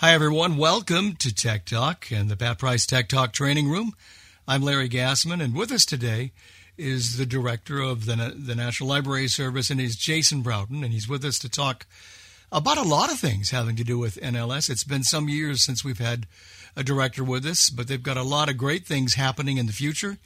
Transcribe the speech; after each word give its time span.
Hi, 0.00 0.12
everyone. 0.12 0.58
Welcome 0.58 1.16
to 1.20 1.34
Tech 1.34 1.64
Talk 1.64 2.12
and 2.12 2.28
the 2.28 2.36
Pat 2.36 2.58
Price 2.58 2.84
Tech 2.84 3.08
Talk 3.08 3.32
Training 3.32 3.70
Room. 3.70 3.94
I'm 4.46 4.60
Larry 4.60 4.90
Gassman, 4.90 5.42
and 5.42 5.54
with 5.54 5.72
us 5.72 5.86
today 5.86 6.32
is 6.76 7.16
the 7.16 7.24
director 7.24 7.80
of 7.80 8.04
the, 8.04 8.34
the 8.36 8.54
National 8.54 8.90
Library 8.90 9.26
Service, 9.28 9.70
and 9.70 9.80
he's 9.80 9.96
Jason 9.96 10.42
Broughton, 10.42 10.84
and 10.84 10.92
he's 10.92 11.08
with 11.08 11.24
us 11.24 11.38
to 11.38 11.48
talk 11.48 11.86
about 12.52 12.76
a 12.76 12.82
lot 12.82 13.10
of 13.10 13.18
things 13.18 13.52
having 13.52 13.74
to 13.76 13.84
do 13.84 13.98
with 13.98 14.20
NLS. 14.20 14.68
It's 14.68 14.84
been 14.84 15.02
some 15.02 15.30
years 15.30 15.64
since 15.64 15.82
we've 15.82 15.98
had 15.98 16.26
a 16.76 16.84
director 16.84 17.24
with 17.24 17.46
us, 17.46 17.70
but 17.70 17.88
they've 17.88 18.02
got 18.02 18.18
a 18.18 18.22
lot 18.22 18.50
of 18.50 18.58
great 18.58 18.84
things 18.84 19.14
happening 19.14 19.56
in 19.56 19.64
the 19.64 19.72
future, 19.72 20.18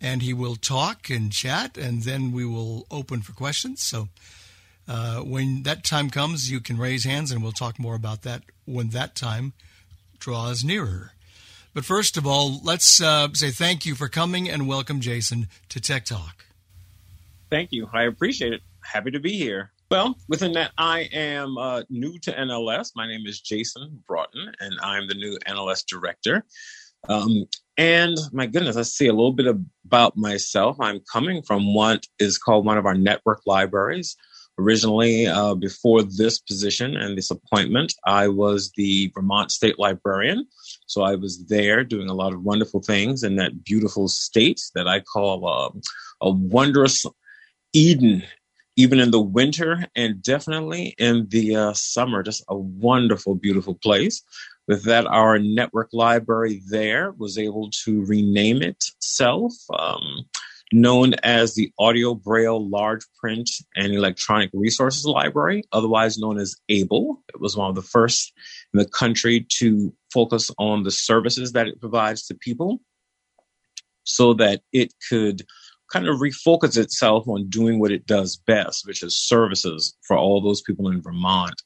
and 0.00 0.22
he 0.22 0.32
will 0.32 0.54
talk 0.54 1.10
and 1.10 1.32
chat, 1.32 1.76
and 1.76 2.04
then 2.04 2.30
we 2.30 2.44
will 2.44 2.86
open 2.88 3.22
for 3.22 3.32
questions. 3.32 3.82
So 3.82 4.10
uh, 4.88 5.20
when 5.20 5.62
that 5.64 5.84
time 5.84 6.10
comes, 6.10 6.50
you 6.50 6.60
can 6.60 6.78
raise 6.78 7.04
hands, 7.04 7.30
and 7.30 7.42
we'll 7.42 7.52
talk 7.52 7.78
more 7.78 7.94
about 7.94 8.22
that 8.22 8.42
when 8.64 8.88
that 8.90 9.14
time 9.14 9.52
draws 10.18 10.64
nearer. 10.64 11.12
But 11.74 11.84
first 11.84 12.16
of 12.16 12.26
all, 12.26 12.60
let's 12.64 13.00
uh, 13.00 13.28
say 13.34 13.50
thank 13.50 13.84
you 13.84 13.94
for 13.94 14.08
coming 14.08 14.48
and 14.48 14.66
welcome 14.66 15.00
Jason 15.00 15.48
to 15.68 15.80
Tech 15.80 16.06
Talk. 16.06 16.46
Thank 17.50 17.72
you. 17.72 17.88
I 17.92 18.04
appreciate 18.04 18.52
it. 18.52 18.62
Happy 18.82 19.10
to 19.10 19.20
be 19.20 19.32
here. 19.32 19.72
Well, 19.90 20.18
within 20.28 20.52
that, 20.52 20.72
I 20.76 21.08
am 21.12 21.56
uh, 21.56 21.82
new 21.88 22.18
to 22.20 22.32
NLS. 22.32 22.90
My 22.94 23.06
name 23.06 23.26
is 23.26 23.40
Jason 23.40 24.02
Broughton, 24.06 24.52
and 24.60 24.74
I'm 24.82 25.06
the 25.06 25.14
new 25.14 25.38
NLS 25.46 25.86
director. 25.86 26.44
Um, 27.08 27.46
and 27.76 28.18
my 28.32 28.46
goodness, 28.46 28.76
let's 28.76 28.90
see 28.90 29.06
a 29.06 29.12
little 29.12 29.32
bit 29.32 29.46
about 29.86 30.16
myself. 30.16 30.76
I'm 30.80 31.00
coming 31.10 31.42
from 31.42 31.74
what 31.74 32.06
is 32.18 32.36
called 32.36 32.66
one 32.66 32.76
of 32.76 32.86
our 32.86 32.94
network 32.94 33.42
libraries, 33.46 34.16
Originally, 34.58 35.26
uh, 35.26 35.54
before 35.54 36.02
this 36.02 36.40
position 36.40 36.96
and 36.96 37.16
this 37.16 37.30
appointment, 37.30 37.94
I 38.04 38.26
was 38.26 38.72
the 38.76 39.12
Vermont 39.14 39.52
State 39.52 39.78
Librarian. 39.78 40.46
So 40.86 41.02
I 41.02 41.14
was 41.14 41.46
there 41.46 41.84
doing 41.84 42.10
a 42.10 42.14
lot 42.14 42.32
of 42.32 42.42
wonderful 42.42 42.82
things 42.82 43.22
in 43.22 43.36
that 43.36 43.62
beautiful 43.62 44.08
state 44.08 44.60
that 44.74 44.88
I 44.88 44.98
call 45.00 45.46
uh, 45.46 45.70
a 46.20 46.30
wondrous 46.30 47.06
Eden, 47.72 48.24
even 48.74 48.98
in 48.98 49.12
the 49.12 49.20
winter 49.20 49.86
and 49.94 50.22
definitely 50.22 50.94
in 50.98 51.28
the 51.28 51.54
uh, 51.54 51.72
summer. 51.74 52.24
Just 52.24 52.42
a 52.48 52.56
wonderful, 52.56 53.36
beautiful 53.36 53.74
place. 53.74 54.22
With 54.66 54.84
that, 54.84 55.06
our 55.06 55.38
network 55.38 55.90
library 55.92 56.62
there 56.68 57.12
was 57.12 57.38
able 57.38 57.70
to 57.84 58.04
rename 58.04 58.62
itself. 58.62 59.54
Um, 59.72 60.28
known 60.72 61.14
as 61.22 61.54
the 61.54 61.72
Audio 61.78 62.14
Braille 62.14 62.68
Large 62.68 63.04
Print 63.18 63.50
and 63.74 63.94
Electronic 63.94 64.50
Resources 64.52 65.04
Library, 65.04 65.64
otherwise 65.72 66.18
known 66.18 66.38
as 66.38 66.56
ABLE. 66.68 67.22
It 67.34 67.40
was 67.40 67.56
one 67.56 67.70
of 67.70 67.74
the 67.74 67.82
first 67.82 68.32
in 68.74 68.78
the 68.78 68.88
country 68.88 69.46
to 69.58 69.92
focus 70.12 70.50
on 70.58 70.82
the 70.82 70.90
services 70.90 71.52
that 71.52 71.68
it 71.68 71.80
provides 71.80 72.26
to 72.26 72.34
people 72.34 72.80
so 74.04 74.34
that 74.34 74.62
it 74.72 74.92
could 75.08 75.42
kind 75.90 76.06
of 76.06 76.20
refocus 76.20 76.76
itself 76.76 77.26
on 77.28 77.48
doing 77.48 77.78
what 77.78 77.92
it 77.92 78.06
does 78.06 78.36
best, 78.36 78.86
which 78.86 79.02
is 79.02 79.18
services 79.18 79.96
for 80.02 80.16
all 80.16 80.40
those 80.40 80.62
people 80.62 80.88
in 80.88 81.00
Vermont. 81.00 81.62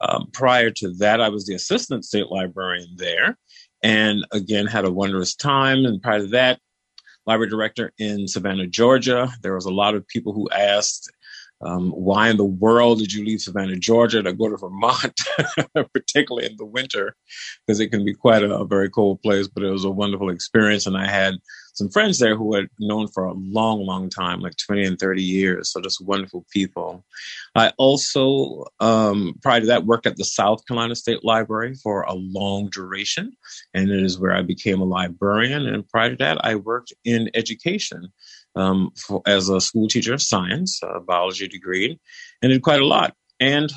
Um, 0.00 0.28
prior 0.32 0.70
to 0.70 0.92
that, 0.94 1.20
I 1.20 1.28
was 1.28 1.44
the 1.44 1.54
assistant 1.54 2.04
state 2.04 2.28
librarian 2.30 2.94
there 2.96 3.36
and 3.82 4.26
again 4.32 4.66
had 4.66 4.84
a 4.84 4.92
wondrous 4.92 5.34
time. 5.34 5.84
And 5.84 6.00
prior 6.00 6.20
to 6.20 6.26
that, 6.28 6.60
library 7.28 7.50
director 7.50 7.92
in 7.98 8.26
Savannah, 8.26 8.66
Georgia. 8.66 9.30
There 9.42 9.54
was 9.54 9.66
a 9.66 9.70
lot 9.70 9.94
of 9.94 10.08
people 10.08 10.32
who 10.32 10.48
asked, 10.48 11.12
um, 11.60 11.90
why 11.90 12.28
in 12.28 12.36
the 12.36 12.44
world 12.44 13.00
did 13.00 13.12
you 13.12 13.24
leave 13.24 13.40
Savannah, 13.40 13.76
Georgia 13.76 14.22
to 14.22 14.32
go 14.32 14.48
to 14.48 14.56
Vermont, 14.56 15.20
particularly 15.92 16.46
in 16.46 16.56
the 16.56 16.64
winter, 16.64 17.16
because 17.66 17.80
it 17.80 17.88
can 17.88 18.04
be 18.04 18.14
quite 18.14 18.44
a, 18.44 18.54
a, 18.54 18.64
very 18.64 18.88
cold 18.88 19.20
place, 19.22 19.48
but 19.48 19.64
it 19.64 19.70
was 19.70 19.84
a 19.84 19.90
wonderful 19.90 20.30
experience. 20.30 20.86
And 20.86 20.96
I 20.96 21.08
had 21.08 21.34
some 21.74 21.88
friends 21.90 22.18
there 22.18 22.36
who 22.36 22.54
had 22.54 22.68
known 22.78 23.08
for 23.08 23.24
a 23.24 23.34
long, 23.34 23.84
long 23.84 24.08
time, 24.08 24.40
like 24.40 24.56
20 24.56 24.84
and 24.84 24.98
30 24.98 25.22
years. 25.22 25.72
So 25.72 25.80
just 25.80 26.04
wonderful 26.04 26.44
people. 26.52 27.04
I 27.54 27.72
also, 27.76 28.64
um, 28.80 29.34
prior 29.42 29.60
to 29.60 29.66
that, 29.66 29.86
worked 29.86 30.06
at 30.06 30.16
the 30.16 30.24
South 30.24 30.64
Carolina 30.66 30.94
State 30.94 31.24
Library 31.24 31.74
for 31.74 32.02
a 32.02 32.14
long 32.14 32.68
duration. 32.70 33.32
And 33.74 33.90
it 33.90 34.02
is 34.02 34.18
where 34.18 34.32
I 34.32 34.42
became 34.42 34.80
a 34.80 34.84
librarian. 34.84 35.66
And 35.66 35.88
prior 35.88 36.10
to 36.10 36.16
that, 36.16 36.44
I 36.44 36.56
worked 36.56 36.92
in 37.04 37.30
education. 37.34 38.12
Um, 38.56 38.90
for, 38.96 39.22
as 39.26 39.48
a 39.48 39.60
school 39.60 39.86
teacher 39.86 40.14
of 40.14 40.22
science, 40.22 40.80
a 40.82 40.98
biology 40.98 41.46
degree, 41.46 42.00
and 42.42 42.50
did 42.50 42.62
quite 42.62 42.80
a 42.80 42.86
lot. 42.86 43.14
And 43.38 43.72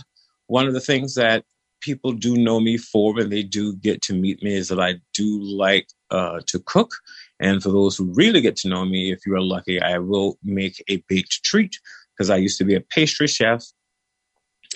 one 0.47 0.65
of 0.65 0.73
the 0.73 0.79
things 0.79 1.13
that 1.15 1.43
people 1.81 2.13
do 2.13 2.35
know 2.35 2.59
me 2.59 2.77
for 2.77 3.13
when 3.13 3.29
they 3.29 3.43
do 3.43 3.75
get 3.75 4.01
to 4.03 4.13
meet 4.13 4.41
me 4.41 4.55
is 4.55 4.69
that 4.69 4.79
I 4.79 4.95
do 5.13 5.39
like 5.39 5.87
uh, 6.09 6.39
to 6.47 6.59
cook 6.59 6.93
and 7.41 7.61
for 7.61 7.69
those 7.69 7.97
who 7.97 8.13
really 8.13 8.39
get 8.39 8.55
to 8.57 8.69
know 8.69 8.85
me, 8.85 9.11
if 9.11 9.25
you 9.25 9.35
are 9.35 9.41
lucky, 9.41 9.81
I 9.81 9.97
will 9.97 10.37
make 10.43 10.81
a 10.87 11.03
baked 11.09 11.43
treat 11.43 11.79
because 12.13 12.29
I 12.29 12.37
used 12.37 12.59
to 12.59 12.63
be 12.63 12.75
a 12.75 12.81
pastry 12.81 13.27
chef 13.27 13.65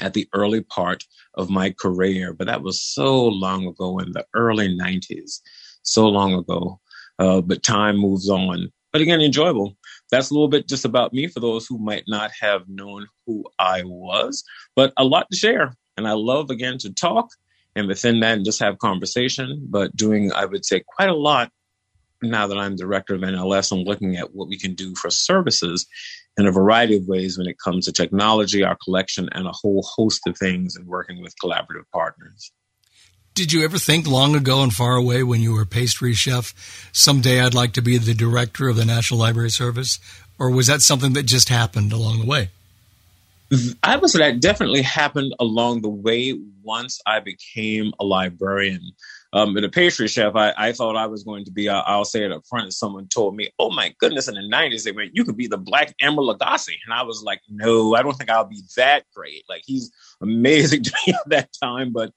at 0.01 0.13
the 0.13 0.27
early 0.33 0.61
part 0.61 1.05
of 1.35 1.49
my 1.49 1.69
career, 1.69 2.33
but 2.33 2.47
that 2.47 2.63
was 2.63 2.81
so 2.81 3.27
long 3.27 3.67
ago 3.67 3.99
in 3.99 4.11
the 4.13 4.25
early 4.33 4.75
90s, 4.75 5.41
so 5.83 6.09
long 6.09 6.33
ago. 6.33 6.79
Uh, 7.19 7.39
but 7.39 7.61
time 7.61 7.97
moves 7.97 8.29
on. 8.29 8.69
But 8.91 9.01
again, 9.01 9.21
enjoyable. 9.21 9.77
That's 10.15 10.31
a 10.31 10.33
little 10.33 10.47
bit 10.47 10.69
just 10.69 10.85
about 10.85 11.13
me 11.13 11.27
for 11.27 11.41
those 11.41 11.67
who 11.67 11.77
might 11.77 12.05
not 12.07 12.31
have 12.39 12.69
known 12.69 13.07
who 13.25 13.43
I 13.59 13.83
was, 13.83 14.45
but 14.73 14.93
a 14.95 15.03
lot 15.03 15.27
to 15.29 15.37
share. 15.37 15.75
And 15.97 16.07
I 16.07 16.13
love 16.13 16.49
again 16.49 16.77
to 16.79 16.93
talk 16.93 17.31
and 17.75 17.89
within 17.89 18.21
that 18.21 18.37
and 18.37 18.45
just 18.45 18.61
have 18.61 18.77
conversation, 18.77 19.67
but 19.69 19.93
doing, 19.93 20.31
I 20.31 20.45
would 20.45 20.63
say, 20.63 20.83
quite 20.87 21.09
a 21.09 21.15
lot 21.15 21.51
now 22.21 22.47
that 22.47 22.57
I'm 22.57 22.77
director 22.77 23.13
of 23.13 23.21
NLS, 23.21 23.73
I'm 23.73 23.83
looking 23.83 24.15
at 24.15 24.33
what 24.33 24.47
we 24.47 24.57
can 24.57 24.73
do 24.73 24.95
for 24.95 25.09
services 25.09 25.85
in 26.37 26.47
a 26.47 26.51
variety 26.51 26.95
of 26.95 27.09
ways 27.09 27.37
when 27.37 27.47
it 27.47 27.57
comes 27.59 27.85
to 27.85 27.91
technology, 27.91 28.63
our 28.63 28.77
collection, 28.81 29.27
and 29.33 29.45
a 29.45 29.51
whole 29.51 29.83
host 29.83 30.21
of 30.27 30.37
things 30.37 30.77
and 30.77 30.87
working 30.87 31.21
with 31.21 31.35
collaborative 31.43 31.89
partners. 31.93 32.53
Did 33.35 33.51
you 33.51 33.65
ever 33.65 33.77
think 33.77 34.07
long 34.07 34.33
ago 34.33 34.63
and 34.63 34.73
far 34.73 34.95
away 34.95 35.21
when 35.21 35.41
you 35.41 35.51
were 35.51 35.65
pastry 35.65 36.13
chef, 36.13 36.53
someday 36.93 37.41
I'd 37.41 37.53
like 37.53 37.73
to 37.73 37.81
be 37.81 37.97
the 37.97 38.13
director 38.13 38.69
of 38.69 38.77
the 38.77 38.85
National 38.85 39.19
Library 39.19 39.49
Service? 39.49 39.99
Or 40.39 40.49
was 40.49 40.67
that 40.67 40.81
something 40.81 41.11
that 41.13 41.23
just 41.23 41.49
happened 41.49 41.91
along 41.91 42.21
the 42.21 42.25
way? 42.25 42.51
I 43.83 43.97
would 43.97 44.09
say 44.09 44.19
that 44.19 44.39
definitely 44.39 44.83
happened 44.83 45.35
along 45.37 45.81
the 45.81 45.89
way 45.89 46.39
once 46.63 47.01
I 47.05 47.19
became 47.19 47.91
a 47.99 48.05
librarian 48.05 48.93
um, 49.33 49.55
and 49.55 49.65
a 49.65 49.69
pastry 49.69 50.07
chef, 50.07 50.35
I, 50.35 50.53
I 50.57 50.71
thought 50.71 50.95
I 50.95 51.07
was 51.07 51.23
going 51.23 51.45
to 51.45 51.51
be, 51.51 51.69
I'll, 51.69 51.83
I'll 51.85 52.05
say 52.05 52.23
it 52.23 52.31
up 52.31 52.43
front, 52.47 52.73
someone 52.73 53.07
told 53.07 53.35
me, 53.35 53.49
oh 53.59 53.71
my 53.71 53.93
goodness, 53.99 54.27
in 54.27 54.35
the 54.35 54.41
90s, 54.41 54.83
they 54.83 54.91
went, 54.91 55.11
you 55.13 55.23
could 55.23 55.37
be 55.37 55.47
the 55.47 55.57
black 55.57 55.93
Emeril 56.01 56.35
Lagasse. 56.35 56.75
And 56.85 56.93
I 56.93 57.03
was 57.03 57.23
like, 57.23 57.41
no, 57.49 57.95
I 57.95 58.01
don't 58.01 58.13
think 58.13 58.29
I'll 58.29 58.45
be 58.45 58.61
that 58.77 59.03
great. 59.13 59.43
Like 59.49 59.63
he's 59.65 59.91
amazing 60.21 60.83
to 60.85 60.91
me 61.05 61.13
at 61.13 61.29
that 61.29 61.49
time. 61.61 61.91
But 61.91 62.11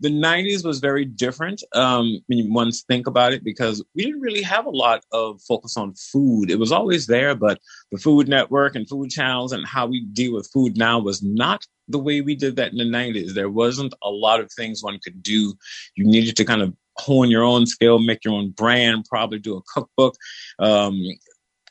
the 0.00 0.10
90s 0.10 0.64
was 0.64 0.80
very 0.80 1.04
different 1.04 1.62
um, 1.74 2.20
when 2.26 2.52
once 2.52 2.82
think 2.82 3.06
about 3.06 3.32
it 3.32 3.44
because 3.44 3.82
we 3.94 4.04
didn't 4.04 4.20
really 4.20 4.42
have 4.42 4.66
a 4.66 4.70
lot 4.70 5.04
of 5.12 5.40
focus 5.42 5.76
on 5.76 5.94
food. 5.94 6.50
It 6.50 6.58
was 6.58 6.72
always 6.72 7.06
there, 7.06 7.34
but 7.34 7.60
the 7.92 7.98
Food 7.98 8.28
Network 8.28 8.74
and 8.74 8.88
food 8.88 9.10
channels 9.10 9.52
and 9.52 9.66
how 9.66 9.86
we 9.86 10.04
deal 10.06 10.34
with 10.34 10.50
food 10.52 10.76
now 10.76 10.98
was 10.98 11.22
not 11.22 11.64
the 11.88 11.98
way 11.98 12.20
we 12.20 12.34
did 12.34 12.56
that 12.56 12.72
in 12.72 12.78
the 12.78 12.84
90s. 12.84 13.34
There 13.34 13.50
wasn't 13.50 13.94
a 14.02 14.10
lot 14.10 14.40
of 14.40 14.50
things 14.52 14.82
one 14.82 14.98
could 15.02 15.22
do. 15.22 15.54
You 15.96 16.04
needed 16.04 16.36
to 16.36 16.44
kind 16.44 16.62
of 16.62 16.74
hone 16.96 17.30
your 17.30 17.42
own 17.42 17.66
skill, 17.66 17.98
make 17.98 18.24
your 18.24 18.34
own 18.34 18.50
brand, 18.50 19.06
probably 19.08 19.38
do 19.38 19.56
a 19.56 19.62
cookbook. 19.62 20.14
Um, 20.58 21.02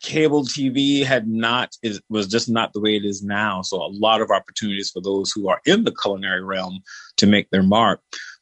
cable 0.03 0.44
TV 0.44 1.03
had 1.03 1.28
not 1.28 1.75
is 1.81 2.00
was 2.09 2.28
just 2.28 2.50
not 2.50 2.74
the 2.74 2.81
way 2.81 2.96
it 2.96 3.06
is 3.06 3.24
now. 3.24 3.62
So 3.62 3.78
a 3.78 3.88
lot 3.88 4.22
of 4.22 4.29
opportunities 4.29 4.91
for 4.91 5.01
those 5.01 5.31
who 5.31 5.47
are 5.47 5.62
in 5.66 5.85
the 5.85 5.96
culinary 5.96 6.44
realm 6.44 6.81
to 7.18 7.25
make 7.25 7.50
their 7.50 7.63
mark. 7.63 8.01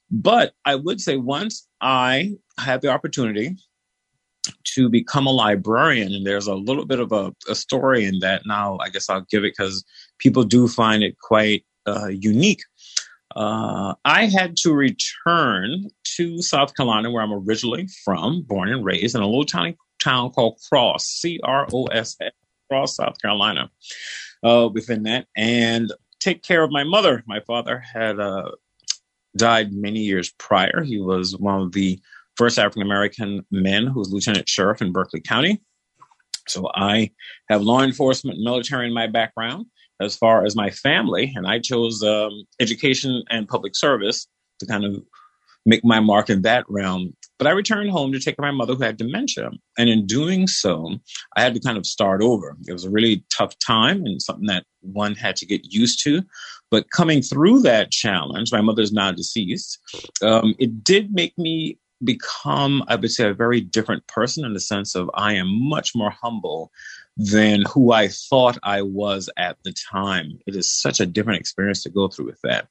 But 0.09 0.53
I 0.65 0.75
would 0.75 0.99
say 0.99 1.15
once 1.15 1.67
I 1.79 2.35
had 2.59 2.81
the 2.81 2.89
opportunity 2.89 3.55
to 4.75 4.89
become 4.89 5.27
a 5.27 5.31
librarian, 5.31 6.13
and 6.13 6.25
there's 6.25 6.47
a 6.47 6.55
little 6.55 6.85
bit 6.85 6.99
of 6.99 7.11
a, 7.11 7.33
a 7.47 7.55
story 7.55 8.05
in 8.05 8.19
that. 8.19 8.41
Now 8.45 8.77
I 8.81 8.89
guess 8.89 9.09
I'll 9.09 9.25
give 9.29 9.43
it 9.45 9.53
because 9.55 9.85
people 10.21 10.43
do 10.43 10.67
find 10.67 11.03
it 11.03 11.17
quite 11.19 11.65
uh, 11.85 12.07
unique. 12.07 12.61
Uh, 13.35 13.95
I 14.05 14.25
had 14.25 14.57
to 14.57 14.73
return 14.73 15.89
to 16.15 16.41
South 16.41 16.75
Carolina, 16.75 17.11
where 17.11 17.23
I'm 17.23 17.33
originally 17.33 17.87
from, 18.05 18.41
born 18.43 18.69
and 18.69 18.85
raised, 18.85 19.15
in 19.15 19.21
a 19.21 19.25
little 19.25 19.45
tiny 19.45 19.77
town 19.99 20.31
called 20.31 20.59
Cross, 20.69 21.07
C 21.07 21.39
R 21.43 21.67
O 21.73 21.85
S 21.85 22.17
S, 22.21 22.31
Cross, 22.69 22.97
South 22.97 23.21
Carolina. 23.21 23.69
Uh, 24.43 24.67
within 24.73 25.03
that, 25.03 25.27
and 25.37 25.93
take 26.19 26.41
care 26.41 26.63
of 26.63 26.71
my 26.71 26.83
mother. 26.83 27.23
My 27.27 27.41
father 27.41 27.77
had 27.77 28.19
uh, 28.19 28.49
died 29.37 29.71
many 29.71 29.99
years 29.99 30.31
prior. 30.39 30.81
He 30.81 30.99
was 30.99 31.37
one 31.37 31.61
of 31.61 31.73
the 31.73 31.99
first 32.37 32.57
African 32.57 32.81
American 32.81 33.45
men 33.51 33.85
who 33.85 33.99
was 33.99 34.11
lieutenant 34.11 34.49
sheriff 34.49 34.81
in 34.81 34.91
Berkeley 34.91 35.21
County. 35.21 35.61
So 36.47 36.71
I 36.73 37.11
have 37.49 37.61
law 37.61 37.83
enforcement, 37.83 38.39
military 38.39 38.87
in 38.87 38.95
my 38.95 39.05
background 39.05 39.67
as 40.01 40.15
far 40.15 40.45
as 40.45 40.55
my 40.55 40.69
family, 40.69 41.31
and 41.35 41.47
I 41.47 41.59
chose 41.59 42.03
um, 42.03 42.43
education 42.59 43.23
and 43.29 43.47
public 43.47 43.75
service 43.75 44.27
to 44.59 44.65
kind 44.65 44.85
of 44.85 45.03
make 45.65 45.85
my 45.85 45.99
mark 45.99 46.29
in 46.29 46.41
that 46.41 46.65
realm. 46.69 47.15
But 47.37 47.47
I 47.47 47.51
returned 47.51 47.91
home 47.91 48.11
to 48.11 48.19
take 48.19 48.37
care 48.37 48.47
of 48.47 48.53
my 48.53 48.57
mother 48.57 48.75
who 48.75 48.83
had 48.83 48.97
dementia. 48.97 49.51
And 49.77 49.89
in 49.89 50.05
doing 50.05 50.47
so, 50.47 50.95
I 51.35 51.41
had 51.41 51.53
to 51.53 51.59
kind 51.59 51.77
of 51.77 51.85
start 51.85 52.21
over. 52.21 52.57
It 52.67 52.73
was 52.73 52.85
a 52.85 52.89
really 52.89 53.23
tough 53.29 53.57
time 53.59 54.05
and 54.05 54.21
something 54.21 54.47
that 54.47 54.65
one 54.81 55.15
had 55.15 55.35
to 55.37 55.45
get 55.45 55.71
used 55.71 56.03
to. 56.03 56.23
But 56.69 56.89
coming 56.91 57.21
through 57.21 57.61
that 57.61 57.91
challenge, 57.91 58.51
my 58.51 58.61
mother's 58.61 58.91
now 58.91 59.11
deceased, 59.11 59.79
um, 60.21 60.55
it 60.57 60.83
did 60.83 61.13
make 61.13 61.37
me 61.37 61.77
become, 62.03 62.83
I 62.87 62.95
would 62.95 63.11
say, 63.11 63.29
a 63.29 63.33
very 63.33 63.61
different 63.61 64.07
person 64.07 64.45
in 64.45 64.53
the 64.53 64.59
sense 64.59 64.95
of 64.95 65.09
I 65.13 65.33
am 65.33 65.47
much 65.69 65.91
more 65.93 66.09
humble 66.09 66.71
than 67.17 67.63
who 67.63 67.91
I 67.91 68.07
thought 68.07 68.57
I 68.63 68.81
was 68.81 69.29
at 69.37 69.57
the 69.63 69.73
time. 69.91 70.39
It 70.47 70.55
is 70.55 70.71
such 70.71 70.99
a 70.99 71.05
different 71.05 71.39
experience 71.39 71.83
to 71.83 71.89
go 71.89 72.07
through 72.07 72.27
with 72.27 72.39
that. 72.43 72.67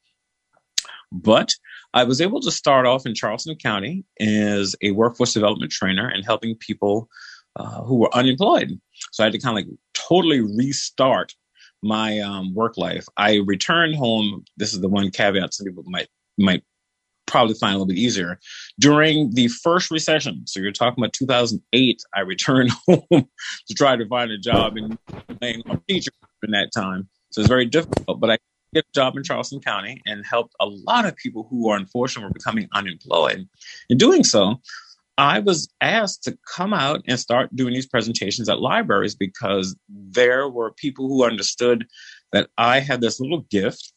But 1.12 1.54
I 1.92 2.04
was 2.04 2.20
able 2.20 2.40
to 2.40 2.50
start 2.50 2.86
off 2.86 3.04
in 3.04 3.14
Charleston 3.14 3.56
County 3.56 4.04
as 4.20 4.76
a 4.80 4.92
workforce 4.92 5.34
development 5.34 5.72
trainer 5.72 6.08
and 6.08 6.24
helping 6.24 6.54
people 6.56 7.08
uh, 7.56 7.82
who 7.82 7.96
were 7.96 8.14
unemployed. 8.14 8.80
So 9.12 9.24
I 9.24 9.26
had 9.26 9.32
to 9.32 9.40
kind 9.40 9.58
of 9.58 9.64
like 9.64 9.78
totally 9.92 10.40
restart 10.40 11.34
my 11.82 12.20
um, 12.20 12.54
work 12.54 12.76
life. 12.76 13.06
I 13.16 13.40
returned 13.46 13.96
home. 13.96 14.44
This 14.56 14.72
is 14.72 14.80
the 14.80 14.88
one 14.88 15.10
caveat 15.10 15.54
some 15.54 15.66
people 15.66 15.84
might 15.86 16.08
might 16.38 16.62
probably 17.30 17.54
find 17.54 17.74
a 17.74 17.78
little 17.78 17.86
bit 17.86 17.98
easier 17.98 18.38
during 18.78 19.32
the 19.34 19.48
first 19.48 19.90
recession. 19.90 20.42
So 20.46 20.60
you're 20.60 20.72
talking 20.72 21.02
about 21.02 21.12
2008. 21.12 22.02
I 22.14 22.20
returned 22.20 22.70
home 22.86 23.06
to 23.10 23.74
try 23.74 23.96
to 23.96 24.06
find 24.06 24.30
a 24.30 24.38
job 24.38 24.76
in 24.76 24.98
playing 25.38 25.62
teacher 25.88 26.10
in 26.42 26.50
that 26.50 26.70
time. 26.74 27.08
So 27.30 27.40
it's 27.40 27.48
very 27.48 27.66
difficult, 27.66 28.20
but 28.20 28.30
I 28.30 28.38
get 28.74 28.84
a 28.84 28.94
job 28.94 29.16
in 29.16 29.22
Charleston 29.22 29.60
County 29.60 30.00
and 30.06 30.24
helped 30.26 30.54
a 30.60 30.66
lot 30.66 31.06
of 31.06 31.16
people 31.16 31.46
who 31.48 31.68
are 31.68 31.76
unfortunately 31.76 32.28
were 32.28 32.32
becoming 32.32 32.68
unemployed. 32.72 33.48
In 33.88 33.98
doing 33.98 34.24
so, 34.24 34.60
I 35.18 35.38
was 35.40 35.68
asked 35.80 36.24
to 36.24 36.38
come 36.56 36.72
out 36.72 37.02
and 37.06 37.20
start 37.20 37.54
doing 37.54 37.74
these 37.74 37.86
presentations 37.86 38.48
at 38.48 38.60
libraries 38.60 39.14
because 39.14 39.76
there 39.88 40.48
were 40.48 40.72
people 40.72 41.08
who 41.08 41.24
understood 41.24 41.86
that 42.32 42.48
I 42.56 42.80
had 42.80 43.00
this 43.00 43.20
little 43.20 43.44
gift 43.50 43.92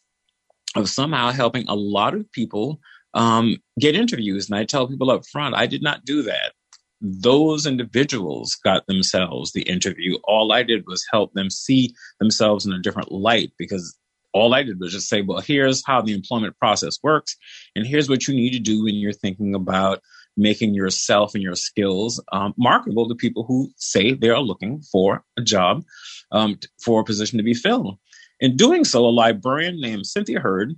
of 0.76 0.90
somehow 0.90 1.32
helping 1.32 1.68
a 1.68 1.76
lot 1.76 2.14
of 2.14 2.30
people 2.32 2.80
um, 3.14 3.58
get 3.80 3.96
interviews. 3.96 4.50
And 4.50 4.58
I 4.58 4.66
tell 4.66 4.88
people 4.88 5.12
up 5.12 5.26
front, 5.32 5.56
I 5.56 5.66
did 5.66 5.82
not 5.82 6.06
do 6.06 6.22
that. 6.24 6.54
Those 7.02 7.66
individuals 7.66 8.56
got 8.56 8.88
themselves 8.88 9.52
the 9.52 9.64
interview. 9.64 10.18
All 10.24 10.54
I 10.54 10.64
did 10.64 10.86
was 10.88 11.06
help 11.12 11.34
them 11.34 11.50
see 11.50 11.94
themselves 12.20 12.66
in 12.66 12.74
a 12.74 12.80
different 12.80 13.12
light 13.12 13.52
because 13.58 13.98
all 14.34 14.54
I 14.54 14.64
did 14.64 14.80
was 14.80 14.92
just 14.92 15.10
say, 15.10 15.22
well, 15.22 15.42
here's 15.42 15.86
how 15.86 16.02
the 16.02 16.14
employment 16.14 16.58
process 16.58 16.98
works, 17.04 17.38
and 17.76 17.86
here's 17.86 18.10
what 18.10 18.28
you 18.28 18.34
need 18.34 18.52
to 18.54 18.60
do 18.60 18.84
when 18.84 18.96
you're 18.96 19.14
thinking 19.14 19.54
about 19.54 20.02
making 20.36 20.74
yourself 20.74 21.36
and 21.36 21.44
your 21.44 21.56
skills 21.56 22.22
um, 22.32 22.54
marketable 22.58 23.08
to 23.08 23.16
people 23.16 23.44
who 23.44 23.70
say 23.78 24.14
they 24.14 24.30
are 24.30 24.40
looking 24.40 24.82
for 24.82 25.24
a 25.38 25.42
job, 25.42 25.84
um, 26.32 26.58
for 26.84 27.02
a 27.02 27.04
position 27.04 27.38
to 27.38 27.44
be 27.44 27.54
filled. 27.54 27.98
In 28.40 28.58
doing 28.58 28.84
so, 28.84 29.06
a 29.06 29.12
librarian 29.12 29.80
named 29.80 30.08
Cynthia 30.08 30.40
Hurd, 30.40 30.76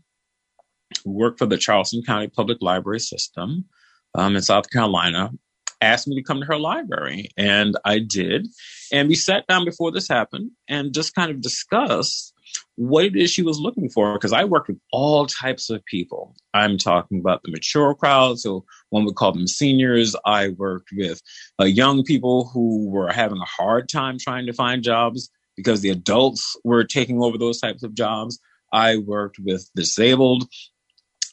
who 1.06 1.12
worked 1.12 1.40
for 1.40 1.46
the 1.46 1.58
Charleston 1.58 2.02
County 2.04 2.28
Public 2.28 2.58
Library 2.62 3.00
System 3.00 3.66
um, 4.16 4.36
in 4.36 4.42
South 4.42 4.70
Carolina, 4.70 5.32
asked 5.82 6.08
me 6.08 6.16
to 6.16 6.24
come 6.24 6.40
to 6.40 6.46
her 6.48 6.58
library, 6.58 7.30
and 7.38 7.78
I 7.86 8.00
did. 8.00 8.48
And 8.92 9.08
we 9.08 9.16
sat 9.16 9.46
down 9.48 9.66
before 9.66 9.92
this 9.92 10.08
happened 10.08 10.52
and 10.68 10.94
just 10.94 11.16
kind 11.16 11.32
of 11.32 11.42
discussed 11.42 12.34
what 12.76 13.06
it 13.06 13.16
is 13.16 13.32
she 13.32 13.42
was 13.42 13.60
looking 13.60 13.90
for 13.90 14.14
because 14.14 14.34
I 14.34 14.44
worked 14.44 14.68
with 14.68 14.80
all 14.92 15.26
types 15.26 15.70
of 15.70 15.84
people. 15.86 16.36
I'm 16.54 16.78
talking 16.78 17.20
about 17.20 17.42
the 17.44 17.52
mature 17.52 17.94
crowd, 17.96 18.40
so 18.40 18.66
one 18.90 19.06
would 19.06 19.16
call 19.16 19.32
them 19.32 19.48
seniors. 19.48 20.16
I 20.26 20.50
worked 20.50 20.90
with 20.96 21.22
uh, 21.60 21.66
young 21.66 22.04
people 22.04 22.50
who 22.54 22.90
were 22.90 23.12
having 23.12 23.38
a 23.38 23.46
hard 23.46 23.90
time 23.90 24.18
trying 24.20 24.46
to 24.48 24.54
find 24.54 24.84
jobs 24.84 25.30
because 25.56 25.82
the 25.82 25.90
adults 25.90 26.58
were 26.64 26.84
taking 26.84 27.22
over 27.22 27.38
those 27.38 27.60
types 27.60 27.84
of 27.84 27.94
jobs. 27.94 28.40
I 28.74 28.98
worked 28.98 29.40
with 29.40 29.70
disabled, 29.76 30.46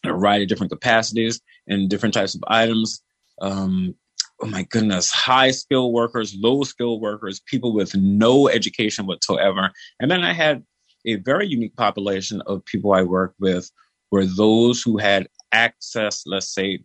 a 0.05 0.09
variety 0.09 0.45
of 0.45 0.49
different 0.49 0.73
capacities 0.73 1.41
and 1.67 1.89
different 1.89 2.15
types 2.15 2.35
of 2.35 2.43
items. 2.49 3.03
Um, 3.41 3.95
oh 4.41 4.47
my 4.47 4.65
goodness, 4.65 5.11
high 5.11 5.51
skill 5.51 5.93
workers, 5.93 6.35
low 6.39 6.63
skill 6.65 7.01
workers, 7.01 7.41
people 7.41 7.73
with 7.73 7.95
no 7.95 8.49
education 8.49 9.07
whatsoever. 9.07 9.71
And 10.01 10.11
then 10.11 10.23
I 10.25 10.33
had 10.33 10.65
a 11.07 11.17
very 11.17 11.47
unique 11.47 11.77
population 11.77 12.43
of 12.47 12.65
people 12.65 12.93
I 12.93 13.03
worked 13.03 13.39
with 13.41 13.71
were 14.11 14.27
those 14.27 14.83
who 14.83 14.99
had 14.99 15.29
access, 15.53 16.25
let's 16.27 16.53
say, 16.53 16.85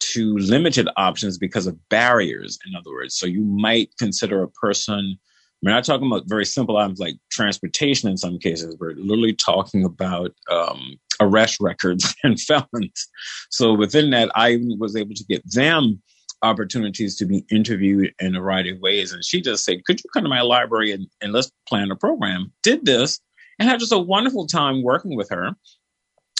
to 0.00 0.36
limited 0.38 0.88
options 0.96 1.38
because 1.38 1.66
of 1.66 1.88
barriers, 1.88 2.58
in 2.66 2.74
other 2.74 2.90
words. 2.90 3.14
So 3.16 3.26
you 3.26 3.42
might 3.42 3.90
consider 3.98 4.42
a 4.42 4.48
person, 4.48 5.18
we're 5.62 5.70
not 5.70 5.84
talking 5.84 6.06
about 6.06 6.28
very 6.28 6.44
simple 6.44 6.76
items 6.76 6.98
like 6.98 7.14
transportation 7.30 8.10
in 8.10 8.16
some 8.16 8.38
cases, 8.38 8.76
we're 8.80 8.94
literally 8.94 9.34
talking 9.34 9.84
about 9.84 10.32
um, 10.50 10.96
arrest 11.20 11.58
records 11.60 12.14
and 12.24 12.40
felons. 12.40 13.08
So 13.50 13.72
within 13.72 14.10
that, 14.10 14.30
I 14.34 14.58
was 14.78 14.96
able 14.96 15.14
to 15.14 15.24
get 15.24 15.42
them 15.50 16.02
opportunities 16.42 17.16
to 17.16 17.24
be 17.24 17.44
interviewed 17.50 18.12
in 18.18 18.34
a 18.34 18.40
variety 18.40 18.70
of 18.70 18.80
ways. 18.80 19.12
And 19.12 19.24
she 19.24 19.40
just 19.40 19.64
said, 19.64 19.84
Could 19.84 20.00
you 20.02 20.10
come 20.12 20.24
to 20.24 20.28
my 20.28 20.40
library 20.40 20.90
and, 20.90 21.06
and 21.20 21.32
let's 21.32 21.50
plan 21.68 21.90
a 21.90 21.96
program? 21.96 22.52
Did 22.62 22.84
this 22.84 23.20
and 23.58 23.68
had 23.68 23.80
just 23.80 23.92
a 23.92 23.98
wonderful 23.98 24.46
time 24.46 24.82
working 24.82 25.16
with 25.16 25.30
her 25.30 25.54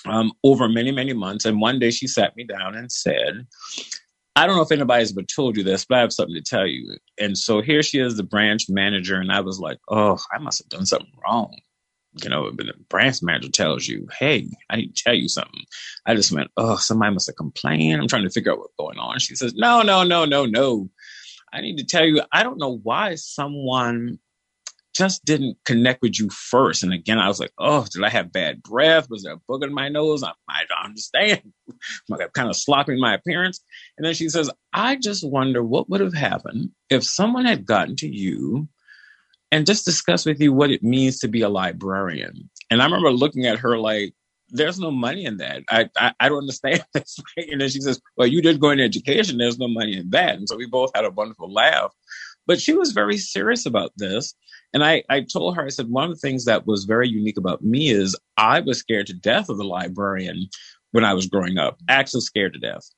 um, 0.06 0.32
over 0.42 0.68
many, 0.68 0.90
many 0.90 1.12
months. 1.12 1.44
And 1.44 1.60
one 1.60 1.78
day 1.78 1.90
she 1.90 2.06
sat 2.06 2.36
me 2.36 2.44
down 2.44 2.75
and 2.75 2.90
said, 2.90 3.46
I 4.34 4.46
don't 4.46 4.56
know 4.56 4.62
if 4.62 4.73
anybody's 4.73 5.12
ever 5.12 5.23
told 5.23 5.56
you 5.56 5.62
this, 5.62 5.84
but 5.84 5.99
I 5.99 6.00
have 6.00 6.12
something 6.12 6.34
to 6.34 6.43
tell 6.43 6.67
you. 6.67 6.96
And 7.19 7.37
so 7.37 7.61
here 7.61 7.82
she 7.82 7.99
is, 7.99 8.17
the 8.17 8.23
branch 8.23 8.67
manager. 8.69 9.17
And 9.17 9.31
I 9.31 9.40
was 9.40 9.61
like, 9.61 9.79
oh, 9.88 10.19
I 10.32 10.38
must 10.38 10.62
have 10.62 10.70
done 10.70 10.87
something 10.87 11.12
wrong. 11.23 11.55
You 12.23 12.29
know, 12.29 12.50
but 12.52 12.67
the 12.67 12.75
branch 12.88 13.23
manager 13.23 13.50
tells 13.50 13.87
you, 13.87 14.06
hey, 14.19 14.49
I 14.70 14.76
need 14.76 14.94
to 14.94 15.02
tell 15.02 15.14
you 15.14 15.29
something. 15.29 15.64
I 16.06 16.14
just 16.14 16.32
went, 16.32 16.50
oh, 16.56 16.76
somebody 16.76 17.12
must 17.12 17.26
have 17.26 17.37
complained. 17.37 18.00
I'm 18.00 18.08
trying 18.08 18.25
to 18.25 18.31
figure 18.31 18.52
out 18.52 18.58
what's 18.58 18.75
going 18.79 18.99
on. 18.99 19.19
She 19.19 19.34
says, 19.34 19.55
no, 19.55 19.82
no, 19.82 20.02
no, 20.05 20.25
no, 20.25 20.46
no. 20.46 20.90
I 21.52 21.61
need 21.61 21.78
to 21.78 21.85
tell 21.85 22.05
you, 22.05 22.23
I 22.32 22.43
don't 22.43 22.58
know 22.58 22.78
why 22.82 23.14
someone 23.14 24.19
just 24.94 25.24
didn't 25.24 25.56
connect 25.64 26.02
with 26.02 26.18
you 26.18 26.28
first. 26.30 26.82
And 26.82 26.92
again, 26.92 27.18
I 27.18 27.28
was 27.28 27.40
like, 27.40 27.52
oh, 27.58 27.86
did 27.90 28.04
I 28.04 28.10
have 28.10 28.32
bad 28.32 28.62
breath? 28.62 29.08
Was 29.08 29.22
there 29.22 29.34
a 29.34 29.40
bug 29.48 29.64
in 29.64 29.72
my 29.72 29.88
nose? 29.88 30.22
I, 30.22 30.32
I 30.48 30.62
don't 30.68 30.84
understand. 30.84 31.52
I'm 32.12 32.28
kind 32.34 32.50
of 32.50 32.56
slopping 32.56 33.00
my 33.00 33.14
appearance. 33.14 33.60
And 33.96 34.06
then 34.06 34.14
she 34.14 34.28
says, 34.28 34.50
I 34.72 34.96
just 34.96 35.26
wonder 35.26 35.62
what 35.62 35.88
would 35.88 36.00
have 36.00 36.14
happened 36.14 36.70
if 36.90 37.04
someone 37.04 37.44
had 37.44 37.64
gotten 37.64 37.96
to 37.96 38.08
you 38.08 38.68
and 39.50 39.66
just 39.66 39.84
discussed 39.84 40.26
with 40.26 40.40
you 40.40 40.52
what 40.52 40.70
it 40.70 40.82
means 40.82 41.18
to 41.20 41.28
be 41.28 41.42
a 41.42 41.49
librarian. 41.49 42.49
And 42.70 42.80
I 42.80 42.84
remember 42.84 43.11
looking 43.12 43.46
at 43.46 43.58
her 43.58 43.78
like, 43.78 44.14
there's 44.49 44.78
no 44.78 44.90
money 44.90 45.25
in 45.25 45.38
that. 45.38 45.62
I, 45.70 45.88
I, 45.96 46.12
I 46.20 46.28
don't 46.28 46.38
understand 46.38 46.84
this. 46.94 47.18
and 47.37 47.61
then 47.61 47.68
she 47.68 47.80
says, 47.80 48.00
well, 48.16 48.26
you 48.26 48.42
did 48.42 48.61
go 48.61 48.70
into 48.70 48.84
education. 48.84 49.38
There's 49.38 49.58
no 49.58 49.68
money 49.68 49.96
in 49.96 50.11
that. 50.11 50.37
And 50.37 50.49
so 50.49 50.56
we 50.56 50.66
both 50.66 50.90
had 50.94 51.04
a 51.04 51.11
wonderful 51.11 51.50
laugh. 51.50 51.92
But 52.46 52.61
she 52.61 52.75
was 52.75 52.92
very 52.92 53.16
serious 53.16 53.66
about 53.66 53.92
this. 53.96 54.34
And 54.75 54.85
I, 54.85 55.02
I 55.11 55.21
told 55.21 55.57
her, 55.57 55.64
I 55.64 55.69
said, 55.69 55.88
one 55.88 56.05
of 56.05 56.11
the 56.11 56.21
things 56.21 56.45
that 56.47 56.67
was 56.67 56.85
very 56.85 57.09
unique 57.09 57.37
about 57.37 57.62
me 57.62 57.91
is 57.91 58.17
I 58.37 58.61
was 58.61 58.79
scared 58.79 59.07
to 59.09 59.14
death 59.14 59.49
of 59.49 59.59
the 59.59 59.64
librarian 59.64 60.49
when 60.93 61.05
I 61.05 61.14
was 61.14 61.26
growing 61.26 61.59
up, 61.59 61.79
actually 61.88 62.23
scared 62.23 62.55
to 62.55 62.59
death. 62.59 62.88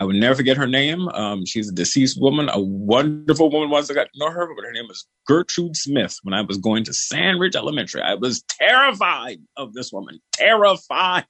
I 0.00 0.04
would 0.04 0.16
never 0.16 0.34
forget 0.34 0.56
her 0.56 0.66
name. 0.66 1.08
Um, 1.10 1.44
she's 1.44 1.68
a 1.68 1.74
deceased 1.74 2.20
woman, 2.20 2.48
a 2.52 2.60
wonderful 2.60 3.50
woman 3.50 3.70
once 3.70 3.90
I 3.90 3.94
got 3.94 4.08
to 4.12 4.18
know 4.18 4.30
her, 4.30 4.46
but 4.54 4.64
her 4.64 4.72
name 4.72 4.86
was 4.88 5.06
Gertrude 5.26 5.76
Smith. 5.76 6.16
When 6.22 6.34
I 6.34 6.40
was 6.40 6.56
going 6.56 6.84
to 6.84 6.94
Sandridge 6.94 7.56
Elementary, 7.56 8.00
I 8.00 8.14
was 8.14 8.42
terrified 8.48 9.40
of 9.56 9.74
this 9.74 9.92
woman, 9.92 10.20
terrified. 10.32 11.26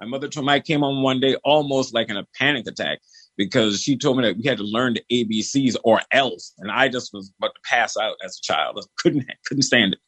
My 0.00 0.06
mother 0.06 0.28
told 0.28 0.46
me 0.46 0.52
I 0.52 0.60
came 0.60 0.80
home 0.80 1.02
one 1.02 1.20
day 1.20 1.36
almost 1.44 1.94
like 1.94 2.10
in 2.10 2.16
a 2.16 2.26
panic 2.38 2.66
attack 2.66 3.00
because 3.36 3.82
she 3.82 3.96
told 3.96 4.16
me 4.16 4.24
that 4.24 4.36
we 4.36 4.44
had 4.44 4.58
to 4.58 4.64
learn 4.64 4.94
the 4.94 5.24
ABCs 5.24 5.76
or 5.84 6.00
else, 6.10 6.52
and 6.58 6.70
I 6.70 6.88
just 6.88 7.12
was 7.12 7.32
about 7.38 7.54
to 7.54 7.60
pass 7.64 7.96
out 7.96 8.16
as 8.24 8.38
a 8.38 8.42
child. 8.42 8.78
I 8.78 8.86
couldn't 8.98 9.26
couldn't 9.46 9.62
stand 9.62 9.94
it. 9.94 9.98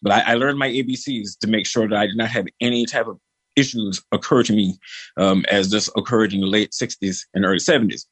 But 0.00 0.12
I, 0.12 0.32
I 0.32 0.34
learned 0.34 0.58
my 0.58 0.68
ABCs 0.68 1.38
to 1.40 1.46
make 1.46 1.66
sure 1.66 1.88
that 1.88 1.98
I 1.98 2.06
did 2.06 2.16
not 2.16 2.30
have 2.30 2.46
any 2.60 2.86
type 2.86 3.06
of 3.06 3.18
issues 3.56 4.02
occur 4.12 4.42
to 4.42 4.52
me 4.52 4.78
um, 5.16 5.44
as 5.50 5.70
this 5.70 5.90
occurred 5.96 6.32
in 6.32 6.40
the 6.40 6.46
late 6.46 6.72
60s 6.72 7.20
and 7.34 7.44
early 7.44 7.58
70s. 7.58 8.06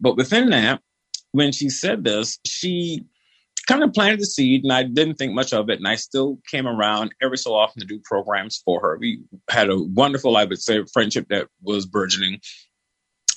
But 0.00 0.16
within 0.16 0.50
that, 0.50 0.80
when 1.30 1.52
she 1.52 1.70
said 1.70 2.04
this, 2.04 2.38
she 2.44 3.04
kind 3.66 3.84
of 3.84 3.92
planted 3.92 4.20
the 4.20 4.26
seed 4.26 4.64
and 4.64 4.72
I 4.72 4.82
didn't 4.82 5.14
think 5.14 5.32
much 5.34 5.52
of 5.52 5.70
it. 5.70 5.78
And 5.78 5.86
I 5.86 5.94
still 5.94 6.38
came 6.50 6.66
around 6.66 7.14
every 7.22 7.38
so 7.38 7.54
often 7.54 7.80
to 7.80 7.86
do 7.86 8.00
programs 8.04 8.60
for 8.64 8.80
her. 8.80 8.98
We 8.98 9.22
had 9.48 9.70
a 9.70 9.78
wonderful, 9.78 10.36
I 10.36 10.44
would 10.44 10.60
say, 10.60 10.82
friendship 10.92 11.26
that 11.30 11.48
was 11.62 11.86
burgeoning. 11.86 12.40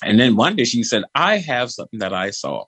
And 0.02 0.18
then 0.20 0.36
one 0.36 0.56
day 0.56 0.64
she 0.64 0.82
said, 0.82 1.04
I 1.14 1.38
have 1.38 1.70
something 1.70 2.00
that 2.00 2.12
I 2.12 2.30
saw. 2.30 2.64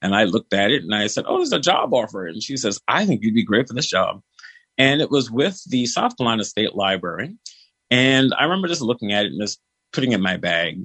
And 0.00 0.14
I 0.14 0.24
looked 0.24 0.52
at 0.52 0.70
it 0.70 0.82
and 0.82 0.94
I 0.94 1.06
said, 1.06 1.24
Oh, 1.26 1.36
there's 1.36 1.52
a 1.52 1.60
job 1.60 1.94
offer. 1.94 2.26
And 2.26 2.42
she 2.42 2.56
says, 2.56 2.80
I 2.88 3.06
think 3.06 3.22
you'd 3.22 3.34
be 3.34 3.44
great 3.44 3.68
for 3.68 3.74
this 3.74 3.86
job. 3.86 4.20
And 4.78 5.00
it 5.00 5.10
was 5.10 5.30
with 5.30 5.62
the 5.68 5.86
South 5.86 6.16
Carolina 6.16 6.44
State 6.44 6.74
Library. 6.74 7.36
And 7.90 8.34
I 8.36 8.44
remember 8.44 8.68
just 8.68 8.80
looking 8.80 9.12
at 9.12 9.26
it 9.26 9.32
and 9.32 9.40
just 9.40 9.60
putting 9.92 10.12
it 10.12 10.16
in 10.16 10.22
my 10.22 10.36
bag. 10.36 10.84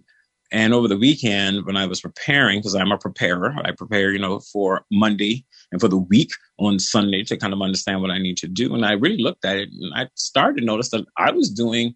And 0.51 0.73
over 0.73 0.87
the 0.87 0.97
weekend, 0.97 1.65
when 1.65 1.75
I 1.75 1.87
was 1.87 1.99
preparing, 1.99 2.59
because 2.59 2.75
I'm 2.75 2.91
a 2.91 2.97
preparer, 2.97 3.53
I 3.63 3.71
prepare, 3.71 4.11
you 4.11 4.19
know, 4.19 4.39
for 4.39 4.85
Monday 4.91 5.45
and 5.71 5.81
for 5.81 5.87
the 5.87 5.97
week 5.97 6.31
on 6.57 6.79
Sunday 6.79 7.23
to 7.23 7.37
kind 7.37 7.53
of 7.53 7.61
understand 7.61 8.01
what 8.01 8.11
I 8.11 8.17
need 8.17 8.37
to 8.37 8.47
do. 8.47 8.73
And 8.73 8.85
I 8.85 8.93
really 8.93 9.17
looked 9.17 9.45
at 9.45 9.57
it 9.57 9.69
and 9.71 9.93
I 9.93 10.07
started 10.15 10.61
to 10.61 10.65
notice 10.65 10.89
that 10.91 11.05
I 11.17 11.31
was 11.31 11.49
doing 11.49 11.95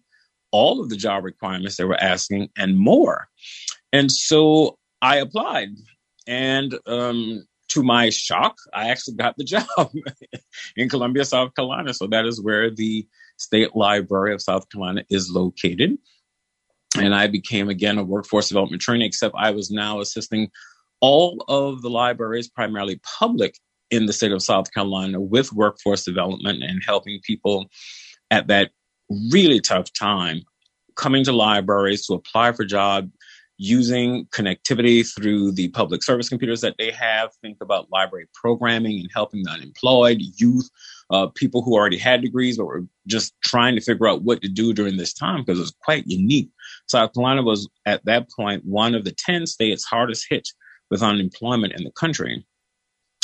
all 0.52 0.80
of 0.80 0.88
the 0.88 0.96
job 0.96 1.24
requirements 1.24 1.76
they 1.76 1.84
were 1.84 2.00
asking 2.00 2.50
and 2.56 2.78
more. 2.78 3.28
And 3.92 4.10
so 4.10 4.78
I 5.00 5.16
applied. 5.16 5.70
And 6.26 6.78
um, 6.86 7.44
to 7.70 7.82
my 7.82 8.10
shock, 8.10 8.56
I 8.72 8.90
actually 8.90 9.16
got 9.16 9.36
the 9.36 9.44
job 9.78 9.90
in 10.76 10.88
Columbia, 10.88 11.24
South 11.24 11.54
Carolina. 11.54 11.92
So 11.94 12.06
that 12.06 12.26
is 12.26 12.40
where 12.40 12.70
the 12.70 13.06
State 13.38 13.74
Library 13.74 14.32
of 14.32 14.42
South 14.42 14.68
Carolina 14.68 15.04
is 15.10 15.30
located. 15.30 15.98
And 16.98 17.14
I 17.14 17.26
became 17.26 17.68
again 17.68 17.98
a 17.98 18.04
workforce 18.04 18.48
development 18.48 18.82
trainee, 18.82 19.06
except 19.06 19.34
I 19.36 19.50
was 19.50 19.70
now 19.70 20.00
assisting 20.00 20.50
all 21.00 21.42
of 21.48 21.82
the 21.82 21.90
libraries, 21.90 22.48
primarily 22.48 23.00
public 23.18 23.58
in 23.90 24.06
the 24.06 24.12
state 24.12 24.32
of 24.32 24.42
South 24.42 24.72
Carolina, 24.72 25.20
with 25.20 25.52
workforce 25.52 26.04
development 26.04 26.62
and 26.62 26.82
helping 26.86 27.20
people 27.24 27.68
at 28.30 28.46
that 28.46 28.70
really 29.30 29.60
tough 29.60 29.92
time 29.92 30.42
coming 30.96 31.24
to 31.24 31.32
libraries 31.32 32.06
to 32.06 32.14
apply 32.14 32.52
for 32.52 32.64
jobs 32.64 33.10
using 33.58 34.26
connectivity 34.26 35.06
through 35.14 35.52
the 35.52 35.68
public 35.68 36.02
service 36.02 36.28
computers 36.28 36.60
that 36.60 36.74
they 36.78 36.90
have. 36.90 37.30
Think 37.42 37.58
about 37.60 37.90
library 37.92 38.26
programming 38.34 38.98
and 38.98 39.10
helping 39.14 39.44
the 39.44 39.50
unemployed, 39.50 40.18
youth, 40.36 40.68
uh, 41.10 41.28
people 41.28 41.62
who 41.62 41.74
already 41.74 41.98
had 41.98 42.22
degrees 42.22 42.56
but 42.56 42.64
were 42.64 42.84
just 43.06 43.34
trying 43.44 43.76
to 43.76 43.80
figure 43.80 44.08
out 44.08 44.22
what 44.22 44.42
to 44.42 44.48
do 44.48 44.72
during 44.72 44.96
this 44.96 45.12
time 45.12 45.42
because 45.42 45.58
it 45.58 45.62
was 45.62 45.74
quite 45.84 46.06
unique. 46.06 46.50
South 46.88 47.14
Carolina 47.14 47.42
was 47.42 47.68
at 47.86 48.04
that 48.04 48.28
point 48.30 48.64
one 48.64 48.94
of 48.94 49.04
the 49.04 49.12
10 49.12 49.46
states 49.46 49.84
hardest 49.84 50.26
hit 50.28 50.48
with 50.90 51.02
unemployment 51.02 51.74
in 51.74 51.84
the 51.84 51.92
country. 51.92 52.44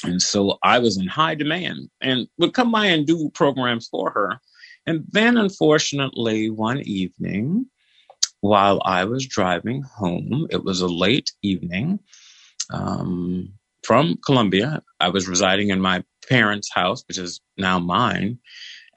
And 0.05 0.23
so 0.23 0.59
I 0.63 0.79
was 0.79 0.99
in 0.99 1.09
high 1.09 1.35
demand 1.35 1.91
and 2.01 2.29
would 2.39 2.55
come 2.55 2.71
by 2.71 2.87
and 2.87 3.07
do 3.07 3.31
programs 3.35 3.89
for 3.89 4.11
her. 4.11 4.41
And 4.89 5.05
then, 5.11 5.37
unfortunately, 5.37 6.49
one 6.49 6.81
evening, 6.81 7.67
while 8.41 8.81
I 8.87 9.05
was 9.05 9.27
driving 9.27 9.83
home, 9.83 10.47
it 10.51 10.65
was 10.65 10.81
a 10.81 10.87
late 10.89 11.31
evening 11.43 11.99
um, 12.73 13.53
from 13.83 14.19
Columbia. 14.25 14.83
I 14.99 15.11
was 15.11 15.29
residing 15.29 15.69
in 15.69 15.81
my 15.83 16.03
parents' 16.27 16.73
house, 16.73 17.05
which 17.07 17.19
is 17.19 17.39
now 17.59 17.79
mine. 17.79 18.39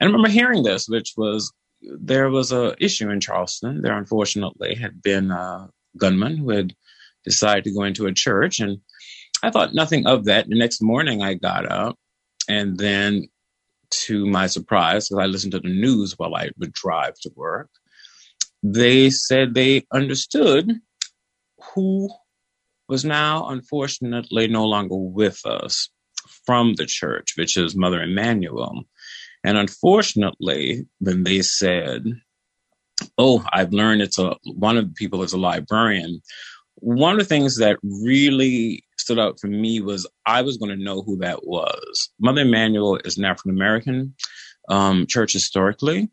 I 0.00 0.04
remember 0.06 0.30
hearing 0.30 0.62
this, 0.62 0.88
which 0.88 1.12
was 1.18 1.52
there 1.82 2.30
was 2.30 2.52
a 2.52 2.74
issue 2.82 3.10
in 3.10 3.20
Charleston. 3.20 3.82
There, 3.82 3.98
unfortunately, 3.98 4.74
had 4.74 5.02
been 5.02 5.30
a 5.30 5.68
gunman 5.98 6.38
who 6.38 6.50
had 6.50 6.74
decided 7.22 7.64
to 7.64 7.74
go 7.74 7.82
into 7.82 8.06
a 8.06 8.14
church, 8.14 8.60
and 8.60 8.78
I 9.42 9.50
thought 9.50 9.74
nothing 9.74 10.06
of 10.06 10.24
that. 10.24 10.48
The 10.48 10.56
next 10.56 10.80
morning, 10.80 11.20
I 11.22 11.34
got 11.34 11.70
up, 11.70 11.98
and 12.48 12.78
then, 12.78 13.28
to 14.06 14.26
my 14.26 14.46
surprise, 14.46 15.08
because 15.08 15.22
I 15.22 15.26
listened 15.26 15.52
to 15.52 15.60
the 15.60 15.68
news 15.68 16.18
while 16.18 16.34
I 16.34 16.50
would 16.58 16.72
drive 16.72 17.14
to 17.22 17.30
work, 17.36 17.70
they 18.62 19.10
said 19.10 19.54
they 19.54 19.84
understood 19.92 20.80
who 21.74 22.10
was 22.88 23.04
now 23.04 23.48
unfortunately 23.48 24.48
no 24.48 24.64
longer 24.66 24.96
with 24.96 25.44
us 25.46 25.88
from 26.46 26.74
the 26.74 26.86
church, 26.86 27.34
which 27.36 27.56
is 27.56 27.76
Mother 27.76 28.02
Emanuel. 28.02 28.84
And 29.44 29.58
unfortunately, 29.58 30.86
when 31.00 31.24
they 31.24 31.42
said, 31.42 32.04
"Oh, 33.18 33.44
I've 33.52 33.72
learned 33.72 34.02
it's 34.02 34.18
a 34.18 34.36
one 34.44 34.76
of 34.76 34.88
the 34.88 34.94
people 34.94 35.22
is 35.22 35.32
a 35.32 35.38
librarian," 35.38 36.22
one 36.76 37.14
of 37.14 37.20
the 37.20 37.24
things 37.24 37.58
that 37.58 37.78
really 37.82 38.84
stood 39.02 39.18
out 39.18 39.38
for 39.40 39.48
me 39.48 39.80
was 39.80 40.06
I 40.26 40.42
was 40.42 40.56
going 40.56 40.76
to 40.76 40.82
know 40.82 41.02
who 41.02 41.18
that 41.18 41.46
was. 41.46 42.10
Mother 42.20 42.42
Emanuel 42.42 42.96
is 43.04 43.18
an 43.18 43.24
African 43.24 43.52
American 43.52 44.14
um, 44.68 45.06
church 45.06 45.32
historically, 45.32 46.08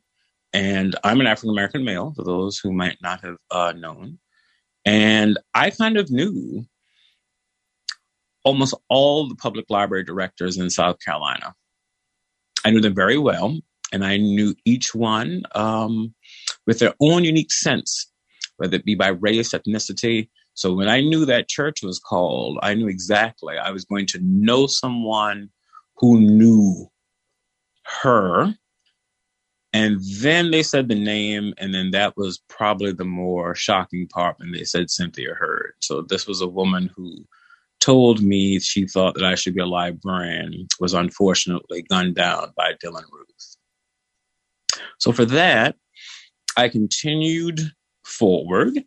and 0.54 0.96
I'm 1.04 1.22
an 1.22 1.28
African 1.28 1.52
American 1.52 1.86
male. 1.86 2.14
For 2.16 2.24
those 2.24 2.60
who 2.60 2.74
might 2.74 2.98
not 3.02 3.22
have 3.22 3.38
uh, 3.52 3.74
known, 3.76 4.20
and 4.86 5.38
I 5.54 5.70
kind 5.70 5.98
of 5.98 6.12
knew 6.12 6.66
almost 8.44 8.74
all 8.90 9.28
the 9.28 9.36
public 9.36 9.66
library 9.70 10.04
directors 10.04 10.58
in 10.58 10.70
South 10.70 10.98
Carolina. 11.04 11.54
I 12.66 12.72
knew 12.72 12.82
them 12.82 12.96
very 12.96 13.18
well, 13.18 13.60
and 13.92 14.04
I 14.04 14.18
knew 14.18 14.56
each 14.66 14.96
one 14.96 15.44
um, 15.56 16.14
with 16.66 16.80
their 16.80 16.94
own 17.00 17.24
unique 17.24 17.52
sense, 17.52 18.12
whether 18.58 18.76
it 18.76 18.86
be 18.86 18.96
by 18.96 19.10
race, 19.10 19.54
ethnicity. 19.54 20.30
So 20.60 20.74
when 20.74 20.90
I 20.90 21.00
knew 21.00 21.24
that 21.24 21.48
church 21.48 21.82
was 21.84 22.00
called, 22.00 22.60
I 22.62 22.74
knew 22.74 22.90
exactly 22.90 23.58
I 23.58 23.72
was 23.72 23.86
going 23.86 24.06
to 24.08 24.20
know 24.22 24.68
someone 24.68 25.50
who 25.96 26.20
knew 26.20 26.92
her. 28.02 28.54
And 29.72 30.02
then 30.20 30.52
they 30.52 30.62
said 30.62 30.90
the 30.90 31.00
name, 31.00 31.54
and 31.60 31.74
then 31.74 31.92
that 31.92 32.18
was 32.18 32.42
probably 32.50 32.92
the 32.92 33.06
more 33.06 33.56
shocking 33.56 34.06
part 34.10 34.38
when 34.38 34.52
they 34.52 34.66
said 34.66 34.90
Cynthia 34.90 35.34
Hurd. 35.34 35.76
So 35.80 36.02
this 36.02 36.28
was 36.28 36.42
a 36.42 36.48
woman 36.48 36.92
who 36.94 37.26
told 37.80 38.22
me 38.22 38.60
she 38.60 38.86
thought 38.86 39.14
that 39.16 39.24
I 39.24 39.36
should 39.36 39.56
be 39.56 39.62
a 39.62 39.66
librarian 39.66 40.68
was 40.82 40.94
unfortunately 40.94 41.84
gunned 41.84 42.16
down 42.16 42.52
by 42.58 42.74
Dylann 42.84 43.10
Roof. 43.10 43.28
So 44.98 45.14
for 45.14 45.24
that, 45.24 45.78
I 46.58 46.68
continued 46.68 47.62
forward. 48.04 48.84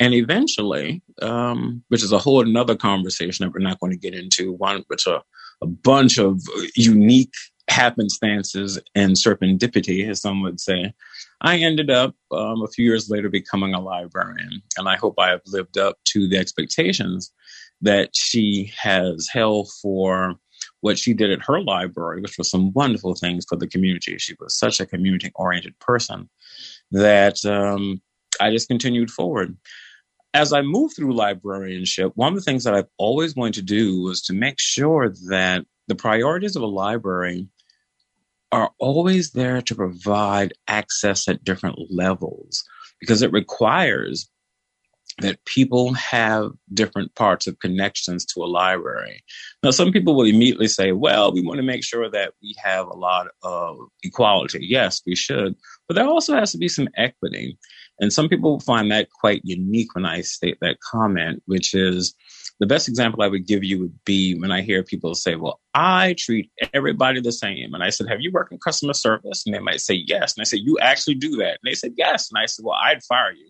And 0.00 0.14
eventually, 0.14 1.02
um, 1.20 1.82
which 1.88 2.02
is 2.02 2.12
a 2.12 2.18
whole 2.18 2.40
another 2.40 2.76
conversation 2.76 3.44
that 3.44 3.52
we're 3.52 3.60
not 3.60 3.80
going 3.80 3.92
to 3.92 3.98
get 3.98 4.14
into, 4.14 4.52
one 4.52 4.84
which 4.88 5.06
a, 5.06 5.22
a 5.62 5.66
bunch 5.66 6.18
of 6.18 6.40
unique 6.74 7.32
happenstances 7.68 8.78
and 8.94 9.12
serendipity, 9.14 10.08
as 10.08 10.20
some 10.20 10.42
would 10.42 10.60
say, 10.60 10.92
I 11.40 11.58
ended 11.58 11.90
up 11.90 12.14
um, 12.30 12.62
a 12.62 12.68
few 12.68 12.84
years 12.84 13.10
later 13.10 13.28
becoming 13.28 13.74
a 13.74 13.80
librarian. 13.80 14.62
And 14.76 14.88
I 14.88 14.96
hope 14.96 15.14
I 15.18 15.30
have 15.30 15.42
lived 15.46 15.78
up 15.78 15.98
to 16.06 16.28
the 16.28 16.38
expectations 16.38 17.32
that 17.80 18.10
she 18.14 18.72
has 18.76 19.28
held 19.30 19.70
for 19.80 20.36
what 20.80 20.98
she 20.98 21.14
did 21.14 21.30
at 21.30 21.44
her 21.44 21.60
library, 21.60 22.20
which 22.20 22.38
was 22.38 22.50
some 22.50 22.72
wonderful 22.72 23.14
things 23.14 23.44
for 23.48 23.56
the 23.56 23.66
community. 23.66 24.18
She 24.18 24.34
was 24.40 24.56
such 24.56 24.80
a 24.80 24.86
community 24.86 25.30
oriented 25.34 25.78
person 25.78 26.28
that 26.90 27.44
um, 27.44 28.00
I 28.42 28.50
just 28.50 28.68
continued 28.68 29.10
forward. 29.10 29.56
As 30.34 30.52
I 30.52 30.62
moved 30.62 30.96
through 30.96 31.14
librarianship, 31.14 32.12
one 32.14 32.32
of 32.32 32.38
the 32.38 32.44
things 32.44 32.64
that 32.64 32.74
I've 32.74 32.88
always 32.98 33.36
wanted 33.36 33.54
to 33.54 33.62
do 33.62 34.02
was 34.02 34.22
to 34.22 34.32
make 34.32 34.56
sure 34.58 35.12
that 35.28 35.64
the 35.88 35.94
priorities 35.94 36.56
of 36.56 36.62
a 36.62 36.66
library 36.66 37.48
are 38.50 38.70
always 38.78 39.30
there 39.32 39.62
to 39.62 39.74
provide 39.74 40.52
access 40.68 41.28
at 41.28 41.44
different 41.44 41.78
levels 41.90 42.64
because 43.00 43.22
it 43.22 43.32
requires 43.32 44.30
that 45.18 45.44
people 45.44 45.92
have 45.94 46.52
different 46.72 47.14
parts 47.14 47.46
of 47.46 47.58
connections 47.58 48.24
to 48.24 48.42
a 48.42 48.46
library. 48.46 49.22
Now, 49.62 49.70
some 49.70 49.92
people 49.92 50.14
will 50.14 50.24
immediately 50.24 50.68
say, 50.68 50.92
well, 50.92 51.32
we 51.32 51.42
want 51.42 51.58
to 51.58 51.62
make 51.62 51.84
sure 51.84 52.10
that 52.10 52.32
we 52.42 52.54
have 52.62 52.86
a 52.86 52.96
lot 52.96 53.28
of 53.42 53.76
equality. 54.02 54.60
Yes, 54.62 55.02
we 55.06 55.14
should, 55.14 55.54
but 55.86 55.94
there 55.94 56.06
also 56.06 56.34
has 56.34 56.52
to 56.52 56.58
be 56.58 56.68
some 56.68 56.88
equity. 56.96 57.58
And 58.02 58.12
some 58.12 58.28
people 58.28 58.60
find 58.60 58.90
that 58.90 59.08
quite 59.10 59.40
unique 59.44 59.94
when 59.94 60.04
I 60.04 60.20
state 60.20 60.58
that 60.60 60.80
comment, 60.80 61.42
which 61.46 61.72
is 61.72 62.14
the 62.60 62.66
best 62.66 62.86
example 62.86 63.22
I 63.22 63.28
would 63.28 63.46
give 63.46 63.64
you 63.64 63.80
would 63.80 64.04
be 64.04 64.38
when 64.38 64.52
I 64.52 64.60
hear 64.60 64.82
people 64.82 65.14
say, 65.14 65.36
well, 65.36 65.60
I 65.72 66.14
treat 66.18 66.50
everybody 66.74 67.22
the 67.22 67.32
same. 67.32 67.72
And 67.72 67.82
I 67.82 67.88
said, 67.88 68.08
have 68.08 68.20
you 68.20 68.30
worked 68.30 68.52
in 68.52 68.58
customer 68.58 68.92
service? 68.92 69.44
And 69.46 69.54
they 69.54 69.60
might 69.60 69.80
say, 69.80 69.94
yes. 69.94 70.36
And 70.36 70.42
I 70.42 70.44
said, 70.44 70.60
you 70.62 70.78
actually 70.80 71.14
do 71.14 71.36
that. 71.36 71.58
And 71.62 71.64
they 71.64 71.74
said, 71.74 71.92
yes. 71.96 72.28
And 72.30 72.42
I 72.42 72.44
said, 72.44 72.64
well, 72.64 72.78
I'd 72.78 73.02
fire 73.04 73.32
you 73.32 73.48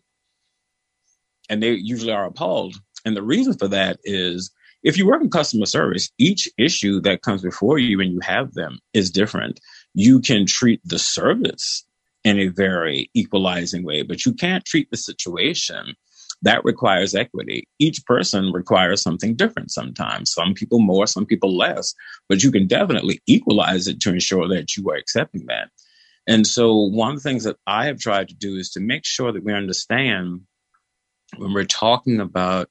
and 1.49 1.62
they 1.62 1.73
usually 1.73 2.12
are 2.12 2.25
appalled. 2.25 2.76
And 3.04 3.16
the 3.16 3.23
reason 3.23 3.56
for 3.59 3.68
that 3.68 3.99
is 4.04 4.50
if 4.82 4.97
you 4.97 5.06
work 5.06 5.23
in 5.23 5.30
customer 5.30 5.66
service, 5.66 6.11
each 6.18 6.49
issue 6.59 7.00
that 7.02 7.23
comes 7.23 7.42
before 7.42 7.78
you 7.78 8.00
and 8.00 8.12
you 8.12 8.21
have 8.21 8.54
them 8.54 8.78
is 8.92 9.11
different. 9.11 9.61
You 9.94 10.21
can 10.21 10.47
treat 10.47 10.80
the 10.85 10.99
service 10.99 11.85
in 12.24 12.38
a 12.38 12.48
very 12.48 13.10
equalizing 13.14 13.84
way, 13.84 14.02
but 14.02 14.24
you 14.24 14.32
can't 14.32 14.64
treat 14.64 14.90
the 14.90 14.96
situation. 14.96 15.94
That 16.42 16.64
requires 16.64 17.14
equity. 17.14 17.68
Each 17.78 18.04
person 18.04 18.52
requires 18.52 19.00
something 19.00 19.36
different 19.36 19.70
sometimes. 19.70 20.32
Some 20.32 20.54
people 20.54 20.80
more, 20.80 21.06
some 21.06 21.24
people 21.24 21.56
less, 21.56 21.94
but 22.28 22.42
you 22.42 22.50
can 22.50 22.66
definitely 22.66 23.20
equalize 23.26 23.86
it 23.86 24.00
to 24.00 24.10
ensure 24.10 24.48
that 24.48 24.76
you 24.76 24.88
are 24.90 24.96
accepting 24.96 25.46
that. 25.46 25.70
And 26.26 26.46
so, 26.46 26.74
one 26.74 27.10
of 27.10 27.22
the 27.22 27.28
things 27.28 27.44
that 27.44 27.56
I 27.66 27.86
have 27.86 27.98
tried 27.98 28.28
to 28.28 28.34
do 28.34 28.56
is 28.56 28.70
to 28.70 28.80
make 28.80 29.04
sure 29.04 29.32
that 29.32 29.44
we 29.44 29.52
understand 29.52 30.42
when 31.36 31.52
we're 31.52 31.64
talking 31.64 32.20
about 32.20 32.68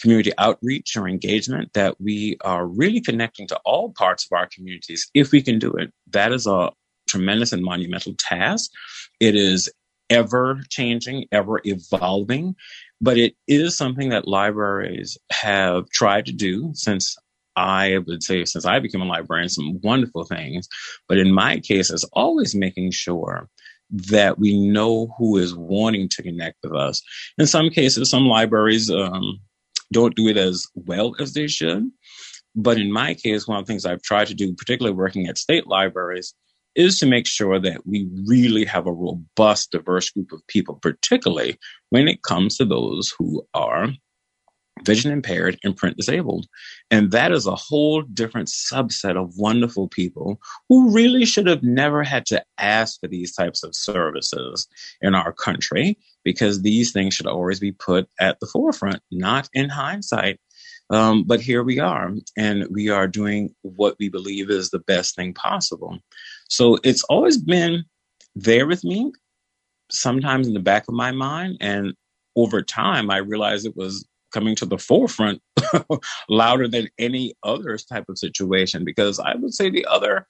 community 0.00 0.32
outreach 0.36 0.96
or 0.96 1.08
engagement 1.08 1.72
that 1.72 2.00
we 2.00 2.36
are 2.42 2.66
really 2.66 3.00
connecting 3.00 3.46
to 3.48 3.58
all 3.64 3.92
parts 3.92 4.26
of 4.26 4.36
our 4.36 4.46
communities 4.46 5.10
if 5.14 5.32
we 5.32 5.42
can 5.42 5.58
do 5.58 5.72
it. 5.72 5.92
That 6.10 6.32
is 6.32 6.46
a 6.46 6.70
tremendous 7.16 7.52
and 7.52 7.62
monumental 7.62 8.14
task. 8.14 8.70
It 9.20 9.34
is 9.34 9.70
ever 10.10 10.60
changing, 10.68 11.26
ever 11.32 11.60
evolving, 11.64 12.54
but 13.00 13.18
it 13.18 13.34
is 13.48 13.76
something 13.76 14.10
that 14.10 14.28
libraries 14.28 15.18
have 15.32 15.88
tried 15.90 16.26
to 16.26 16.32
do 16.32 16.70
since 16.74 17.16
I 17.56 17.98
would 18.06 18.22
say 18.22 18.44
since 18.44 18.66
I 18.66 18.78
became 18.80 19.00
a 19.00 19.06
librarian, 19.06 19.48
some 19.48 19.80
wonderful 19.82 20.24
things. 20.24 20.68
But 21.08 21.18
in 21.18 21.32
my 21.32 21.58
case, 21.58 21.90
it's 21.90 22.04
always 22.12 22.54
making 22.54 22.90
sure 22.90 23.48
that 23.90 24.38
we 24.38 24.68
know 24.68 25.14
who 25.16 25.38
is 25.38 25.54
wanting 25.54 26.08
to 26.10 26.22
connect 26.22 26.56
with 26.62 26.74
us. 26.74 27.00
In 27.38 27.46
some 27.46 27.70
cases, 27.70 28.10
some 28.10 28.26
libraries 28.26 28.90
um, 28.90 29.40
don't 29.92 30.14
do 30.14 30.28
it 30.28 30.36
as 30.36 30.66
well 30.74 31.14
as 31.18 31.32
they 31.32 31.46
should. 31.46 31.90
But 32.54 32.78
in 32.78 32.92
my 32.92 33.14
case, 33.14 33.46
one 33.46 33.58
of 33.58 33.66
the 33.66 33.70
things 33.70 33.86
I've 33.86 34.02
tried 34.02 34.26
to 34.28 34.34
do, 34.34 34.54
particularly 34.54 34.96
working 34.96 35.26
at 35.26 35.38
state 35.38 35.66
libraries, 35.66 36.34
is 36.76 36.98
to 36.98 37.06
make 37.06 37.26
sure 37.26 37.58
that 37.58 37.86
we 37.86 38.08
really 38.26 38.64
have 38.64 38.86
a 38.86 38.92
robust, 38.92 39.72
diverse 39.72 40.10
group 40.10 40.32
of 40.32 40.46
people, 40.46 40.76
particularly 40.76 41.58
when 41.90 42.06
it 42.06 42.22
comes 42.22 42.56
to 42.58 42.64
those 42.64 43.12
who 43.18 43.46
are 43.54 43.88
vision 44.84 45.10
impaired 45.10 45.58
and 45.64 45.76
print 45.76 45.96
disabled. 45.96 46.46
And 46.90 47.10
that 47.10 47.32
is 47.32 47.46
a 47.46 47.54
whole 47.54 48.02
different 48.02 48.48
subset 48.48 49.16
of 49.16 49.36
wonderful 49.36 49.88
people 49.88 50.38
who 50.68 50.92
really 50.92 51.24
should 51.24 51.46
have 51.46 51.62
never 51.62 52.02
had 52.02 52.26
to 52.26 52.44
ask 52.58 53.00
for 53.00 53.08
these 53.08 53.34
types 53.34 53.62
of 53.62 53.74
services 53.74 54.68
in 55.00 55.14
our 55.14 55.32
country 55.32 55.98
because 56.24 56.62
these 56.62 56.92
things 56.92 57.14
should 57.14 57.26
always 57.26 57.60
be 57.60 57.72
put 57.72 58.08
at 58.20 58.38
the 58.40 58.46
forefront, 58.46 59.00
not 59.10 59.48
in 59.54 59.68
hindsight. 59.68 60.38
Um, 60.90 61.24
but 61.24 61.40
here 61.40 61.64
we 61.64 61.80
are, 61.80 62.12
and 62.36 62.66
we 62.70 62.90
are 62.90 63.08
doing 63.08 63.52
what 63.62 63.96
we 63.98 64.08
believe 64.08 64.50
is 64.50 64.70
the 64.70 64.78
best 64.78 65.16
thing 65.16 65.34
possible. 65.34 65.98
So 66.48 66.78
it's 66.84 67.02
always 67.04 67.38
been 67.38 67.84
there 68.34 68.66
with 68.66 68.84
me, 68.84 69.12
sometimes 69.90 70.46
in 70.46 70.54
the 70.54 70.60
back 70.60 70.84
of 70.88 70.94
my 70.94 71.12
mind. 71.12 71.56
And 71.60 71.94
over 72.36 72.62
time, 72.62 73.10
I 73.10 73.18
realized 73.18 73.66
it 73.66 73.76
was 73.76 74.06
coming 74.32 74.54
to 74.56 74.66
the 74.66 74.78
forefront 74.78 75.40
louder 76.28 76.68
than 76.68 76.88
any 76.98 77.34
other 77.42 77.78
type 77.78 78.04
of 78.08 78.18
situation 78.18 78.84
because 78.84 79.18
I 79.18 79.34
would 79.34 79.54
say 79.54 79.70
the 79.70 79.86
other 79.86 80.26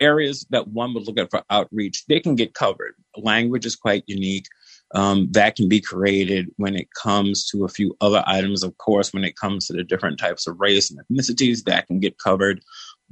areas 0.00 0.46
that 0.50 0.68
one 0.68 0.94
would 0.94 1.06
look 1.06 1.18
at 1.18 1.30
for 1.30 1.42
outreach, 1.50 2.04
they 2.06 2.20
can 2.20 2.36
get 2.36 2.54
covered. 2.54 2.94
Language 3.16 3.66
is 3.66 3.74
quite 3.74 4.04
unique. 4.06 4.46
Um, 4.94 5.28
that 5.32 5.56
can 5.56 5.68
be 5.68 5.80
created 5.80 6.46
when 6.56 6.76
it 6.76 6.88
comes 6.94 7.46
to 7.48 7.64
a 7.64 7.68
few 7.68 7.96
other 8.00 8.22
items. 8.26 8.62
Of 8.62 8.78
course, 8.78 9.12
when 9.12 9.24
it 9.24 9.36
comes 9.36 9.66
to 9.66 9.72
the 9.72 9.84
different 9.84 10.18
types 10.18 10.46
of 10.46 10.58
race 10.60 10.90
and 10.90 11.00
ethnicities, 11.00 11.64
that 11.64 11.86
can 11.88 12.00
get 12.00 12.18
covered. 12.18 12.62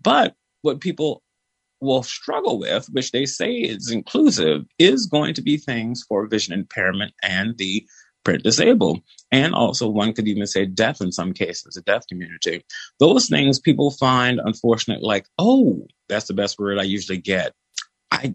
But 0.00 0.34
what 0.62 0.80
people 0.80 1.22
will 1.80 2.02
struggle 2.02 2.58
with, 2.58 2.86
which 2.92 3.12
they 3.12 3.26
say 3.26 3.52
is 3.52 3.90
inclusive, 3.90 4.64
is 4.78 5.06
going 5.06 5.34
to 5.34 5.42
be 5.42 5.56
things 5.56 6.04
for 6.08 6.26
vision 6.26 6.54
impairment 6.54 7.12
and 7.22 7.56
the 7.58 7.86
print 8.24 8.42
disabled. 8.42 9.00
And 9.30 9.54
also, 9.54 9.88
one 9.88 10.12
could 10.12 10.26
even 10.26 10.46
say 10.46 10.66
deaf 10.66 11.00
in 11.00 11.12
some 11.12 11.32
cases, 11.32 11.74
the 11.74 11.82
deaf 11.82 12.06
community. 12.08 12.64
Those 12.98 13.28
things 13.28 13.60
people 13.60 13.90
find 13.90 14.40
unfortunate, 14.44 15.02
like, 15.02 15.26
oh, 15.38 15.86
that's 16.08 16.26
the 16.26 16.34
best 16.34 16.58
word 16.58 16.78
I 16.78 16.84
usually 16.84 17.18
get. 17.18 17.52
I, 18.10 18.34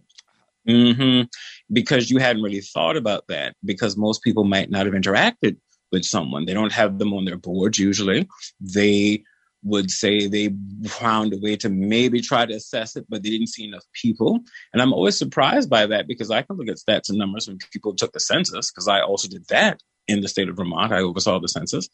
mm-hmm, 0.68 1.24
because 1.72 2.10
you 2.10 2.20
hadn't 2.20 2.44
really 2.44 2.62
thought 2.62 2.96
about 2.96 3.28
that, 3.28 3.56
because 3.66 3.98
most 3.98 4.24
people 4.24 4.44
might 4.44 4.70
not 4.70 4.86
have 4.86 4.96
interacted 4.96 5.58
with 5.92 6.06
someone. 6.06 6.46
They 6.46 6.54
don't 6.54 6.72
have 6.72 7.00
them 7.00 7.14
on 7.14 7.26
their 7.26 7.38
boards 7.38 7.78
usually. 7.78 8.28
They 8.60 9.24
would 9.64 9.92
say 9.92 10.28
they 10.28 10.50
found 10.88 11.34
a 11.34 11.38
way 11.38 11.56
to 11.58 11.70
maybe 11.70 12.22
try 12.22 12.46
to 12.46 12.54
assess 12.54 12.96
it, 12.96 13.06
but 13.10 13.24
they 13.24 13.30
didn't 13.30 13.50
see 13.50 13.66
enough 13.66 13.86
people. 13.94 14.40
And 14.74 14.82
I'm 14.82 14.94
always 14.94 15.18
surprised 15.18 15.70
by 15.70 15.86
that 15.88 16.08
because 16.08 16.32
I 16.32 16.42
can 16.42 16.58
look 16.58 16.70
at 16.70 16.78
stats 16.78 17.10
and 17.10 17.18
numbers 17.18 17.48
when 17.48 17.60
people 17.72 17.96
took 17.96 18.12
the 18.12 18.20
census, 18.20 18.72
because 18.72 18.88
I 18.88 19.02
also 19.02 19.28
did 19.28 19.46
that 19.50 19.82
in 20.08 20.22
the 20.22 20.28
state 20.28 20.50
of 20.50 20.58
Vermont. 20.58 20.92
I 20.92 21.00
oversaw 21.00 21.40
the 21.40 21.48
census. 21.48 21.90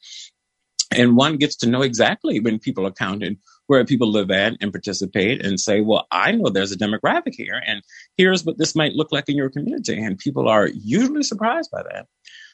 And 0.92 1.18
one 1.18 1.36
gets 1.36 1.58
to 1.58 1.70
know 1.70 1.82
exactly 1.82 2.40
when 2.40 2.60
people 2.60 2.88
are 2.88 2.92
counted 2.92 3.38
where 3.68 3.84
people 3.84 4.10
live 4.10 4.32
at 4.32 4.54
and 4.62 4.72
participate 4.72 5.46
and 5.46 5.60
say, 5.60 5.82
well, 5.82 6.08
I 6.10 6.32
know 6.32 6.50
there's 6.50 6.72
a 6.72 6.78
demographic 6.78 7.34
here, 7.34 7.62
and 7.66 7.82
here's 8.16 8.46
what 8.46 8.58
this 8.58 8.76
might 8.76 8.94
look 8.94 9.12
like 9.12 9.28
in 9.28 9.36
your 9.36 9.50
community. 9.50 10.02
And 10.02 10.18
people 10.18 10.48
are 10.48 10.70
usually 10.70 11.24
surprised 11.24 11.70
by 11.72 11.84
that. 11.84 12.08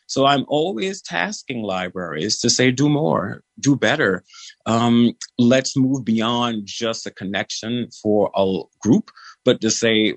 So 0.07 0.25
I'm 0.25 0.45
always 0.47 1.01
tasking 1.01 1.63
libraries 1.63 2.39
to 2.41 2.49
say, 2.49 2.71
do 2.71 2.89
more, 2.89 3.43
do 3.59 3.75
better. 3.75 4.23
Um, 4.65 5.13
let's 5.37 5.75
move 5.77 6.05
beyond 6.05 6.63
just 6.65 7.07
a 7.07 7.11
connection 7.11 7.89
for 8.01 8.31
a 8.35 8.61
group, 8.81 9.11
but 9.45 9.61
to 9.61 9.71
say, 9.71 10.15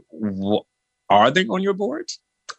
are 1.10 1.30
they 1.30 1.46
on 1.46 1.62
your 1.62 1.74
board? 1.74 2.10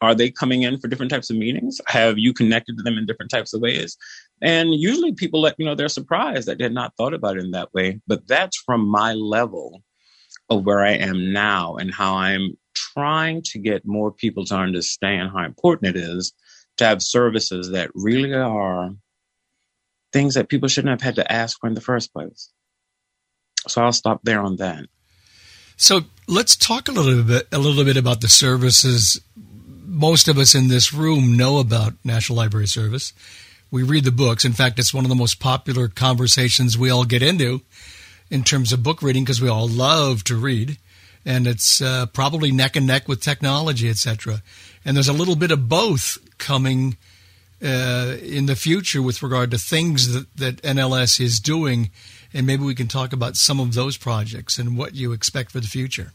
Are 0.02 0.14
they 0.14 0.30
coming 0.30 0.62
in 0.64 0.78
for 0.78 0.88
different 0.88 1.12
types 1.12 1.30
of 1.30 1.38
meetings? 1.38 1.80
Have 1.88 2.18
you 2.18 2.34
connected 2.34 2.78
to 2.78 2.84
them 2.84 2.98
in 2.98 3.06
different 3.06 3.32
types 3.32 3.54
of 3.54 3.62
ways? 3.62 3.98
And 4.42 4.74
usually 4.74 5.14
people 5.14 5.42
let 5.42 5.58
me 5.58 5.66
know 5.66 5.76
they're 5.76 5.90
surprised 5.90 6.48
that 6.48 6.58
they 6.58 6.66
had 6.66 6.74
not 6.74 6.94
thought 6.98 7.14
about 7.14 7.38
it 7.38 7.44
in 7.44 7.52
that 7.52 7.74
way. 7.74 8.00
But 8.06 8.28
that's 8.28 8.58
from 8.58 8.88
my 8.88 9.14
level 9.14 9.84
of 10.50 10.66
where 10.66 10.86
I 10.86 10.92
am 10.92 11.34
now 11.34 11.76
and 11.76 11.94
how 11.94 12.16
I'm 12.18 12.58
trying 12.76 13.42
to 13.44 13.60
get 13.60 13.88
more 13.88 14.12
people 14.12 14.46
to 14.46 14.56
understand 14.56 15.32
how 15.32 15.44
important 15.44 15.96
it 15.96 16.00
is 16.00 16.34
to 16.78 16.86
have 16.86 17.02
services 17.02 17.72
that 17.72 17.92
really 17.94 18.34
are 18.34 18.92
things 20.14 20.36
that 20.36 20.50
people 20.50 20.70
shouldn't 20.70 20.92
have 20.92 21.02
had 21.02 21.16
to 21.16 21.32
ask 21.32 21.60
for 21.60 21.68
in 21.68 21.74
the 21.74 21.82
first 21.82 22.14
place. 22.14 22.52
So 23.68 23.84
I'll 23.84 23.92
stop 23.92 24.22
there 24.24 24.42
on 24.42 24.58
that. 24.58 24.86
So 25.76 26.02
let's 26.28 26.56
talk 26.56 26.88
a 26.88 26.92
little 26.92 27.24
bit 27.24 27.48
a 27.52 27.60
little 27.60 27.84
bit 27.84 27.98
about 27.98 28.22
the 28.22 28.30
services 28.30 29.22
most 29.86 30.28
of 30.28 30.38
us 30.38 30.54
in 30.54 30.68
this 30.68 30.94
room 30.94 31.36
know 31.36 31.58
about 31.58 31.94
National 32.04 32.38
Library 32.38 32.68
Service. 32.68 33.14
We 33.72 33.84
read 33.84 34.04
the 34.04 34.12
books. 34.12 34.46
In 34.46 34.54
fact, 34.54 34.78
it's 34.78 34.94
one 34.94 35.06
of 35.06 35.10
the 35.10 35.16
most 35.16 35.40
popular 35.40 35.88
conversations 35.88 36.78
we 36.78 36.90
all 36.90 37.04
get 37.04 37.24
into 37.24 37.62
in 38.30 38.44
terms 38.44 38.72
of 38.72 38.84
book 38.84 39.02
reading 39.02 39.24
because 39.24 39.42
we 39.42 39.50
all 39.50 39.68
love 39.68 40.24
to 40.26 40.36
read 40.36 40.78
and 41.26 41.48
it's 41.48 41.82
uh, 41.82 42.06
probably 42.08 42.52
neck 42.52 42.76
and 42.76 42.88
neck 42.88 43.08
with 43.08 43.22
technology, 43.22 43.90
etc. 43.90 44.42
And 44.86 44.96
there's 44.96 45.10
a 45.10 45.14
little 45.14 45.36
bit 45.36 45.52
of 45.52 45.68
both 45.68 46.18
coming 46.38 46.98
uh, 47.64 48.18
in 48.22 48.46
the 48.46 48.56
future 48.56 49.02
with 49.02 49.24
regard 49.24 49.52
to 49.52 49.58
things 49.58 50.14
that, 50.14 50.28
that 50.36 50.62
NLS 50.62 51.20
is 51.20 51.40
doing. 51.40 51.90
And 52.34 52.46
maybe 52.46 52.64
we 52.64 52.76
can 52.76 52.88
talk 52.88 53.14
about 53.14 53.36
some 53.36 53.60
of 53.60 53.74
those 53.74 53.98
projects 53.98 54.58
and 54.60 54.78
what 54.78 54.96
you 54.96 55.12
expect 55.12 55.52
for 55.52 55.60
the 55.60 55.68
future. 55.68 56.14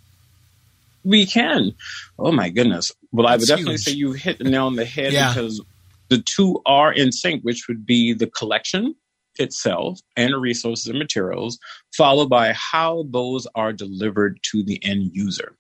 We 1.05 1.27
can. 1.27 1.75
Oh 2.19 2.31
my 2.31 2.49
goodness. 2.49 2.93
Well, 3.11 3.27
I 3.27 3.37
would 3.37 3.47
definitely 3.47 3.75
huge. 3.75 3.85
say 3.85 3.93
you 3.93 4.13
hit 4.13 4.39
the 4.39 4.45
nail 4.45 4.67
on 4.67 4.77
the 4.77 4.85
head 4.85 5.13
yeah. 5.13 5.33
because 5.33 5.61
the 6.09 6.19
two 6.19 6.61
are 6.65 6.93
in 6.93 7.11
sync, 7.11 7.43
which 7.43 7.67
would 7.69 7.85
be 7.85 8.13
the 8.13 8.29
collection 8.29 8.95
itself 9.39 9.99
and 10.17 10.41
resources 10.41 10.87
and 10.87 10.99
materials, 10.99 11.59
followed 11.97 12.29
by 12.29 12.53
how 12.53 13.05
those 13.09 13.47
are 13.55 13.73
delivered 13.73 14.39
to 14.43 14.63
the 14.63 14.79
end 14.85 15.11
user 15.15 15.57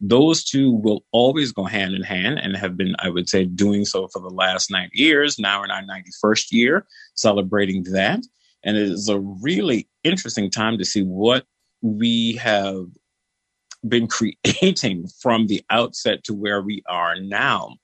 those 0.00 0.44
two 0.44 0.72
will 0.72 1.04
always 1.12 1.52
go 1.52 1.64
hand 1.64 1.94
in 1.94 2.02
hand 2.02 2.38
and 2.38 2.56
have 2.56 2.76
been, 2.76 2.94
I 2.98 3.08
would 3.08 3.28
say, 3.28 3.44
doing 3.44 3.84
so 3.84 4.08
for 4.08 4.20
the 4.20 4.28
last 4.28 4.70
nine 4.70 4.90
years. 4.92 5.38
Now 5.38 5.62
in 5.62 5.70
our 5.70 5.82
91st 5.82 6.52
year 6.52 6.86
celebrating 7.14 7.84
that. 7.92 8.20
And 8.64 8.76
it 8.76 8.88
is 8.88 9.08
a 9.08 9.20
really 9.20 9.88
interesting 10.04 10.50
time 10.50 10.76
to 10.78 10.84
see 10.84 11.02
what 11.02 11.46
we 11.82 12.34
have 12.36 12.86
been 13.88 14.06
creating 14.44 15.08
from 15.20 15.46
the 15.46 15.62
outset 15.70 16.24
to 16.24 16.34
where 16.34 16.60
we 16.60 16.82
are 16.88 17.18
now. 17.18 17.76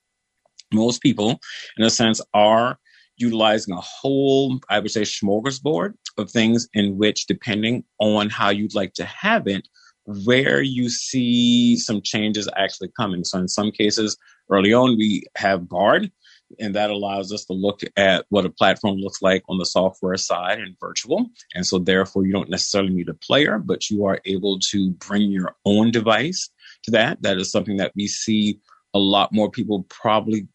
Most 0.72 1.02
people, 1.02 1.40
in 1.76 1.84
a 1.84 1.90
sense, 1.90 2.20
are 2.34 2.78
utilizing 3.16 3.74
a 3.74 3.80
whole, 3.80 4.58
I 4.68 4.80
would 4.80 4.90
say, 4.90 5.02
smorgasbord 5.02 5.94
of 6.18 6.30
things 6.30 6.68
in 6.74 6.96
which, 6.98 7.26
depending 7.26 7.84
on 7.98 8.30
how 8.30 8.50
you'd 8.50 8.74
like 8.74 8.94
to 8.94 9.04
have 9.04 9.46
it, 9.46 9.68
where 10.04 10.62
you 10.62 10.88
see 10.88 11.76
some 11.76 12.00
changes 12.02 12.48
actually 12.56 12.90
coming. 12.98 13.24
So 13.24 13.38
in 13.38 13.48
some 13.48 13.70
cases, 13.70 14.16
early 14.50 14.72
on, 14.72 14.96
we 14.96 15.24
have 15.36 15.68
Bard, 15.68 16.10
and 16.58 16.74
that 16.74 16.90
allows 16.90 17.32
us 17.32 17.44
to 17.46 17.52
look 17.52 17.80
at 17.96 18.26
what 18.28 18.44
a 18.44 18.50
platform 18.50 18.96
looks 18.96 19.22
like 19.22 19.42
on 19.48 19.58
the 19.58 19.66
software 19.66 20.16
side 20.16 20.58
and 20.58 20.76
virtual. 20.80 21.26
And 21.54 21.66
so 21.66 21.78
therefore, 21.78 22.26
you 22.26 22.32
don't 22.32 22.50
necessarily 22.50 22.92
need 22.92 23.08
a 23.08 23.14
player, 23.14 23.58
but 23.58 23.90
you 23.90 24.04
are 24.04 24.20
able 24.24 24.58
to 24.70 24.90
bring 24.92 25.30
your 25.30 25.56
own 25.64 25.90
device 25.90 26.50
to 26.84 26.90
that. 26.90 27.22
That 27.22 27.38
is 27.38 27.50
something 27.50 27.76
that 27.78 27.92
we 27.94 28.06
see 28.06 28.58
a 28.94 28.98
lot 28.98 29.32
more 29.32 29.50
people 29.50 29.86
probably 29.88 30.46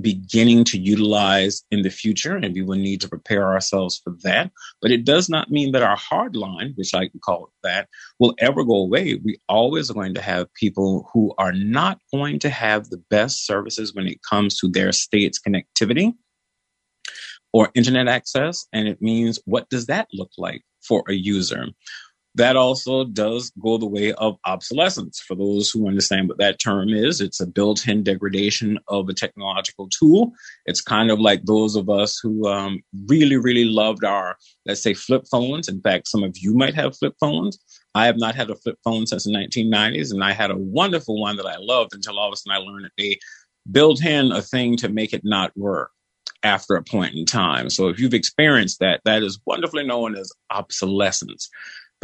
beginning 0.00 0.64
to 0.64 0.78
utilize 0.78 1.62
in 1.70 1.82
the 1.82 1.90
future, 1.90 2.36
and 2.36 2.54
we 2.54 2.62
will 2.62 2.76
need 2.76 3.00
to 3.00 3.08
prepare 3.08 3.52
ourselves 3.52 4.00
for 4.02 4.14
that. 4.22 4.50
But 4.82 4.90
it 4.90 5.04
does 5.04 5.28
not 5.28 5.50
mean 5.50 5.72
that 5.72 5.82
our 5.82 5.96
hard 5.96 6.36
line, 6.36 6.72
which 6.76 6.94
I 6.94 7.08
can 7.08 7.20
call 7.20 7.46
it 7.46 7.52
that, 7.62 7.88
will 8.18 8.34
ever 8.38 8.64
go 8.64 8.76
away. 8.76 9.20
We 9.22 9.38
always 9.48 9.90
are 9.90 9.94
going 9.94 10.14
to 10.14 10.22
have 10.22 10.52
people 10.54 11.08
who 11.12 11.34
are 11.38 11.52
not 11.52 12.00
going 12.12 12.38
to 12.40 12.50
have 12.50 12.90
the 12.90 13.02
best 13.10 13.46
services 13.46 13.94
when 13.94 14.06
it 14.06 14.20
comes 14.28 14.58
to 14.60 14.68
their 14.68 14.92
state's 14.92 15.40
connectivity 15.40 16.14
or 17.52 17.70
internet 17.74 18.08
access. 18.08 18.66
And 18.72 18.88
it 18.88 19.00
means 19.00 19.38
what 19.44 19.68
does 19.70 19.86
that 19.86 20.08
look 20.12 20.30
like 20.36 20.62
for 20.82 21.04
a 21.08 21.14
user? 21.14 21.66
That 22.36 22.56
also 22.56 23.04
does 23.04 23.52
go 23.62 23.78
the 23.78 23.86
way 23.86 24.12
of 24.14 24.36
obsolescence. 24.44 25.20
For 25.20 25.36
those 25.36 25.70
who 25.70 25.86
understand 25.86 26.28
what 26.28 26.38
that 26.38 26.58
term 26.58 26.88
is, 26.88 27.20
it's 27.20 27.40
a 27.40 27.46
built 27.46 27.86
in 27.86 28.02
degradation 28.02 28.78
of 28.88 29.08
a 29.08 29.14
technological 29.14 29.88
tool. 29.88 30.32
It's 30.66 30.80
kind 30.80 31.10
of 31.10 31.20
like 31.20 31.44
those 31.44 31.76
of 31.76 31.88
us 31.88 32.18
who 32.20 32.48
um, 32.48 32.82
really, 33.06 33.36
really 33.36 33.64
loved 33.64 34.04
our, 34.04 34.36
let's 34.66 34.82
say, 34.82 34.94
flip 34.94 35.26
phones. 35.30 35.68
In 35.68 35.80
fact, 35.80 36.08
some 36.08 36.24
of 36.24 36.36
you 36.36 36.54
might 36.54 36.74
have 36.74 36.96
flip 36.96 37.14
phones. 37.20 37.58
I 37.94 38.06
have 38.06 38.18
not 38.18 38.34
had 38.34 38.50
a 38.50 38.56
flip 38.56 38.78
phone 38.82 39.06
since 39.06 39.24
the 39.24 39.30
1990s, 39.30 40.12
and 40.12 40.24
I 40.24 40.32
had 40.32 40.50
a 40.50 40.58
wonderful 40.58 41.20
one 41.20 41.36
that 41.36 41.46
I 41.46 41.56
loved 41.58 41.94
until 41.94 42.18
all 42.18 42.28
of 42.28 42.32
a 42.32 42.36
sudden 42.36 42.60
I 42.60 42.64
learned 42.64 42.86
that 42.86 42.92
they 42.98 43.18
built 43.70 44.04
in 44.04 44.32
a 44.32 44.42
thing 44.42 44.76
to 44.78 44.88
make 44.88 45.12
it 45.12 45.24
not 45.24 45.56
work 45.56 45.90
after 46.42 46.74
a 46.74 46.82
point 46.82 47.14
in 47.14 47.24
time. 47.24 47.70
So 47.70 47.88
if 47.88 47.98
you've 47.98 48.14
experienced 48.14 48.80
that, 48.80 49.00
that 49.04 49.22
is 49.22 49.40
wonderfully 49.46 49.84
known 49.84 50.16
as 50.16 50.30
obsolescence. 50.50 51.48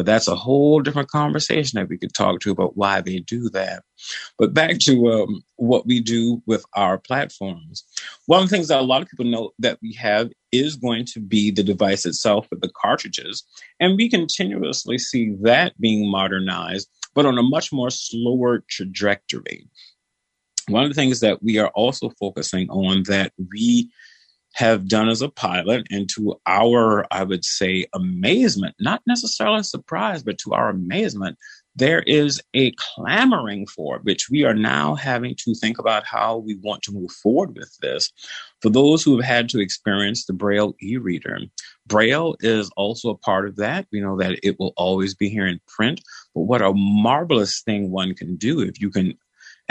But 0.00 0.06
that's 0.06 0.28
a 0.28 0.34
whole 0.34 0.80
different 0.80 1.10
conversation 1.10 1.78
that 1.78 1.90
we 1.90 1.98
could 1.98 2.14
talk 2.14 2.40
to 2.40 2.50
about 2.50 2.74
why 2.74 3.02
they 3.02 3.18
do 3.18 3.50
that. 3.50 3.82
But 4.38 4.54
back 4.54 4.78
to 4.78 5.12
um, 5.12 5.44
what 5.56 5.86
we 5.86 6.00
do 6.00 6.42
with 6.46 6.64
our 6.74 6.96
platforms. 6.96 7.84
One 8.24 8.42
of 8.42 8.48
the 8.48 8.56
things 8.56 8.68
that 8.68 8.80
a 8.80 8.82
lot 8.82 9.02
of 9.02 9.08
people 9.10 9.26
know 9.26 9.50
that 9.58 9.78
we 9.82 9.92
have 9.92 10.30
is 10.52 10.76
going 10.76 11.04
to 11.12 11.20
be 11.20 11.50
the 11.50 11.62
device 11.62 12.06
itself 12.06 12.46
with 12.48 12.62
the 12.62 12.70
cartridges. 12.70 13.44
And 13.78 13.98
we 13.98 14.08
continuously 14.08 14.96
see 14.96 15.34
that 15.42 15.78
being 15.78 16.10
modernized, 16.10 16.88
but 17.14 17.26
on 17.26 17.36
a 17.36 17.42
much 17.42 17.70
more 17.70 17.90
slower 17.90 18.64
trajectory. 18.70 19.68
One 20.68 20.84
of 20.84 20.88
the 20.88 20.94
things 20.94 21.20
that 21.20 21.42
we 21.42 21.58
are 21.58 21.68
also 21.74 22.08
focusing 22.18 22.70
on 22.70 23.02
that 23.02 23.34
we 23.52 23.90
have 24.54 24.88
done 24.88 25.08
as 25.08 25.22
a 25.22 25.28
pilot 25.28 25.86
and 25.90 26.08
to 26.08 26.40
our 26.46 27.06
i 27.10 27.22
would 27.22 27.44
say 27.44 27.86
amazement 27.94 28.74
not 28.80 29.00
necessarily 29.06 29.62
surprise 29.62 30.22
but 30.22 30.38
to 30.38 30.52
our 30.52 30.68
amazement 30.68 31.36
there 31.76 32.02
is 32.02 32.42
a 32.54 32.72
clamoring 32.72 33.66
for 33.66 33.96
it, 33.96 34.04
which 34.04 34.28
we 34.28 34.44
are 34.44 34.54
now 34.54 34.94
having 34.94 35.34
to 35.36 35.54
think 35.54 35.78
about 35.78 36.04
how 36.04 36.38
we 36.38 36.56
want 36.56 36.82
to 36.82 36.92
move 36.92 37.10
forward 37.10 37.56
with 37.56 37.74
this. 37.80 38.12
For 38.60 38.70
those 38.70 39.02
who 39.02 39.16
have 39.16 39.24
had 39.24 39.48
to 39.50 39.60
experience 39.60 40.26
the 40.26 40.32
Braille 40.32 40.74
e 40.82 40.96
reader, 40.96 41.38
Braille 41.86 42.36
is 42.40 42.70
also 42.76 43.10
a 43.10 43.16
part 43.16 43.48
of 43.48 43.56
that. 43.56 43.86
We 43.92 44.00
know 44.00 44.18
that 44.18 44.40
it 44.42 44.58
will 44.58 44.74
always 44.76 45.14
be 45.14 45.28
here 45.28 45.46
in 45.46 45.60
print, 45.68 46.02
but 46.34 46.42
what 46.42 46.62
a 46.62 46.72
marvelous 46.74 47.62
thing 47.62 47.90
one 47.90 48.14
can 48.14 48.36
do 48.36 48.60
if 48.60 48.80
you 48.80 48.90
can 48.90 49.16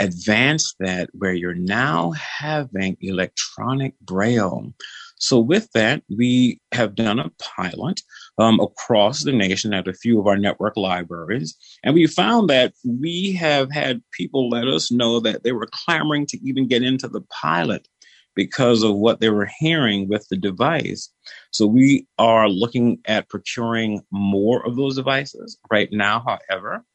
advance 0.00 0.74
that 0.80 1.10
where 1.12 1.34
you're 1.34 1.54
now 1.54 2.10
having 2.12 2.96
electronic 3.00 3.98
braille. 4.00 4.72
So, 5.18 5.38
with 5.38 5.70
that, 5.72 6.02
we 6.08 6.60
have 6.72 6.94
done 6.94 7.18
a 7.18 7.30
pilot 7.38 8.00
um, 8.38 8.58
across 8.58 9.22
the 9.22 9.32
nation 9.32 9.74
at 9.74 9.86
a 9.86 9.92
few 9.92 10.18
of 10.18 10.26
our 10.26 10.38
network 10.38 10.78
libraries. 10.78 11.54
And 11.84 11.94
we 11.94 12.06
found 12.06 12.48
that 12.48 12.72
we 12.84 13.32
have 13.32 13.70
had 13.70 14.02
people 14.12 14.48
let 14.48 14.66
us 14.66 14.90
know 14.90 15.20
that 15.20 15.44
they 15.44 15.52
were 15.52 15.68
clamoring 15.70 16.24
to 16.26 16.38
even 16.42 16.66
get 16.66 16.82
into 16.82 17.06
the 17.06 17.20
pilot 17.20 17.86
because 18.34 18.82
of 18.82 18.96
what 18.96 19.20
they 19.20 19.28
were 19.28 19.50
hearing 19.58 20.08
with 20.08 20.26
the 20.28 20.36
device. 20.38 21.12
So, 21.50 21.66
we 21.66 22.06
are 22.16 22.48
looking 22.48 23.00
at 23.04 23.28
procuring 23.28 24.00
more 24.10 24.66
of 24.66 24.76
those 24.76 24.96
devices. 24.96 25.58
Right 25.70 25.90
now, 25.92 26.24
however, 26.26 26.86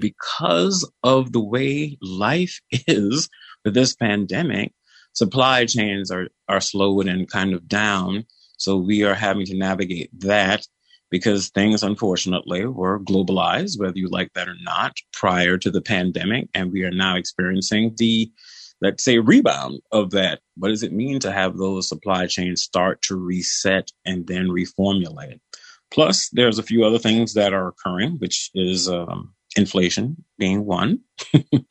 because 0.00 0.90
of 1.02 1.32
the 1.32 1.42
way 1.42 1.98
life 2.00 2.60
is 2.70 3.28
with 3.64 3.74
this 3.74 3.94
pandemic, 3.94 4.72
supply 5.12 5.64
chains 5.64 6.10
are, 6.10 6.28
are 6.48 6.60
slowed 6.60 7.06
and 7.06 7.30
kind 7.30 7.54
of 7.54 7.68
down. 7.68 8.24
So 8.56 8.76
we 8.76 9.04
are 9.04 9.14
having 9.14 9.46
to 9.46 9.56
navigate 9.56 10.10
that 10.20 10.66
because 11.10 11.50
things 11.50 11.82
unfortunately 11.82 12.66
were 12.66 12.98
globalized, 12.98 13.78
whether 13.78 13.98
you 13.98 14.08
like 14.08 14.32
that 14.34 14.48
or 14.48 14.56
not, 14.60 14.96
prior 15.12 15.56
to 15.58 15.70
the 15.70 15.82
pandemic. 15.82 16.48
And 16.54 16.72
we 16.72 16.82
are 16.82 16.90
now 16.90 17.16
experiencing 17.16 17.94
the, 17.96 18.30
let's 18.80 19.04
say, 19.04 19.18
rebound 19.18 19.80
of 19.92 20.10
that. 20.10 20.40
What 20.56 20.68
does 20.68 20.82
it 20.82 20.92
mean 20.92 21.20
to 21.20 21.30
have 21.30 21.56
those 21.56 21.88
supply 21.88 22.26
chains 22.26 22.62
start 22.62 23.00
to 23.02 23.16
reset 23.16 23.90
and 24.04 24.26
then 24.26 24.48
reformulate? 24.48 25.38
Plus, 25.92 26.28
there's 26.32 26.58
a 26.58 26.64
few 26.64 26.84
other 26.84 26.98
things 26.98 27.34
that 27.34 27.52
are 27.52 27.68
occurring, 27.68 28.16
which 28.18 28.50
is 28.54 28.88
um, 28.88 29.32
inflation 29.56 30.24
being 30.38 30.64
one, 30.64 31.00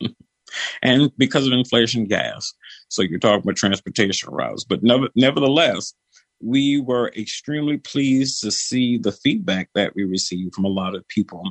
and 0.82 1.10
because 1.16 1.46
of 1.46 1.52
inflation, 1.52 2.04
gas. 2.04 2.52
So 2.88 3.02
you're 3.02 3.18
talking 3.18 3.42
about 3.42 3.56
transportation 3.56 4.32
routes. 4.32 4.64
But 4.64 4.82
never, 4.82 5.08
nevertheless, 5.14 5.94
we 6.40 6.80
were 6.80 7.08
extremely 7.16 7.78
pleased 7.78 8.42
to 8.42 8.50
see 8.50 8.98
the 8.98 9.12
feedback 9.12 9.70
that 9.74 9.94
we 9.94 10.04
received 10.04 10.54
from 10.54 10.64
a 10.64 10.68
lot 10.68 10.94
of 10.94 11.06
people 11.08 11.42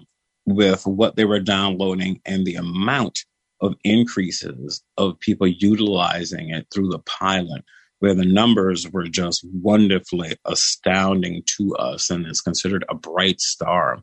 with 0.45 0.85
what 0.85 1.15
they 1.15 1.25
were 1.25 1.39
downloading 1.39 2.21
and 2.25 2.45
the 2.45 2.55
amount 2.55 3.25
of 3.61 3.75
increases 3.83 4.83
of 4.97 5.19
people 5.19 5.47
utilizing 5.47 6.49
it 6.49 6.67
through 6.71 6.89
the 6.89 6.99
pilot 6.99 7.63
where 7.99 8.13
the 8.13 8.25
numbers 8.25 8.91
were 8.91 9.07
just 9.07 9.45
wonderfully 9.53 10.35
astounding 10.43 11.41
to 11.45 11.73
us 11.77 12.09
and 12.09 12.27
is 12.27 12.41
considered 12.41 12.83
a 12.89 12.95
bright 12.95 13.39
star. 13.39 13.99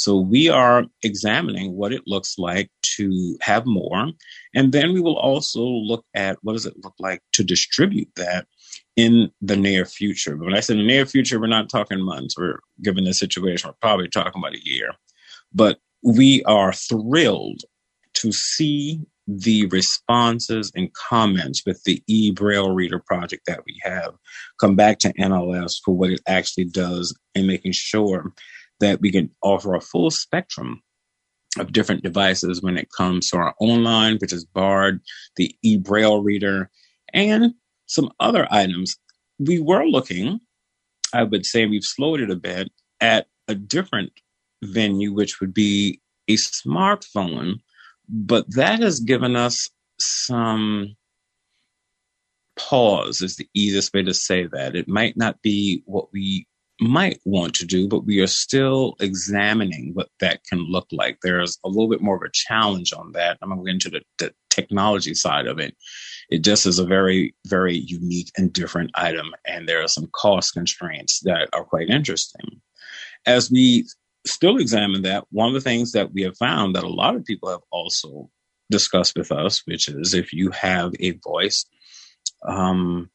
So 0.00 0.16
we 0.16 0.48
are 0.48 0.86
examining 1.02 1.76
what 1.76 1.92
it 1.92 2.04
looks 2.06 2.38
like 2.38 2.70
to 2.96 3.36
have 3.42 3.66
more. 3.66 4.12
And 4.54 4.72
then 4.72 4.94
we 4.94 5.00
will 5.00 5.18
also 5.18 5.60
look 5.62 6.06
at 6.14 6.38
what 6.40 6.54
does 6.54 6.64
it 6.64 6.82
look 6.82 6.94
like 6.98 7.22
to 7.32 7.44
distribute 7.44 8.08
that 8.16 8.46
in 8.96 9.30
the 9.42 9.58
near 9.58 9.84
future. 9.84 10.36
But 10.36 10.46
when 10.46 10.56
I 10.56 10.60
say 10.60 10.74
the 10.74 10.82
near 10.82 11.04
future, 11.04 11.38
we're 11.38 11.48
not 11.48 11.68
talking 11.68 12.00
months. 12.00 12.34
We're 12.38 12.60
given 12.80 13.04
the 13.04 13.12
situation, 13.12 13.68
we're 13.68 13.74
probably 13.86 14.08
talking 14.08 14.40
about 14.40 14.54
a 14.54 14.64
year. 14.66 14.92
But 15.52 15.80
we 16.02 16.42
are 16.44 16.72
thrilled 16.72 17.60
to 18.14 18.32
see 18.32 19.02
the 19.28 19.66
responses 19.66 20.72
and 20.74 20.92
comments 20.94 21.62
with 21.66 21.84
the 21.84 22.02
e-braille 22.06 22.72
reader 22.72 23.00
project 23.00 23.44
that 23.46 23.60
we 23.66 23.78
have 23.82 24.14
come 24.58 24.76
back 24.76 24.98
to 25.00 25.12
NLS 25.12 25.76
for 25.84 25.94
what 25.94 26.10
it 26.10 26.22
actually 26.26 26.64
does 26.64 27.14
and 27.34 27.46
making 27.46 27.72
sure 27.72 28.32
that 28.80 29.00
we 29.00 29.12
can 29.12 29.30
offer 29.42 29.74
a 29.74 29.80
full 29.80 30.10
spectrum 30.10 30.82
of 31.58 31.72
different 31.72 32.02
devices 32.02 32.62
when 32.62 32.76
it 32.76 32.88
comes 32.96 33.28
to 33.28 33.36
our 33.36 33.54
online, 33.60 34.18
which 34.18 34.32
is 34.32 34.44
Bard, 34.44 35.00
the 35.36 35.54
e-braille 35.62 36.22
reader, 36.22 36.70
and 37.12 37.54
some 37.86 38.10
other 38.20 38.46
items. 38.50 38.96
We 39.38 39.58
were 39.60 39.84
looking, 39.84 40.40
I 41.12 41.24
would 41.24 41.44
say 41.44 41.66
we've 41.66 41.84
slowed 41.84 42.20
it 42.20 42.30
a 42.30 42.36
bit, 42.36 42.70
at 43.00 43.26
a 43.48 43.54
different 43.54 44.12
venue, 44.62 45.12
which 45.12 45.40
would 45.40 45.54
be 45.54 46.00
a 46.28 46.36
smartphone 46.36 47.60
but 48.10 48.44
that 48.54 48.80
has 48.80 48.98
given 48.98 49.36
us 49.36 49.70
some 50.00 50.96
pause, 52.56 53.22
is 53.22 53.36
the 53.36 53.48
easiest 53.54 53.94
way 53.94 54.02
to 54.02 54.12
say 54.12 54.46
that. 54.46 54.74
It 54.74 54.88
might 54.88 55.16
not 55.16 55.40
be 55.42 55.82
what 55.86 56.12
we 56.12 56.46
might 56.80 57.20
want 57.24 57.54
to 57.54 57.66
do, 57.66 57.88
but 57.88 58.04
we 58.04 58.20
are 58.20 58.26
still 58.26 58.96
examining 59.00 59.90
what 59.94 60.08
that 60.20 60.44
can 60.44 60.60
look 60.60 60.86
like. 60.92 61.18
There's 61.22 61.58
a 61.64 61.68
little 61.68 61.88
bit 61.88 62.00
more 62.00 62.16
of 62.16 62.22
a 62.22 62.32
challenge 62.32 62.92
on 62.92 63.12
that. 63.12 63.38
I'm 63.42 63.50
going 63.50 63.60
to 63.60 63.64
get 63.64 63.74
into 63.74 63.90
the, 63.90 64.02
the 64.18 64.34
technology 64.48 65.14
side 65.14 65.46
of 65.46 65.58
it. 65.58 65.76
It 66.30 66.42
just 66.42 66.66
is 66.66 66.78
a 66.78 66.84
very, 66.84 67.34
very 67.46 67.76
unique 67.76 68.30
and 68.36 68.52
different 68.52 68.90
item, 68.94 69.32
and 69.46 69.68
there 69.68 69.82
are 69.82 69.88
some 69.88 70.08
cost 70.12 70.54
constraints 70.54 71.20
that 71.20 71.48
are 71.52 71.64
quite 71.64 71.88
interesting. 71.88 72.60
As 73.26 73.50
we 73.50 73.86
still 74.26 74.58
examine 74.58 75.02
that, 75.02 75.24
one 75.30 75.48
of 75.48 75.54
the 75.54 75.60
things 75.60 75.92
that 75.92 76.12
we 76.12 76.22
have 76.22 76.36
found 76.36 76.74
that 76.76 76.84
a 76.84 76.88
lot 76.88 77.16
of 77.16 77.24
people 77.24 77.50
have 77.50 77.60
also 77.70 78.30
discussed 78.70 79.16
with 79.16 79.32
us, 79.32 79.62
which 79.66 79.88
is 79.88 80.14
if 80.14 80.32
you 80.32 80.50
have 80.50 80.92
a 81.00 81.12
voice 81.24 81.66
um, 82.46 83.10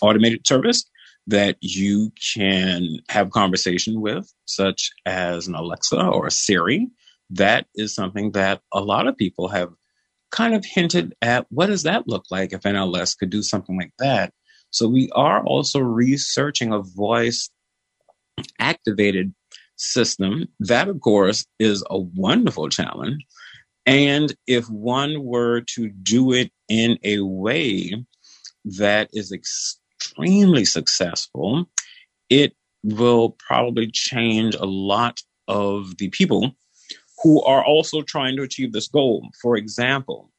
automated 0.00 0.46
service 0.46 0.84
that 1.26 1.56
you 1.60 2.12
can 2.34 2.98
have 3.08 3.30
conversation 3.30 4.00
with, 4.00 4.30
such 4.44 4.90
as 5.06 5.46
an 5.46 5.54
Alexa 5.54 6.06
or 6.06 6.26
a 6.26 6.30
Siri, 6.30 6.88
that 7.30 7.66
is 7.74 7.94
something 7.94 8.32
that 8.32 8.60
a 8.72 8.80
lot 8.80 9.06
of 9.06 9.16
people 9.16 9.48
have 9.48 9.70
kind 10.30 10.54
of 10.54 10.64
hinted 10.64 11.14
at 11.22 11.46
what 11.50 11.66
does 11.66 11.84
that 11.84 12.08
look 12.08 12.24
like 12.30 12.52
if 12.52 12.62
NLS 12.62 13.16
could 13.16 13.30
do 13.30 13.42
something 13.42 13.78
like 13.78 13.92
that. 13.98 14.32
So 14.70 14.88
we 14.88 15.10
are 15.14 15.44
also 15.44 15.78
researching 15.78 16.72
a 16.72 16.82
voice 16.82 17.48
activated 18.58 19.32
system. 19.76 20.46
That, 20.58 20.88
of 20.88 21.00
course, 21.00 21.46
is 21.58 21.84
a 21.88 21.98
wonderful 21.98 22.68
challenge. 22.68 23.24
And 23.86 24.34
if 24.46 24.68
one 24.68 25.22
were 25.24 25.60
to 25.74 25.88
do 25.88 26.32
it 26.32 26.50
in 26.68 26.98
a 27.04 27.20
way 27.20 28.04
that 28.64 29.10
is 29.12 29.30
extremely 30.04 30.64
successful, 30.64 31.68
it 32.28 32.54
will 32.82 33.36
probably 33.46 33.90
change 33.90 34.54
a 34.54 34.66
lot 34.66 35.20
of 35.48 35.96
the 35.98 36.08
people 36.10 36.52
who 37.22 37.42
are 37.42 37.64
also 37.64 38.02
trying 38.02 38.36
to 38.36 38.42
achieve 38.42 38.72
this 38.72 38.88
goal. 38.88 39.26
For 39.40 39.56
example, 39.56 40.30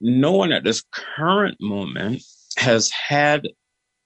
no 0.00 0.32
one 0.32 0.52
at 0.52 0.64
this 0.64 0.82
current 0.92 1.56
moment 1.60 2.22
has 2.56 2.90
had 2.90 3.48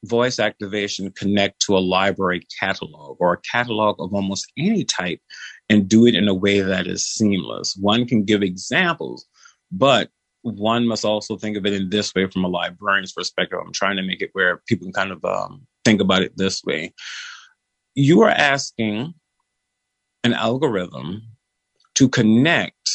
voice 0.04 0.38
activation 0.38 1.10
connect 1.12 1.60
to 1.60 1.76
a 1.76 1.80
library 1.80 2.46
catalog 2.60 3.16
or 3.18 3.32
a 3.32 3.40
catalog 3.50 3.96
of 3.98 4.14
almost 4.14 4.52
any 4.56 4.84
type 4.84 5.20
and 5.68 5.88
do 5.88 6.06
it 6.06 6.14
in 6.14 6.28
a 6.28 6.34
way 6.34 6.60
that 6.60 6.86
is 6.86 7.04
seamless. 7.04 7.76
One 7.80 8.06
can 8.06 8.24
give 8.24 8.42
examples, 8.42 9.26
but 9.72 10.10
one 10.54 10.86
must 10.86 11.04
also 11.04 11.36
think 11.36 11.56
of 11.56 11.66
it 11.66 11.74
in 11.74 11.90
this 11.90 12.14
way 12.14 12.26
from 12.26 12.44
a 12.44 12.48
librarian's 12.48 13.12
perspective. 13.12 13.58
I'm 13.60 13.72
trying 13.72 13.96
to 13.96 14.02
make 14.02 14.22
it 14.22 14.30
where 14.32 14.62
people 14.68 14.86
can 14.86 14.92
kind 14.92 15.12
of 15.12 15.24
um, 15.24 15.66
think 15.84 16.00
about 16.00 16.22
it 16.22 16.36
this 16.36 16.62
way. 16.64 16.94
You 17.94 18.22
are 18.22 18.30
asking 18.30 19.14
an 20.24 20.34
algorithm 20.34 21.22
to 21.96 22.08
connect 22.08 22.90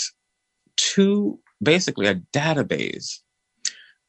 to 0.78 1.40
basically 1.62 2.08
a 2.08 2.16
database 2.34 3.20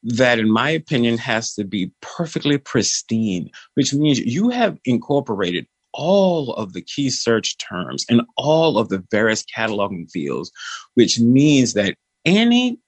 that, 0.04 0.38
in 0.38 0.50
my 0.50 0.70
opinion, 0.70 1.18
has 1.18 1.54
to 1.54 1.64
be 1.64 1.90
perfectly 2.00 2.58
pristine, 2.58 3.50
which 3.74 3.94
means 3.94 4.18
you 4.18 4.50
have 4.50 4.78
incorporated 4.84 5.66
all 5.92 6.54
of 6.54 6.72
the 6.72 6.82
key 6.82 7.10
search 7.10 7.56
terms 7.58 8.04
and 8.08 8.22
all 8.36 8.78
of 8.78 8.88
the 8.88 9.04
various 9.10 9.44
cataloging 9.44 10.10
fields, 10.10 10.50
which 10.94 11.20
means 11.20 11.74
that 11.74 11.96
any 12.24 12.78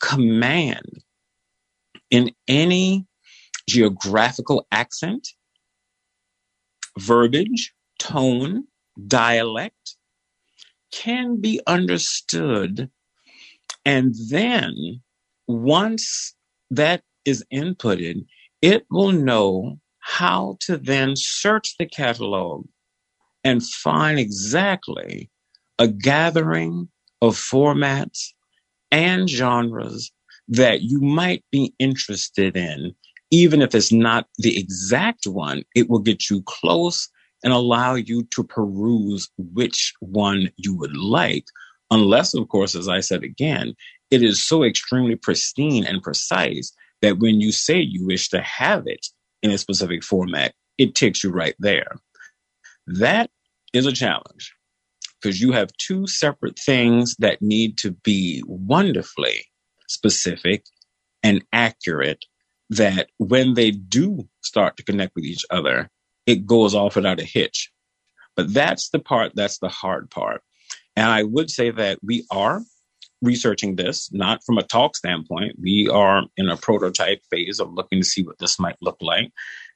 command 0.00 1.02
in 2.10 2.30
any 2.46 3.06
geographical 3.68 4.66
accent, 4.72 5.28
verbiage, 6.98 7.74
tone, 7.98 8.64
dialect 9.06 9.96
can 10.92 11.40
be 11.40 11.60
understood. 11.66 12.90
And 13.84 14.14
then 14.30 15.02
once 15.46 16.34
that 16.70 17.02
is 17.24 17.44
inputted, 17.52 18.24
it 18.62 18.86
will 18.90 19.12
know 19.12 19.78
how 19.98 20.56
to 20.60 20.78
then 20.78 21.14
search 21.14 21.76
the 21.78 21.86
catalog 21.86 22.66
and 23.44 23.62
find 23.62 24.18
exactly 24.18 25.30
a 25.78 25.86
gathering 25.86 26.88
of 27.20 27.36
formats 27.36 28.32
and 28.90 29.28
genres 29.28 30.10
that 30.48 30.82
you 30.82 31.00
might 31.00 31.44
be 31.50 31.74
interested 31.78 32.56
in. 32.56 32.94
Even 33.30 33.60
if 33.60 33.74
it's 33.74 33.92
not 33.92 34.26
the 34.38 34.58
exact 34.58 35.26
one, 35.26 35.62
it 35.74 35.90
will 35.90 35.98
get 35.98 36.30
you 36.30 36.42
close 36.46 37.08
and 37.44 37.52
allow 37.52 37.94
you 37.94 38.24
to 38.34 38.42
peruse 38.42 39.28
which 39.36 39.92
one 40.00 40.50
you 40.56 40.74
would 40.74 40.96
like. 40.96 41.44
Unless, 41.90 42.34
of 42.34 42.48
course, 42.48 42.74
as 42.74 42.88
I 42.88 43.00
said 43.00 43.22
again, 43.22 43.74
it 44.10 44.22
is 44.22 44.42
so 44.42 44.62
extremely 44.62 45.14
pristine 45.14 45.84
and 45.84 46.02
precise 46.02 46.72
that 47.02 47.18
when 47.18 47.40
you 47.40 47.52
say 47.52 47.78
you 47.78 48.06
wish 48.06 48.28
to 48.30 48.40
have 48.40 48.84
it 48.86 49.06
in 49.42 49.50
a 49.50 49.58
specific 49.58 50.02
format, 50.02 50.54
it 50.78 50.94
takes 50.94 51.22
you 51.22 51.30
right 51.30 51.54
there. 51.58 51.96
That 52.86 53.30
is 53.74 53.86
a 53.86 53.92
challenge 53.92 54.54
because 55.20 55.40
you 55.40 55.52
have 55.52 55.70
two 55.78 56.06
separate 56.06 56.58
things 56.58 57.14
that 57.18 57.42
need 57.42 57.78
to 57.78 57.92
be 57.92 58.42
wonderfully 58.46 59.46
specific 59.88 60.64
and 61.22 61.44
accurate 61.52 62.24
that 62.70 63.08
when 63.18 63.54
they 63.54 63.70
do 63.70 64.28
start 64.42 64.76
to 64.76 64.84
connect 64.84 65.14
with 65.14 65.24
each 65.24 65.44
other, 65.50 65.90
it 66.26 66.46
goes 66.46 66.74
off 66.74 66.96
without 66.96 67.20
a 67.20 67.24
hitch. 67.24 67.70
But 68.36 68.52
that's 68.52 68.90
the 68.90 68.98
part 68.98 69.32
that's 69.34 69.58
the 69.58 69.68
hard 69.68 70.10
part. 70.10 70.42
And 70.94 71.06
I 71.06 71.22
would 71.22 71.50
say 71.50 71.70
that 71.70 71.98
we 72.02 72.26
are 72.30 72.62
researching 73.22 73.76
this, 73.76 74.12
not 74.12 74.44
from 74.44 74.58
a 74.58 74.62
talk 74.62 74.96
standpoint. 74.96 75.56
We 75.60 75.88
are 75.88 76.22
in 76.36 76.48
a 76.48 76.56
prototype 76.56 77.22
phase 77.30 77.58
of 77.58 77.72
looking 77.72 78.00
to 78.00 78.06
see 78.06 78.22
what 78.22 78.38
this 78.38 78.58
might 78.60 78.76
look 78.80 78.98
like. 79.00 79.32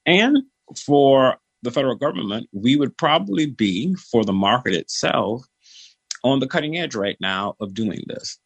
And 0.06 0.38
for 0.86 1.38
the 1.62 1.70
federal 1.70 1.94
government, 1.94 2.48
we 2.52 2.76
would 2.76 2.96
probably 2.96 3.46
be, 3.46 3.94
for 3.94 4.24
the 4.24 4.32
market 4.32 4.74
itself, 4.74 5.44
on 6.24 6.40
the 6.40 6.46
cutting 6.46 6.76
edge 6.76 6.94
right 6.94 7.16
now 7.20 7.54
of 7.60 7.74
doing 7.74 8.02
this. 8.06 8.38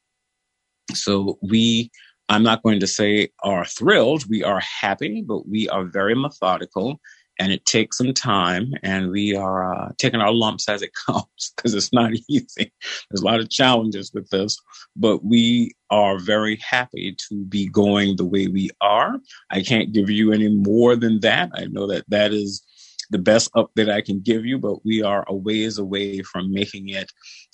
So 0.92 1.38
we, 1.42 1.90
I'm 2.28 2.42
not 2.42 2.62
going 2.62 2.80
to 2.80 2.86
say 2.86 3.28
are 3.42 3.64
thrilled. 3.64 4.28
We 4.28 4.42
are 4.42 4.60
happy, 4.60 5.22
but 5.22 5.48
we 5.48 5.68
are 5.68 5.84
very 5.84 6.14
methodical 6.14 7.00
and 7.38 7.52
it 7.52 7.64
takes 7.66 7.98
some 7.98 8.14
time 8.14 8.72
and 8.82 9.10
we 9.10 9.36
are 9.36 9.74
uh, 9.74 9.92
taking 9.98 10.20
our 10.20 10.32
lumps 10.32 10.68
as 10.68 10.82
it 10.82 10.92
comes 11.06 11.52
because 11.56 11.74
it's 11.74 11.92
not 11.92 12.12
easy 12.28 12.72
there's 13.10 13.20
a 13.20 13.24
lot 13.24 13.40
of 13.40 13.50
challenges 13.50 14.12
with 14.12 14.28
this 14.30 14.58
but 14.94 15.24
we 15.24 15.72
are 15.90 16.18
very 16.18 16.56
happy 16.56 17.14
to 17.28 17.44
be 17.44 17.68
going 17.68 18.16
the 18.16 18.24
way 18.24 18.46
we 18.48 18.70
are 18.80 19.16
i 19.50 19.62
can't 19.62 19.92
give 19.92 20.10
you 20.10 20.32
any 20.32 20.48
more 20.48 20.96
than 20.96 21.20
that 21.20 21.50
i 21.54 21.66
know 21.66 21.86
that 21.86 22.04
that 22.08 22.32
is 22.32 22.62
the 23.10 23.18
best 23.18 23.50
update 23.54 23.90
i 23.90 24.00
can 24.00 24.20
give 24.20 24.44
you 24.44 24.58
but 24.58 24.84
we 24.84 25.02
are 25.02 25.24
a 25.28 25.34
ways 25.34 25.78
away 25.78 26.22
from 26.22 26.52
making 26.52 26.88
it 26.88 27.10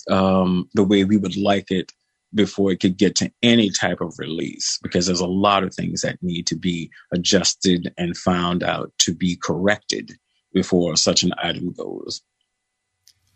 um, 0.09 0.69
the 0.73 0.83
way 0.83 1.03
we 1.03 1.17
would 1.17 1.37
like 1.37 1.71
it 1.71 1.91
before 2.33 2.71
it 2.71 2.79
could 2.79 2.97
get 2.97 3.15
to 3.15 3.31
any 3.41 3.69
type 3.69 4.01
of 4.01 4.17
release 4.17 4.79
because 4.81 5.05
there's 5.05 5.19
a 5.19 5.27
lot 5.27 5.63
of 5.63 5.73
things 5.73 6.01
that 6.01 6.21
need 6.21 6.47
to 6.47 6.55
be 6.55 6.89
adjusted 7.13 7.93
and 7.97 8.17
found 8.17 8.63
out 8.63 8.91
to 8.99 9.13
be 9.13 9.35
corrected 9.35 10.13
before 10.53 10.95
such 10.95 11.23
an 11.23 11.33
item 11.41 11.73
goes. 11.73 12.21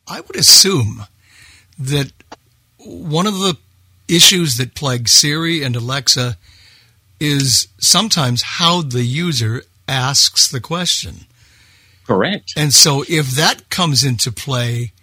I 0.08 0.22
would 0.22 0.36
assume 0.36 1.04
that 1.78 2.12
one 2.78 3.28
of 3.28 3.36
the 3.36 3.58
issues 4.08 4.58
that 4.58 4.76
plague 4.76 5.10
Siri 5.10 5.64
and 5.64 5.76
Alexa 5.76 6.38
is 7.20 7.68
sometimes 7.80 8.42
how 8.42 8.82
the 8.82 9.04
user 9.04 9.64
asks 9.88 10.50
the 10.50 10.62
question. 10.62 11.26
Correct. 12.08 12.54
And 12.56 12.74
so 12.74 13.04
if 13.08 13.32
that 13.32 13.70
comes 13.70 14.04
into 14.04 14.32
play, 14.32 14.93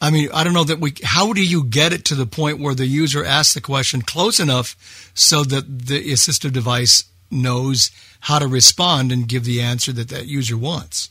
I 0.00 0.10
mean, 0.10 0.30
I 0.32 0.44
don't 0.44 0.54
know 0.54 0.64
that 0.64 0.80
we. 0.80 0.94
How 1.04 1.32
do 1.32 1.44
you 1.44 1.62
get 1.62 1.92
it 1.92 2.06
to 2.06 2.14
the 2.14 2.26
point 2.26 2.58
where 2.58 2.74
the 2.74 2.86
user 2.86 3.24
asks 3.24 3.54
the 3.54 3.60
question 3.60 4.00
close 4.00 4.40
enough 4.40 5.10
so 5.14 5.44
that 5.44 5.86
the 5.86 6.10
assistive 6.10 6.52
device 6.52 7.04
knows 7.30 7.90
how 8.20 8.38
to 8.38 8.48
respond 8.48 9.12
and 9.12 9.28
give 9.28 9.44
the 9.44 9.60
answer 9.60 9.92
that 9.92 10.08
that 10.08 10.26
user 10.26 10.56
wants? 10.56 11.10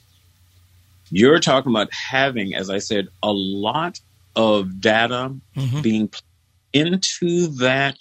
You're 1.11 1.39
talking 1.39 1.71
about 1.71 1.93
having, 1.93 2.55
as 2.55 2.69
I 2.69 2.79
said, 2.79 3.07
a 3.21 3.31
lot 3.31 3.99
of 4.35 4.81
data 4.81 5.35
mm-hmm. 5.55 5.81
being 5.81 6.09
into 6.73 7.47
that 7.57 7.97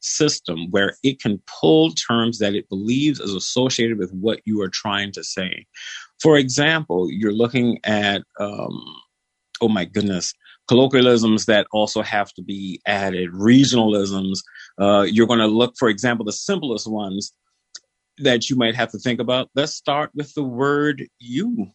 system 0.00 0.70
where 0.70 0.96
it 1.02 1.20
can 1.20 1.42
pull 1.46 1.90
terms 1.90 2.38
that 2.38 2.54
it 2.54 2.68
believes 2.68 3.20
is 3.20 3.34
associated 3.34 3.98
with 3.98 4.12
what 4.12 4.40
you 4.44 4.60
are 4.62 4.68
trying 4.68 5.12
to 5.12 5.24
say. 5.24 5.66
For 6.20 6.38
example, 6.38 7.08
you're 7.10 7.32
looking 7.32 7.78
at 7.84 8.22
um, 8.40 8.82
oh 9.60 9.68
my 9.68 9.84
goodness, 9.84 10.32
colloquialisms 10.68 11.46
that 11.46 11.66
also 11.72 12.02
have 12.02 12.32
to 12.34 12.42
be 12.42 12.80
added, 12.86 13.30
regionalisms. 13.32 14.38
Uh, 14.78 15.02
you're 15.02 15.26
going 15.26 15.40
to 15.40 15.46
look, 15.46 15.74
for 15.78 15.88
example, 15.88 16.24
the 16.24 16.32
simplest 16.32 16.90
ones 16.90 17.32
that 18.18 18.48
you 18.48 18.56
might 18.56 18.74
have 18.74 18.90
to 18.92 18.98
think 18.98 19.20
about. 19.20 19.50
Let's 19.54 19.74
start 19.74 20.10
with 20.14 20.32
the 20.34 20.42
word 20.42 21.06
you. 21.18 21.70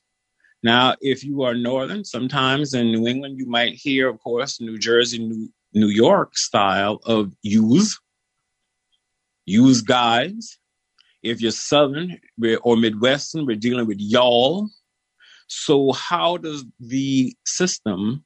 Now, 0.63 0.95
if 1.01 1.23
you 1.23 1.41
are 1.43 1.55
northern, 1.55 2.05
sometimes 2.05 2.73
in 2.73 2.91
New 2.91 3.07
England, 3.07 3.39
you 3.39 3.47
might 3.47 3.73
hear, 3.73 4.07
of 4.09 4.19
course, 4.19 4.61
New 4.61 4.77
Jersey, 4.77 5.19
New, 5.19 5.49
New 5.73 5.87
York 5.87 6.37
style 6.37 6.99
of 7.05 7.33
use, 7.41 7.99
use 9.45 9.81
guys. 9.81 10.57
If 11.23 11.41
you're 11.41 11.51
southern 11.51 12.19
or 12.63 12.77
Midwestern, 12.77 13.45
we're 13.45 13.55
dealing 13.55 13.87
with 13.87 13.99
y'all. 13.99 14.69
So, 15.47 15.91
how 15.91 16.37
does 16.37 16.65
the 16.79 17.35
system 17.45 18.23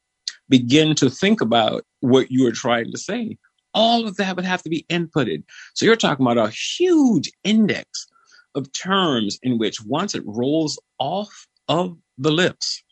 begin 0.47 0.95
to 0.95 1.09
think 1.09 1.41
about 1.41 1.83
what 2.01 2.31
you 2.31 2.47
are 2.47 2.51
trying 2.51 2.91
to 2.91 2.97
say? 2.97 3.37
All 3.73 4.07
of 4.07 4.15
that 4.17 4.35
would 4.35 4.45
have 4.45 4.63
to 4.63 4.69
be 4.69 4.85
inputted. 4.89 5.43
So, 5.73 5.85
you're 5.85 5.95
talking 5.95 6.25
about 6.25 6.37
a 6.37 6.51
huge 6.51 7.31
index 7.43 8.07
of 8.53 8.71
terms 8.71 9.37
in 9.43 9.57
which 9.57 9.81
once 9.81 10.15
it 10.15 10.23
rolls 10.25 10.79
off 10.99 11.47
of 11.67 11.97
the 12.17 12.31
lips, 12.31 12.83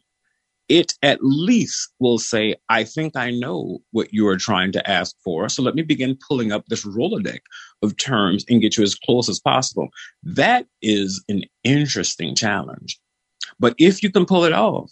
it 0.70 0.94
at 1.02 1.20
least 1.22 1.94
will 2.00 2.18
say, 2.18 2.56
I 2.70 2.84
think 2.84 3.16
I 3.16 3.32
know 3.32 3.82
what 3.92 4.14
you 4.14 4.28
are 4.28 4.38
trying 4.38 4.72
to 4.74 4.90
ask 4.90 5.16
for. 5.24 5.50
So 5.50 5.62
let 5.62 5.76
me 5.76 5.82
begin 5.82 6.18
pulling 6.28 6.52
up 6.52 6.66
this 6.68 6.86
Rolodex 6.86 7.40
of 7.84 7.98
terms 7.98 8.46
and 8.50 8.62
get 8.62 8.78
you 8.78 8.84
as 8.84 8.96
close 8.96 9.30
as 9.30 9.40
possible. 9.40 9.90
That 10.24 10.66
is 10.82 11.24
an 11.28 11.44
interesting 11.64 12.36
challenge. 12.36 13.00
But 13.60 13.76
if 13.78 14.02
you 14.02 14.12
can 14.12 14.26
pull 14.26 14.46
it 14.46 14.54
off, 14.54 14.92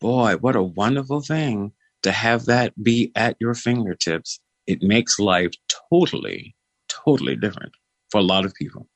boy, 0.00 0.36
what 0.36 0.56
a 0.56 0.62
wonderful 0.62 1.20
thing 1.20 1.72
to 2.02 2.12
have 2.12 2.46
that 2.46 2.72
be 2.82 3.12
at 3.14 3.36
your 3.40 3.54
fingertips. 3.54 4.40
It 4.66 4.82
makes 4.82 5.18
life 5.18 5.50
totally, 5.90 6.54
totally 6.88 7.36
different 7.36 7.72
for 8.10 8.18
a 8.18 8.24
lot 8.24 8.44
of 8.44 8.54
people. 8.54 8.88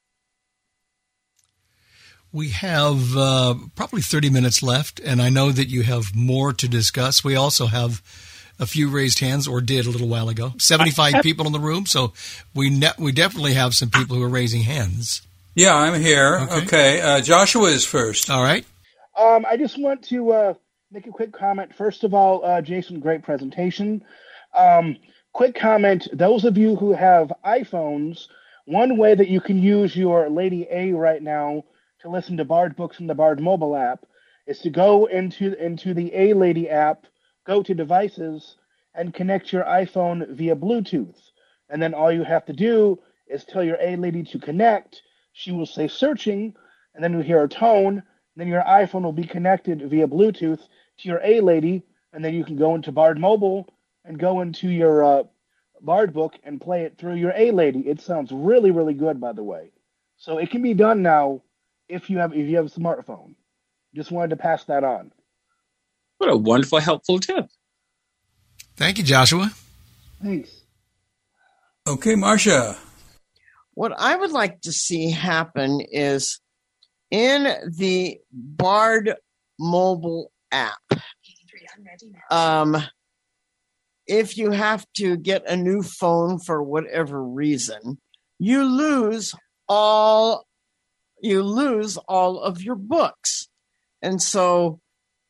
We 2.33 2.49
have 2.51 3.17
uh, 3.17 3.55
probably 3.77 4.03
30 4.03 4.31
minutes 4.31 4.63
left, 4.63 4.99
and 4.99 5.23
I 5.23 5.29
know 5.29 5.53
that 5.53 5.69
you 5.69 5.83
have 5.83 6.17
more 6.17 6.53
to 6.53 6.67
discuss. 6.67 7.23
We 7.23 7.37
also 7.37 7.67
have 7.67 8.03
a 8.59 8.67
few 8.67 8.89
raised 8.89 9.19
hands, 9.19 9.47
or 9.49 9.61
did 9.61 9.87
a 9.87 9.91
little 9.91 10.09
while 10.09 10.29
ago. 10.29 10.53
75 10.59 11.23
people 11.23 11.47
in 11.47 11.53
the 11.53 11.61
room, 11.61 11.87
so 11.87 12.13
we 12.55 12.71
ne- 12.71 12.93
we 12.99 13.13
definitely 13.13 13.55
have 13.55 13.75
some 13.75 13.91
people 13.91 14.17
who 14.17 14.23
are 14.23 14.29
raising 14.29 14.63
hands. 14.63 15.23
Yeah, 15.55 15.75
I'm 15.75 16.01
here. 16.01 16.39
Okay, 16.41 16.57
okay. 16.67 17.01
Uh, 17.01 17.21
Joshua 17.21 17.69
is 17.71 17.85
first. 17.85 18.31
All 18.31 18.43
right. 18.43 18.65
Um, 19.17 19.47
I 19.49 19.57
just 19.57 19.81
want 19.81 20.03
to 20.09 20.33
uh, 20.33 20.55
make 20.91 21.07
a 21.07 21.11
quick 21.11 21.33
comment. 21.33 21.75
First 21.75 22.05
of 22.05 22.15
all, 22.15 22.45
uh, 22.45 22.61
Jason, 22.61 23.01
great 23.01 23.23
presentation. 23.23 24.05
Um, 24.55 24.97
quick 25.33 25.55
comment 25.55 26.09
those 26.13 26.45
of 26.45 26.57
you 26.57 26.77
who 26.77 26.93
have 26.93 27.33
iPhones, 27.45 28.27
one 28.65 28.97
way 28.97 29.15
that 29.15 29.29
you 29.29 29.41
can 29.41 29.63
use 29.63 29.95
your 29.95 30.29
Lady 30.29 30.67
A 30.71 30.93
right 30.93 31.23
now 31.23 31.65
to 32.03 32.11
listen 32.11 32.37
to 32.37 32.45
Bard 32.45 32.77
books 32.77 33.01
in 33.01 33.07
the 33.07 33.15
Bard 33.15 33.41
mobile 33.41 33.77
app 33.77 34.05
is 34.47 34.59
to 34.61 34.71
go 34.71 35.07
into 35.07 35.55
into 35.63 35.95
the 35.95 36.15
A 36.15 36.35
Lady 36.35 36.69
app, 36.69 37.07
go 37.45 37.63
to 37.63 37.75
devices, 37.75 38.57
and 38.95 39.15
connect 39.15 39.53
your 39.53 39.65
iPhone 39.65 40.29
via 40.31 40.55
Bluetooth. 40.55 41.31
And 41.69 41.83
then 41.83 41.95
all 41.95 42.13
you 42.13 42.23
have 42.25 42.45
to 42.47 42.53
do 42.53 42.99
is 43.27 43.45
tell 43.45 43.65
your 43.65 43.79
A 43.81 43.97
Lady 43.97 44.23
to 44.25 44.39
connect. 44.39 45.03
She 45.33 45.51
will 45.53 45.67
say 45.67 45.89
searching, 45.89 46.55
and 46.95 47.03
then 47.03 47.13
you 47.13 47.21
hear 47.21 47.43
a 47.43 47.49
tone. 47.49 48.03
Then 48.37 48.49
your 48.49 48.63
iPhone 48.63 49.03
will 49.03 49.13
be 49.13 49.25
connected 49.25 49.83
via 49.89 50.07
Bluetooth 50.07 50.61
to 50.99 51.09
your 51.09 51.21
A 51.25 51.41
Lady, 51.41 51.83
and 52.13 52.25
then 52.25 52.35
you 52.35 52.45
can 52.45 52.57
go 52.57 52.75
into 52.75 52.93
Bard 52.93 53.19
Mobile 53.19 53.69
and 54.05 54.19
go 54.19 54.41
into 54.41 54.69
your 54.69 55.05
uh, 55.05 55.23
Bard 55.81 56.13
book 56.13 56.35
and 56.45 56.61
play 56.61 56.83
it 56.83 56.97
through 56.99 57.15
your 57.15 57.33
A 57.37 57.51
Lady. 57.51 57.81
It 57.81 58.01
sounds 58.01 58.31
really, 58.33 58.71
really 58.71 58.95
good, 58.95 59.21
by 59.21 59.33
the 59.33 59.43
way. 59.43 59.71
So 60.17 60.39
it 60.39 60.51
can 60.51 60.63
be 60.63 60.75
done 60.75 61.03
now 61.03 61.43
if 61.89 62.09
you 62.09 62.19
have 62.19 62.33
if 62.33 62.49
you 62.49 62.57
have 62.57 62.67
a 62.67 62.81
smartphone. 62.81 63.35
Just 63.95 64.11
wanted 64.11 64.31
to 64.31 64.37
pass 64.37 64.65
that 64.65 64.85
on. 64.85 65.13
What 66.25 66.33
a 66.33 66.37
wonderful, 66.39 66.79
helpful 66.79 67.19
tip. 67.19 67.49
Thank 68.79 68.97
you, 68.97 69.05
Joshua. 69.05 69.53
Thanks. 70.23 70.63
Okay, 71.87 72.15
Marcia. 72.15 72.79
What 73.75 73.93
I 73.95 74.17
would 74.17 74.33
like 74.33 74.63
to 74.63 74.73
see 74.73 75.11
happen 75.11 75.83
is 75.83 76.41
in 77.11 77.45
the 77.77 78.17
Bard 78.33 79.13
mobile 79.61 80.33
app. 80.51 80.81
Um, 82.31 82.79
if 84.07 84.39
you 84.39 84.51
have 84.51 84.87
to 84.97 85.19
get 85.19 85.47
a 85.47 85.59
new 85.59 85.83
phone 85.83 86.39
for 86.39 86.63
whatever 86.63 87.23
reason, 87.23 87.99
you 88.39 88.65
lose 88.65 89.35
all 89.69 90.47
you 91.21 91.43
lose 91.43 91.99
all 91.99 92.41
of 92.41 92.63
your 92.63 92.77
books. 92.77 93.47
And 94.01 94.23
so 94.23 94.81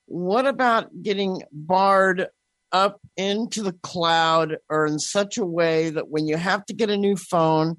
what 0.07 0.47
about 0.47 1.03
getting 1.03 1.43
Bard 1.53 2.29
up 2.73 3.01
into 3.17 3.63
the 3.63 3.73
cloud 3.83 4.57
or 4.69 4.87
in 4.87 4.99
such 4.99 5.39
a 5.39 5.47
way 5.47 5.91
that 5.91 6.09
when 6.09 6.27
you 6.27 6.37
have 6.37 6.65
to 6.67 6.75
get 6.75 6.91
a 6.91 6.97
new 6.97 7.17
phone 7.17 7.77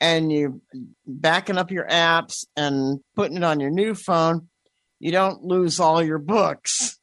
and 0.00 0.30
you're 0.30 0.54
backing 1.06 1.56
up 1.56 1.70
your 1.70 1.86
apps 1.88 2.44
and 2.56 3.00
putting 3.16 3.38
it 3.38 3.44
on 3.44 3.58
your 3.58 3.70
new 3.70 3.94
phone, 3.94 4.48
you 5.00 5.10
don't 5.10 5.42
lose 5.42 5.80
all 5.80 6.02
your 6.02 6.18
books. 6.18 6.98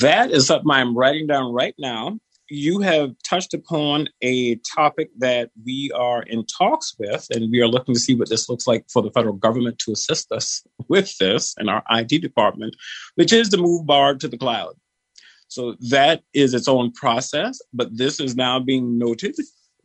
That 0.00 0.30
is 0.30 0.46
something 0.46 0.70
I'm 0.70 0.96
writing 0.96 1.26
down 1.26 1.52
right 1.52 1.74
now. 1.78 2.18
You 2.50 2.80
have 2.80 3.14
touched 3.22 3.54
upon 3.54 4.08
a 4.22 4.56
topic 4.56 5.10
that 5.18 5.50
we 5.64 5.92
are 5.94 6.22
in 6.24 6.44
talks 6.46 6.94
with, 6.98 7.28
and 7.30 7.50
we 7.50 7.60
are 7.60 7.68
looking 7.68 7.94
to 7.94 8.00
see 8.00 8.14
what 8.16 8.28
this 8.28 8.48
looks 8.48 8.66
like 8.66 8.84
for 8.90 9.02
the 9.02 9.10
federal 9.12 9.34
government 9.34 9.78
to 9.80 9.92
assist 9.92 10.32
us 10.32 10.62
with 10.88 11.16
this 11.18 11.54
in 11.60 11.68
our 11.68 11.84
IT 11.90 12.20
department, 12.20 12.74
which 13.14 13.32
is 13.32 13.48
to 13.50 13.56
move 13.56 13.86
Bard 13.86 14.18
to 14.20 14.28
the 14.28 14.36
cloud. 14.36 14.74
So 15.46 15.76
that 15.90 16.22
is 16.34 16.52
its 16.52 16.66
own 16.66 16.92
process, 16.92 17.60
but 17.72 17.96
this 17.96 18.18
is 18.18 18.34
now 18.34 18.58
being 18.58 18.98
noted 18.98 19.36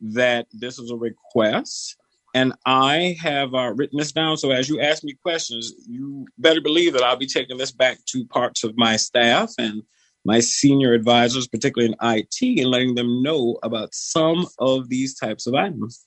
that 0.01 0.47
this 0.51 0.79
is 0.79 0.89
a 0.91 0.95
request 0.95 1.97
and 2.35 2.51
I 2.65 3.15
have 3.21 3.55
uh, 3.55 3.71
written 3.73 3.97
this 3.97 4.11
down. 4.11 4.35
So 4.35 4.51
as 4.51 4.67
you 4.67 4.81
ask 4.81 5.05
me 5.05 5.13
questions, 5.13 5.73
you 5.87 6.27
better 6.37 6.59
believe 6.59 6.91
that 6.91 7.01
I'll 7.01 7.15
be 7.15 7.25
taking 7.25 7.57
this 7.57 7.71
back 7.71 7.97
to 8.07 8.25
parts 8.25 8.65
of 8.65 8.77
my 8.77 8.97
staff 8.97 9.53
and 9.57 9.83
my 10.25 10.39
senior 10.39 10.93
advisors, 10.93 11.47
particularly 11.47 11.93
in 11.93 12.07
IT, 12.17 12.59
and 12.59 12.71
letting 12.71 12.95
them 12.95 13.21
know 13.21 13.57
about 13.63 13.93
some 13.93 14.47
of 14.59 14.89
these 14.89 15.15
types 15.15 15.47
of 15.47 15.53
items. 15.53 16.05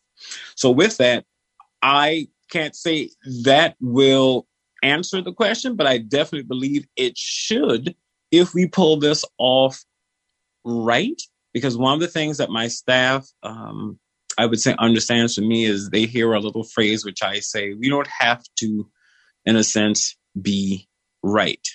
So 0.57 0.71
with 0.71 0.97
that, 0.99 1.25
I 1.83 2.29
can't 2.51 2.75
say 2.75 3.11
that 3.45 3.77
will 3.81 4.47
answer 4.83 5.23
the 5.23 5.33
question, 5.33 5.77
but 5.77 5.87
I 5.87 5.99
definitely 5.99 6.47
believe 6.47 6.87
it 6.97 7.17
should 7.17 7.95
if 8.31 8.55
we 8.55 8.67
pull 8.67 8.99
this 8.99 9.25
off 9.39 9.85
right. 10.65 11.21
Because 11.55 11.79
one 11.79 11.95
of 11.95 12.01
the 12.01 12.09
things 12.09 12.39
that 12.39 12.51
my 12.51 12.69
staff 12.69 13.27
um, 13.43 13.99
I 14.39 14.47
would 14.47 14.61
say 14.61 14.77
understands 14.79 15.35
for 15.35 15.41
me 15.41 15.65
is 15.65 15.91
they 15.91 16.07
hear 16.07 16.33
a 16.33 16.41
little 16.41 16.63
phrase 16.63 17.05
which 17.05 17.23
I 17.23 17.41
say, 17.41 17.75
we 17.75 17.91
don't 17.91 18.07
have 18.07 18.43
to, 18.61 18.89
in 19.45 19.57
a 19.57 19.65
sense, 19.65 20.17
be 20.41 20.89
right. 21.25 21.67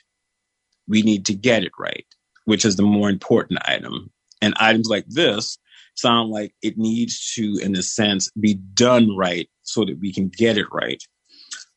We 0.88 1.02
need 1.02 1.26
to 1.26 1.34
get 1.34 1.66
it 1.66 1.74
right, 1.78 2.06
which 2.46 2.66
is 2.66 2.76
the 2.76 2.84
more 2.84 3.10
important 3.10 3.60
item. 3.66 4.12
And 4.42 4.54
items 4.60 4.90
like 4.90 5.06
this 5.08 5.58
sound 5.96 6.32
like 6.32 6.54
it 6.62 6.78
needs 6.78 7.34
to, 7.36 7.60
in 7.62 7.76
a 7.76 7.84
sense, 7.84 8.30
be 8.40 8.56
done 8.56 9.16
right 9.16 9.50
so 9.62 9.86
that 9.86 10.00
we 10.00 10.12
can 10.12 10.30
get 10.30 10.58
it 10.58 10.68
right. 10.72 11.02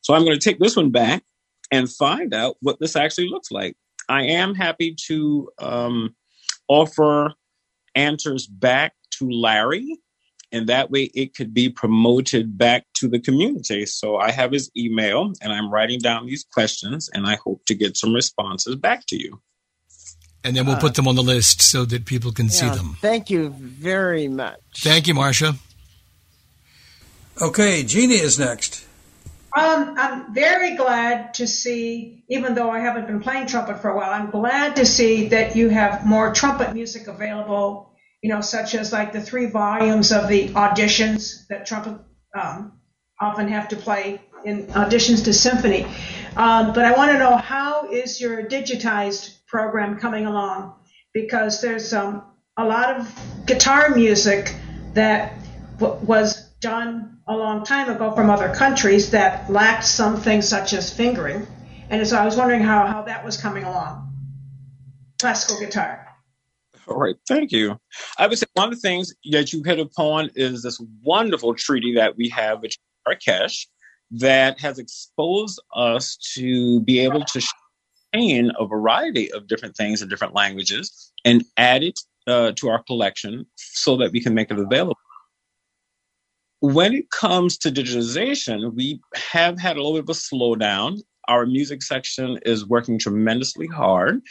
So 0.01 0.13
I'm 0.13 0.23
going 0.23 0.37
to 0.37 0.43
take 0.43 0.59
this 0.59 0.75
one 0.75 0.91
back 0.91 1.23
and 1.71 1.89
find 1.89 2.33
out 2.33 2.57
what 2.61 2.79
this 2.79 2.95
actually 2.95 3.29
looks 3.29 3.51
like. 3.51 3.75
I 4.09 4.23
am 4.23 4.55
happy 4.55 4.95
to 5.07 5.49
um, 5.59 6.15
offer 6.67 7.33
answers 7.95 8.47
back 8.47 8.93
to 9.11 9.29
Larry 9.29 9.97
and 10.51 10.67
that 10.67 10.91
way 10.91 11.09
it 11.13 11.35
could 11.35 11.53
be 11.53 11.69
promoted 11.69 12.57
back 12.57 12.85
to 12.95 13.07
the 13.07 13.19
community. 13.19 13.85
So 13.85 14.17
I 14.17 14.31
have 14.31 14.51
his 14.51 14.71
email 14.77 15.33
and 15.41 15.51
I'm 15.51 15.71
writing 15.71 15.99
down 15.99 16.25
these 16.25 16.45
questions 16.53 17.09
and 17.13 17.27
I 17.27 17.37
hope 17.43 17.65
to 17.65 17.75
get 17.75 17.97
some 17.97 18.13
responses 18.13 18.75
back 18.75 19.05
to 19.07 19.17
you. 19.17 19.41
And 20.43 20.55
then 20.55 20.65
we'll 20.65 20.75
uh, 20.75 20.79
put 20.79 20.95
them 20.95 21.07
on 21.07 21.15
the 21.15 21.23
list 21.23 21.61
so 21.61 21.85
that 21.85 22.05
people 22.05 22.31
can 22.31 22.45
yeah, 22.45 22.51
see 22.51 22.69
them. 22.69 22.97
Thank 23.01 23.29
you 23.29 23.49
very 23.49 24.27
much. 24.27 24.59
Thank 24.77 25.07
you, 25.07 25.13
Marcia. 25.13 25.55
Okay, 27.41 27.83
Jeannie 27.83 28.15
is 28.15 28.39
next. 28.39 28.85
Um, 29.57 29.95
I'm 29.97 30.33
very 30.33 30.75
glad 30.75 31.35
to 31.35 31.47
see, 31.47 32.23
even 32.29 32.55
though 32.55 32.69
I 32.69 32.79
haven't 32.79 33.07
been 33.07 33.21
playing 33.21 33.47
trumpet 33.47 33.81
for 33.81 33.89
a 33.89 33.95
while, 33.95 34.11
I'm 34.11 34.29
glad 34.29 34.77
to 34.77 34.85
see 34.85 35.29
that 35.29 35.55
you 35.55 35.69
have 35.69 36.05
more 36.05 36.33
trumpet 36.33 36.73
music 36.73 37.07
available 37.07 37.87
you 38.21 38.29
know, 38.29 38.41
such 38.41 38.75
as 38.75 38.91
like 38.91 39.13
the 39.13 39.21
three 39.21 39.45
volumes 39.45 40.11
of 40.11 40.27
the 40.27 40.49
auditions 40.49 41.47
that 41.47 41.65
trumpet 41.65 41.99
um, 42.37 42.73
often 43.21 43.47
have 43.47 43.69
to 43.69 43.75
play 43.75 44.21
in 44.43 44.67
auditions 44.67 45.23
to 45.25 45.33
symphony. 45.33 45.85
Um, 46.35 46.73
but 46.73 46.85
I 46.85 46.91
want 46.93 47.11
to 47.11 47.19
know 47.19 47.37
how 47.37 47.89
is 47.89 48.19
your 48.19 48.43
digitized 48.43 49.36
program 49.47 49.97
coming 49.99 50.25
along? 50.25 50.75
Because 51.13 51.61
there's 51.61 51.93
um, 51.93 52.23
a 52.57 52.65
lot 52.65 52.97
of 52.97 53.45
guitar 53.45 53.89
music 53.89 54.53
that 54.93 55.33
w- 55.79 56.05
was 56.05 56.49
done 56.59 57.19
a 57.27 57.35
long 57.35 57.63
time 57.63 57.89
ago 57.89 58.11
from 58.11 58.29
other 58.29 58.53
countries 58.53 59.11
that 59.11 59.49
lacked 59.51 59.85
some 59.85 60.17
things 60.17 60.47
such 60.47 60.73
as 60.73 60.93
fingering. 60.93 61.45
And 61.89 62.05
so 62.07 62.17
I 62.17 62.25
was 62.25 62.35
wondering 62.35 62.61
how, 62.61 62.85
how 62.87 63.03
that 63.03 63.23
was 63.23 63.37
coming 63.37 63.63
along. 63.63 64.13
Classical 65.19 65.59
guitar. 65.59 66.07
All 66.87 66.97
right, 66.97 67.15
thank 67.27 67.51
you. 67.51 67.77
I 68.17 68.27
would 68.27 68.37
say 68.37 68.45
one 68.53 68.69
of 68.69 68.75
the 68.75 68.79
things 68.79 69.13
that 69.31 69.51
you 69.51 69.61
hit 69.63 69.79
upon 69.79 70.29
is 70.35 70.63
this 70.63 70.81
wonderful 71.03 71.53
treaty 71.53 71.93
that 71.95 72.15
we 72.15 72.29
have 72.29 72.61
with 72.61 72.71
Marrakesh 73.05 73.67
that 74.11 74.59
has 74.61 74.79
exposed 74.79 75.61
us 75.75 76.17
to 76.35 76.79
be 76.81 76.99
able 76.99 77.23
to 77.25 77.41
train 78.13 78.51
a 78.59 78.65
variety 78.65 79.31
of 79.31 79.47
different 79.47 79.75
things 79.75 80.01
in 80.01 80.09
different 80.09 80.33
languages 80.35 81.11
and 81.25 81.43
add 81.57 81.83
it 81.83 81.99
uh, 82.27 82.51
to 82.55 82.69
our 82.69 82.83
collection 82.83 83.45
so 83.55 83.97
that 83.97 84.11
we 84.11 84.21
can 84.21 84.33
make 84.33 84.51
it 84.51 84.59
available. 84.59 84.97
When 86.59 86.93
it 86.93 87.09
comes 87.11 87.57
to 87.59 87.71
digitization, 87.71 88.73
we 88.73 88.99
have 89.15 89.59
had 89.59 89.77
a 89.77 89.83
little 89.83 89.93
bit 89.93 90.09
of 90.09 90.09
a 90.09 90.13
slowdown. 90.13 90.99
Our 91.27 91.45
music 91.45 91.83
section 91.83 92.39
is 92.45 92.67
working 92.67 92.97
tremendously 92.97 93.67
hard. 93.67 94.21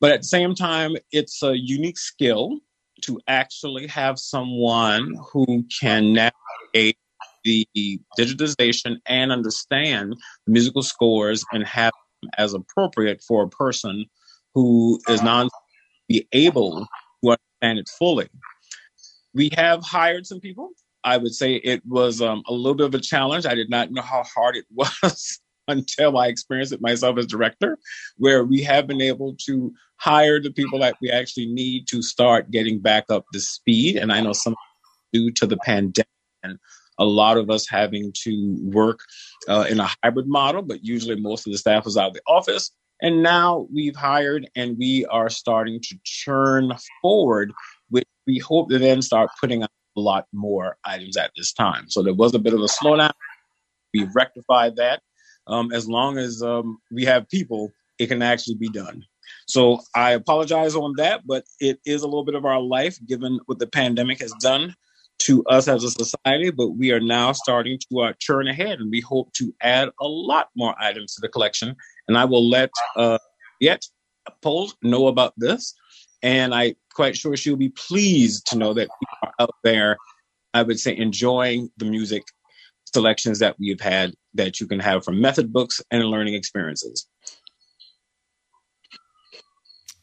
But 0.00 0.12
at 0.12 0.20
the 0.20 0.28
same 0.28 0.54
time, 0.54 0.96
it's 1.10 1.42
a 1.42 1.56
unique 1.58 1.98
skill 1.98 2.58
to 3.02 3.20
actually 3.26 3.86
have 3.88 4.18
someone 4.18 5.16
who 5.32 5.64
can 5.80 6.12
navigate 6.12 6.98
the 7.42 7.66
digitization 8.18 8.96
and 9.06 9.32
understand 9.32 10.14
musical 10.46 10.82
scores 10.82 11.44
and 11.52 11.66
have 11.66 11.92
as 12.38 12.54
appropriate 12.54 13.22
for 13.22 13.44
a 13.44 13.48
person 13.48 14.06
who 14.54 15.00
is 15.08 15.22
not 15.22 15.50
be 16.08 16.26
able 16.32 16.86
to 17.22 17.30
understand 17.30 17.78
it 17.78 17.88
fully. 17.98 18.28
We 19.34 19.50
have 19.56 19.82
hired 19.82 20.26
some 20.26 20.40
people. 20.40 20.70
I 21.02 21.18
would 21.18 21.34
say 21.34 21.54
it 21.56 21.82
was 21.86 22.22
um, 22.22 22.42
a 22.46 22.52
little 22.52 22.74
bit 22.74 22.86
of 22.86 22.94
a 22.94 23.00
challenge. 23.00 23.46
I 23.46 23.54
did 23.54 23.68
not 23.68 23.90
know 23.90 24.02
how 24.02 24.22
hard 24.22 24.56
it 24.56 24.64
was 24.74 25.40
until 25.68 26.18
I 26.18 26.28
experienced 26.28 26.72
it 26.72 26.80
myself 26.80 27.18
as 27.18 27.26
director, 27.26 27.78
where 28.16 28.44
we 28.44 28.62
have 28.62 28.86
been 28.86 29.00
able 29.00 29.34
to 29.46 29.72
hire 29.96 30.40
the 30.40 30.52
people 30.52 30.78
that 30.80 30.96
we 31.00 31.10
actually 31.10 31.46
need 31.46 31.88
to 31.88 32.02
start 32.02 32.50
getting 32.50 32.80
back 32.80 33.04
up 33.08 33.24
to 33.32 33.40
speed. 33.40 33.96
And 33.96 34.12
I 34.12 34.20
know 34.20 34.32
some 34.32 34.54
due 35.12 35.30
to 35.32 35.46
the 35.46 35.56
pandemic 35.58 36.08
and 36.42 36.58
a 36.98 37.04
lot 37.04 37.36
of 37.36 37.50
us 37.50 37.68
having 37.68 38.12
to 38.22 38.56
work 38.62 39.00
uh, 39.48 39.66
in 39.68 39.80
a 39.80 39.90
hybrid 40.02 40.28
model, 40.28 40.62
but 40.62 40.84
usually 40.84 41.16
most 41.16 41.46
of 41.46 41.52
the 41.52 41.58
staff 41.58 41.84
was 41.84 41.96
out 41.96 42.08
of 42.08 42.14
the 42.14 42.22
office. 42.26 42.70
And 43.02 43.22
now 43.22 43.66
we've 43.72 43.96
hired 43.96 44.48
and 44.54 44.78
we 44.78 45.04
are 45.06 45.28
starting 45.28 45.80
to 45.80 45.98
churn 46.04 46.72
forward, 47.02 47.52
which 47.90 48.06
we 48.26 48.38
hope 48.38 48.70
to 48.70 48.78
then 48.78 49.02
start 49.02 49.30
putting 49.40 49.62
out 49.62 49.70
a 49.96 50.00
lot 50.00 50.26
more 50.32 50.76
items 50.84 51.16
at 51.16 51.32
this 51.36 51.52
time. 51.52 51.88
So 51.88 52.02
there 52.02 52.14
was 52.14 52.34
a 52.34 52.38
bit 52.38 52.54
of 52.54 52.60
a 52.60 52.64
slowdown. 52.64 53.12
We've 53.92 54.14
rectified 54.14 54.76
that. 54.76 55.02
Um, 55.46 55.72
as 55.72 55.86
long 55.88 56.18
as 56.18 56.42
um, 56.42 56.78
we 56.90 57.04
have 57.04 57.28
people, 57.28 57.70
it 57.98 58.06
can 58.06 58.22
actually 58.22 58.56
be 58.56 58.68
done. 58.68 59.04
So 59.46 59.80
I 59.94 60.12
apologize 60.12 60.74
on 60.74 60.94
that, 60.96 61.26
but 61.26 61.44
it 61.60 61.78
is 61.84 62.02
a 62.02 62.06
little 62.06 62.24
bit 62.24 62.34
of 62.34 62.44
our 62.44 62.60
life 62.60 62.98
given 63.06 63.40
what 63.46 63.58
the 63.58 63.66
pandemic 63.66 64.20
has 64.20 64.32
done 64.40 64.74
to 65.24 65.44
us 65.44 65.68
as 65.68 65.84
a 65.84 65.90
society. 65.90 66.50
But 66.50 66.70
we 66.70 66.92
are 66.92 67.00
now 67.00 67.32
starting 67.32 67.78
to 67.90 68.00
uh, 68.00 68.12
churn 68.18 68.48
ahead, 68.48 68.78
and 68.80 68.90
we 68.90 69.00
hope 69.00 69.32
to 69.34 69.54
add 69.60 69.88
a 70.00 70.06
lot 70.06 70.48
more 70.56 70.74
items 70.78 71.14
to 71.14 71.20
the 71.20 71.28
collection. 71.28 71.76
And 72.08 72.16
I 72.16 72.24
will 72.24 72.48
let 72.48 72.70
uh, 72.96 73.18
Juliette 73.60 73.86
Appold 74.26 74.74
know 74.82 75.08
about 75.08 75.34
this, 75.36 75.74
and 76.22 76.54
I'm 76.54 76.74
quite 76.94 77.16
sure 77.16 77.36
she'll 77.36 77.56
be 77.56 77.70
pleased 77.70 78.46
to 78.48 78.58
know 78.58 78.72
that 78.72 78.88
people 78.88 79.18
are 79.22 79.34
out 79.38 79.54
there. 79.62 79.96
I 80.54 80.62
would 80.62 80.78
say 80.78 80.96
enjoying 80.96 81.70
the 81.76 81.84
music 81.84 82.22
selections 82.94 83.40
that 83.40 83.56
we've 83.58 83.80
had 83.80 84.14
that 84.34 84.60
you 84.60 84.66
can 84.66 84.80
have 84.80 85.04
from 85.04 85.20
method 85.20 85.52
books 85.52 85.82
and 85.90 86.04
learning 86.04 86.34
experiences. 86.34 87.06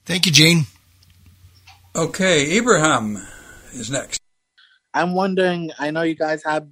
Thank 0.06 0.26
you, 0.26 0.32
Gene. 0.32 0.66
Okay, 1.96 2.52
Abraham 2.52 3.18
is 3.74 3.90
next. 3.90 4.21
I'm 4.94 5.14
wondering, 5.14 5.72
I 5.80 5.92
know 5.92 6.02
you 6.02 6.16
guys 6.16 6.44
have 6.44 6.68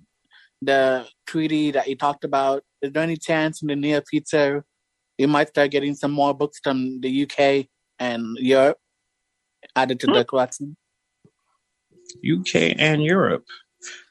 the 0.62 1.08
treaty 1.26 1.72
that 1.72 1.88
you 1.88 1.96
talked 1.96 2.24
about. 2.24 2.64
Is 2.82 2.92
there 2.92 3.04
any 3.04 3.18
chance 3.18 3.62
in 3.62 3.68
the 3.68 3.76
near 3.76 4.02
future 4.02 4.66
you 5.18 5.28
might 5.28 5.50
start 5.50 5.72
getting 5.72 5.96
some 5.96 6.12
more 6.12 6.34
books 6.34 6.60
from 6.64 7.02
the 7.02 7.24
UK 7.24 7.68
and 8.00 8.38
Europe 8.38 8.78
added 9.76 10.00
to 10.02 10.08
the 10.08 10.24
collection? 10.24 10.78
UK 12.24 12.76
and 12.78 13.04
Europe. 13.04 13.46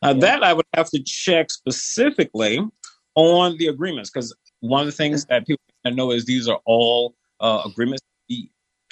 Now, 0.03 0.11
yeah. 0.11 0.21
that 0.21 0.43
I 0.45 0.53
would 0.53 0.67
have 0.75 0.91
to 0.91 1.03
check 1.03 1.51
specifically 1.51 2.61
on 3.15 3.57
the 3.59 3.67
agreements 3.69 4.11
because 4.11 4.35
one 4.61 4.81
of 4.81 4.87
the 4.87 4.93
things 4.93 5.25
that 5.27 5.47
people 5.47 5.63
know 5.87 6.13
is 6.13 6.25
these 6.25 6.49
are 6.49 6.61
all 6.65 7.15
uh, 7.41 7.63
agreements 7.65 8.03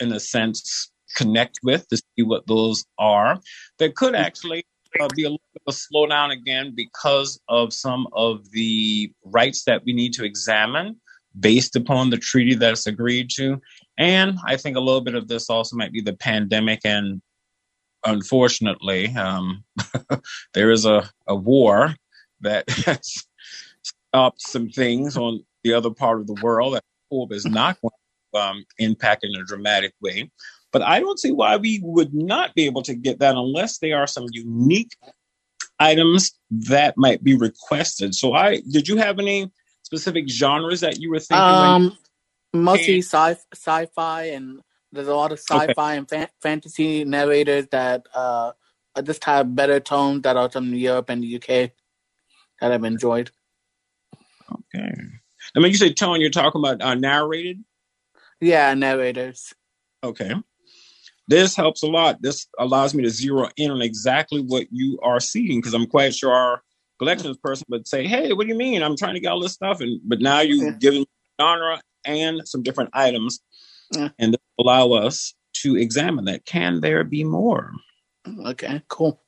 in 0.00 0.12
a 0.12 0.20
sense, 0.20 0.90
connect 1.16 1.60
with 1.62 1.88
to 1.88 1.96
see 1.96 2.22
what 2.22 2.46
those 2.46 2.84
are. 2.98 3.40
There 3.78 3.90
could 3.90 4.14
actually 4.14 4.66
uh, 5.00 5.08
be 5.14 5.24
a 5.24 5.30
little 5.30 5.40
bit 5.52 5.62
of 5.66 5.74
a 5.74 5.76
slowdown 5.76 6.32
again 6.32 6.72
because 6.74 7.40
of 7.48 7.72
some 7.72 8.06
of 8.12 8.50
the 8.50 9.12
rights 9.24 9.64
that 9.64 9.82
we 9.84 9.92
need 9.92 10.12
to 10.14 10.24
examine 10.24 10.96
based 11.38 11.76
upon 11.76 12.10
the 12.10 12.16
treaty 12.16 12.54
that's 12.54 12.86
agreed 12.86 13.30
to. 13.36 13.60
And 13.98 14.38
I 14.46 14.56
think 14.56 14.76
a 14.76 14.80
little 14.80 15.02
bit 15.02 15.14
of 15.14 15.28
this 15.28 15.50
also 15.50 15.76
might 15.76 15.92
be 15.92 16.00
the 16.00 16.14
pandemic 16.14 16.80
and 16.84 17.20
unfortunately, 18.04 19.14
um, 19.16 19.64
there 20.54 20.70
is 20.70 20.86
a, 20.86 21.08
a 21.26 21.34
war 21.34 21.94
that 22.40 22.68
has 22.86 23.26
stopped 23.82 24.40
some 24.40 24.68
things 24.70 25.16
on 25.16 25.44
the 25.64 25.72
other 25.72 25.90
part 25.90 26.20
of 26.20 26.26
the 26.26 26.40
world 26.42 26.74
that 26.74 26.84
is 27.30 27.44
not 27.44 27.76
going 27.80 27.92
um, 28.42 28.64
impact 28.78 29.24
in 29.24 29.34
a 29.34 29.44
dramatic 29.44 29.92
way. 30.00 30.30
But 30.76 30.82
I 30.82 31.00
don't 31.00 31.18
see 31.18 31.32
why 31.32 31.56
we 31.56 31.80
would 31.82 32.12
not 32.12 32.54
be 32.54 32.66
able 32.66 32.82
to 32.82 32.94
get 32.94 33.20
that 33.20 33.34
unless 33.34 33.78
there 33.78 33.96
are 33.96 34.06
some 34.06 34.26
unique 34.30 34.94
items 35.80 36.32
that 36.50 36.98
might 36.98 37.24
be 37.24 37.34
requested. 37.34 38.14
So, 38.14 38.34
I 38.34 38.60
did 38.70 38.86
you 38.86 38.98
have 38.98 39.18
any 39.18 39.50
specific 39.84 40.28
genres 40.28 40.82
that 40.82 41.00
you 41.00 41.10
were 41.10 41.18
thinking? 41.18 41.42
Um, 41.42 41.96
mostly 42.52 42.98
sci 42.98 43.36
sci-fi, 43.54 44.24
and 44.24 44.60
there's 44.92 45.08
a 45.08 45.14
lot 45.14 45.32
of 45.32 45.38
sci-fi 45.38 45.70
okay. 45.70 45.96
and 45.96 46.06
fa- 46.06 46.30
fantasy 46.42 47.04
narrators 47.04 47.68
that 47.68 48.04
uh, 48.14 48.52
just 49.02 49.24
have 49.24 49.56
better 49.56 49.80
tones 49.80 50.24
that 50.24 50.36
are 50.36 50.50
from 50.50 50.74
Europe 50.74 51.08
and 51.08 51.22
the 51.22 51.36
UK 51.36 51.70
that 52.60 52.70
I've 52.70 52.84
enjoyed. 52.84 53.30
Okay. 54.52 54.92
I 55.56 55.58
mean, 55.58 55.72
you 55.72 55.78
say 55.78 55.94
tone. 55.94 56.20
You're 56.20 56.28
talking 56.28 56.60
about 56.60 56.82
uh, 56.82 56.94
narrated. 56.94 57.64
Yeah, 58.42 58.74
narrators. 58.74 59.54
Okay. 60.04 60.34
This 61.28 61.56
helps 61.56 61.82
a 61.82 61.86
lot. 61.86 62.22
This 62.22 62.46
allows 62.58 62.94
me 62.94 63.02
to 63.02 63.10
zero 63.10 63.48
in 63.56 63.70
on 63.70 63.82
exactly 63.82 64.40
what 64.40 64.66
you 64.70 64.98
are 65.02 65.20
seeing 65.20 65.58
because 65.58 65.74
I'm 65.74 65.86
quite 65.86 66.14
sure 66.14 66.32
our 66.32 66.62
collections 66.98 67.36
person 67.38 67.66
would 67.68 67.88
say, 67.88 68.06
"Hey, 68.06 68.32
what 68.32 68.46
do 68.46 68.52
you 68.52 68.58
mean? 68.58 68.82
I'm 68.82 68.96
trying 68.96 69.14
to 69.14 69.20
get 69.20 69.32
all 69.32 69.40
this 69.40 69.52
stuff." 69.52 69.80
And 69.80 70.00
but 70.04 70.20
now 70.20 70.40
you've 70.40 70.62
yeah. 70.62 70.78
given 70.78 71.04
genre 71.40 71.80
and 72.04 72.46
some 72.46 72.62
different 72.62 72.90
items, 72.92 73.40
yeah. 73.92 74.10
and 74.18 74.36
allow 74.60 74.92
us 74.92 75.34
to 75.62 75.76
examine 75.76 76.26
that. 76.26 76.44
Can 76.44 76.80
there 76.80 77.02
be 77.02 77.24
more? 77.24 77.72
Okay, 78.46 78.82
cool. 78.88 79.20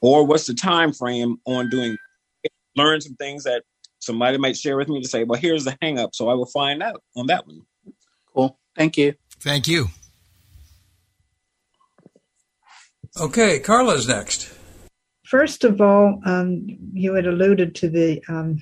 Or 0.00 0.24
what's 0.24 0.46
the 0.46 0.54
time 0.54 0.92
frame 0.92 1.38
on 1.46 1.68
doing? 1.68 1.96
Learn 2.76 3.00
some 3.00 3.14
things 3.14 3.44
that 3.44 3.62
somebody 4.00 4.36
might 4.38 4.56
share 4.56 4.76
with 4.76 4.88
me 4.88 5.00
to 5.00 5.08
say, 5.08 5.24
"Well, 5.24 5.40
here's 5.40 5.64
the 5.64 5.76
hang 5.82 5.98
up," 5.98 6.14
so 6.14 6.28
I 6.28 6.34
will 6.34 6.46
find 6.46 6.82
out 6.82 7.02
on 7.16 7.26
that 7.26 7.46
one. 7.46 7.62
Cool. 8.32 8.58
Thank 8.76 8.96
you. 8.98 9.14
Thank 9.40 9.66
you. 9.66 9.88
Okay, 13.18 13.60
Carla's 13.60 14.08
next. 14.08 14.52
First 15.24 15.62
of 15.62 15.80
all, 15.80 16.20
um, 16.24 16.66
you 16.92 17.14
had 17.14 17.26
alluded 17.26 17.74
to 17.76 17.88
the 17.88 18.22
um, 18.28 18.58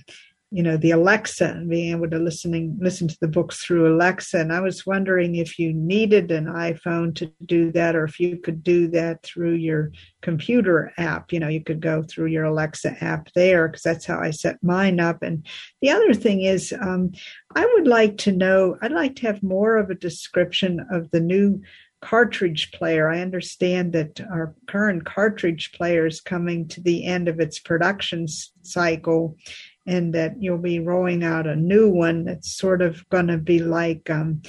you 0.54 0.62
know 0.62 0.76
the 0.76 0.90
alexa 0.90 1.64
being 1.66 1.92
able 1.92 2.08
to 2.10 2.18
listening 2.18 2.76
listen 2.78 3.08
to 3.08 3.16
the 3.22 3.28
books 3.28 3.64
through 3.64 3.90
alexa 3.90 4.38
and 4.38 4.52
i 4.52 4.60
was 4.60 4.84
wondering 4.84 5.34
if 5.34 5.58
you 5.58 5.72
needed 5.72 6.30
an 6.30 6.44
iphone 6.44 7.14
to 7.14 7.32
do 7.46 7.72
that 7.72 7.96
or 7.96 8.04
if 8.04 8.20
you 8.20 8.36
could 8.36 8.62
do 8.62 8.86
that 8.86 9.22
through 9.22 9.54
your 9.54 9.90
computer 10.20 10.92
app 10.98 11.32
you 11.32 11.40
know 11.40 11.48
you 11.48 11.64
could 11.64 11.80
go 11.80 12.02
through 12.02 12.26
your 12.26 12.44
alexa 12.44 12.94
app 13.02 13.28
there 13.34 13.66
because 13.66 13.82
that's 13.82 14.04
how 14.04 14.18
i 14.20 14.30
set 14.30 14.62
mine 14.62 15.00
up 15.00 15.22
and 15.22 15.46
the 15.80 15.88
other 15.88 16.12
thing 16.12 16.42
is 16.42 16.74
um, 16.82 17.10
i 17.56 17.64
would 17.74 17.86
like 17.86 18.18
to 18.18 18.30
know 18.30 18.76
i'd 18.82 18.92
like 18.92 19.16
to 19.16 19.26
have 19.26 19.42
more 19.42 19.78
of 19.78 19.88
a 19.88 19.94
description 19.94 20.86
of 20.90 21.10
the 21.12 21.20
new 21.20 21.58
cartridge 22.02 22.72
player. 22.72 23.08
I 23.08 23.20
understand 23.20 23.92
that 23.92 24.20
our 24.30 24.54
current 24.66 25.06
cartridge 25.06 25.72
player 25.72 26.06
is 26.06 26.20
coming 26.20 26.68
to 26.68 26.80
the 26.80 27.04
end 27.04 27.28
of 27.28 27.40
its 27.40 27.58
production 27.58 28.26
cycle 28.62 29.36
and 29.86 30.14
that 30.14 30.40
you'll 30.40 30.58
be 30.58 30.80
rolling 30.80 31.24
out 31.24 31.46
a 31.46 31.56
new 31.56 31.88
one 31.88 32.24
that's 32.24 32.56
sort 32.56 32.82
of 32.82 33.08
going 33.08 33.28
to 33.28 33.38
be 33.38 33.60
like 33.60 34.10
um, 34.10 34.42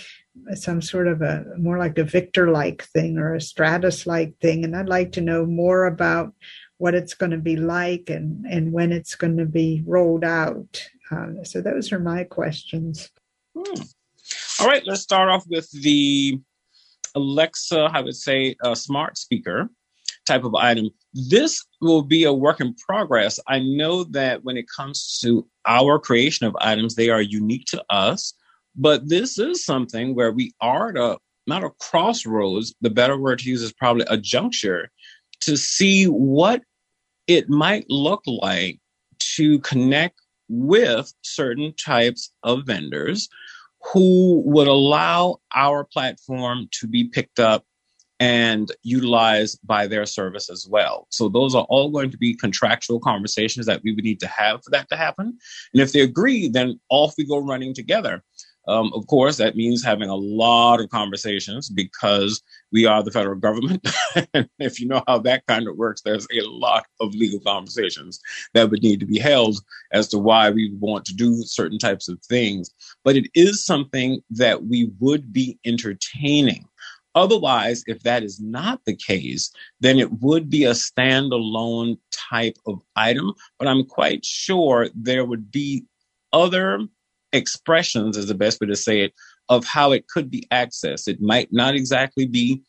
some 0.56 0.82
sort 0.82 1.08
of 1.08 1.22
a 1.22 1.46
more 1.58 1.78
like 1.78 1.98
a 1.98 2.04
Victor 2.04 2.50
like 2.52 2.84
thing 2.86 3.18
or 3.18 3.36
a 3.36 3.42
Stratus 3.42 4.06
like 4.06 4.38
thing. 4.40 4.64
And 4.64 4.76
I'd 4.76 4.90
like 4.90 5.12
to 5.14 5.22
know 5.22 5.46
more 5.46 5.86
about 5.86 6.34
what 6.78 6.96
it's 6.96 7.14
going 7.14 7.32
to 7.32 7.38
be 7.38 7.56
like 7.56 8.10
and, 8.10 8.46
and 8.46 8.74
when 8.74 8.92
it's 8.92 9.16
going 9.16 9.38
to 9.38 9.46
be 9.46 9.84
rolled 9.86 10.24
out. 10.24 10.84
Uh, 11.12 11.44
so 11.44 11.62
those 11.62 11.92
are 11.92 12.00
my 12.00 12.24
questions. 12.24 13.10
Hmm. 13.56 13.82
All 14.60 14.68
right, 14.68 14.84
let's 14.86 15.02
start 15.02 15.30
off 15.30 15.46
with 15.48 15.70
the 15.72 16.40
Alexa, 17.16 17.90
I 17.94 18.02
would 18.02 18.16
say, 18.16 18.56
a 18.64 18.76
smart 18.76 19.18
speaker 19.18 19.70
type 20.26 20.44
of 20.44 20.56
item. 20.56 20.90
This 21.14 21.64
will 21.82 22.02
be 22.02 22.24
a 22.24 22.34
work 22.34 22.62
in 22.62 22.74
progress. 22.76 23.40
I 23.48 23.60
know 23.60 24.06
that 24.06 24.44
when 24.44 24.58
it 24.58 24.66
comes 24.76 25.20
to 25.24 25.48
our 25.66 26.00
creation 26.00 26.48
of 26.48 26.56
items, 26.62 26.96
they 26.96 27.10
are 27.10 27.22
unique 27.22 27.66
to 27.68 27.84
us, 27.90 28.34
but 28.76 29.08
this 29.08 29.38
is 29.38 29.66
something 29.66 30.16
where 30.16 30.32
we 30.32 30.54
are 30.62 30.90
at 30.90 30.98
a 30.98 31.18
not 31.46 31.64
a 31.64 31.72
crossroads, 31.72 32.74
the 32.82 32.90
better 32.90 33.18
word 33.18 33.40
to 33.40 33.50
use 33.50 33.62
is 33.62 33.74
probably 33.74 34.06
a 34.10 34.18
juncture 34.18 34.90
to 35.42 35.58
see 35.58 36.06
what 36.06 36.62
it 37.28 37.50
might 37.50 37.86
look 37.90 38.22
like 38.26 38.80
to 39.20 39.60
connect 39.60 40.22
with 40.50 41.14
certain 41.22 41.74
types 41.76 42.32
of 42.44 42.66
vendors 42.66 43.28
who 43.92 44.42
would 44.46 44.68
allow 44.68 45.40
our 45.54 45.84
platform 45.84 46.68
to 46.72 46.88
be 46.88 47.06
picked 47.06 47.40
up 47.40 47.66
and 48.20 48.72
utilized 48.84 49.60
by 49.66 49.86
their 49.88 50.06
service 50.06 50.50
as 50.50 50.66
well. 50.70 51.08
So 51.10 51.28
those 51.28 51.56
are 51.56 51.66
all 51.70 51.90
going 51.90 52.10
to 52.12 52.18
be 52.18 52.34
contractual 52.36 53.00
conversations 53.00 53.66
that 53.66 53.82
we 53.84 53.94
would 53.94 54.04
need 54.04 54.20
to 54.22 54.28
have 54.28 54.64
for 54.64 54.70
that 54.70 54.88
to 54.90 54.96
happen. 54.96 55.38
And 55.74 55.82
if 55.82 55.92
they 55.92 56.02
agree, 56.02 56.48
then 56.48 56.80
off 56.90 57.16
we 57.18 57.26
go 57.26 57.40
running 57.40 57.74
together. 57.74 58.24
Um, 58.68 58.92
of 58.94 59.08
course, 59.08 59.38
that 59.38 59.56
means 59.56 59.84
having 59.84 60.10
a 60.10 60.16
lot 60.16 60.80
of 60.80 60.90
conversations 60.90 61.70
because 61.70 62.42
we 62.72 62.86
are 62.86 63.04
the 63.04 63.12
federal 63.12 63.40
government. 63.40 63.88
and 64.34 64.50
if 64.60 64.80
you 64.80 64.88
know 64.88 65.04
how 65.08 65.20
that 65.20 65.46
kind 65.48 65.68
of 65.68 65.76
works, 65.76 66.02
there's 66.02 66.28
a 66.32 66.42
lot 66.42 66.86
of 67.00 67.14
legal 67.14 67.40
conversations 67.42 68.20
that 68.54 68.70
would 68.70 68.82
need 68.82 69.00
to 69.00 69.06
be 69.06 69.20
held 69.20 69.58
as 69.92 70.08
to 70.10 70.18
why 70.18 70.50
we 70.50 70.74
want 70.80 71.06
to 71.06 71.14
do 71.14 71.44
certain 71.44 71.78
types 71.78 72.08
of 72.08 72.20
things. 72.22 72.72
But 73.04 73.16
it 73.16 73.30
is 73.34 73.66
something 73.66 74.22
that 74.32 74.66
we 74.66 74.92
would 75.00 75.34
be 75.34 75.60
entertaining 75.66 76.66
Otherwise, 77.16 77.84
if 77.88 78.02
that 78.04 78.24
is 78.24 78.40
not 78.40 78.82
the 78.86 78.96
case, 78.96 79.52
then 79.80 80.00
it 80.00 80.12
would 80.22 80.50
be 80.50 80.64
a 80.64 80.72
standalone 80.72 81.98
type 82.12 82.58
of 82.66 82.82
item. 82.96 83.34
But 83.60 83.68
I'm 83.68 83.86
quite 83.86 84.26
sure 84.26 84.90
there 84.96 85.26
would 85.26 85.52
be 85.52 85.86
other 86.32 86.80
expressions, 87.34 88.16
is 88.16 88.28
the 88.28 88.36
best 88.36 88.62
way 88.62 88.68
to 88.68 88.76
say 88.76 89.02
it, 89.02 89.14
of 89.50 89.66
how 89.66 89.92
it 89.92 90.08
could 90.08 90.30
be 90.30 90.48
accessed. 90.52 91.08
It 91.08 91.22
might 91.22 91.50
not 91.52 91.76
exactly 91.76 92.28
be 92.28 92.64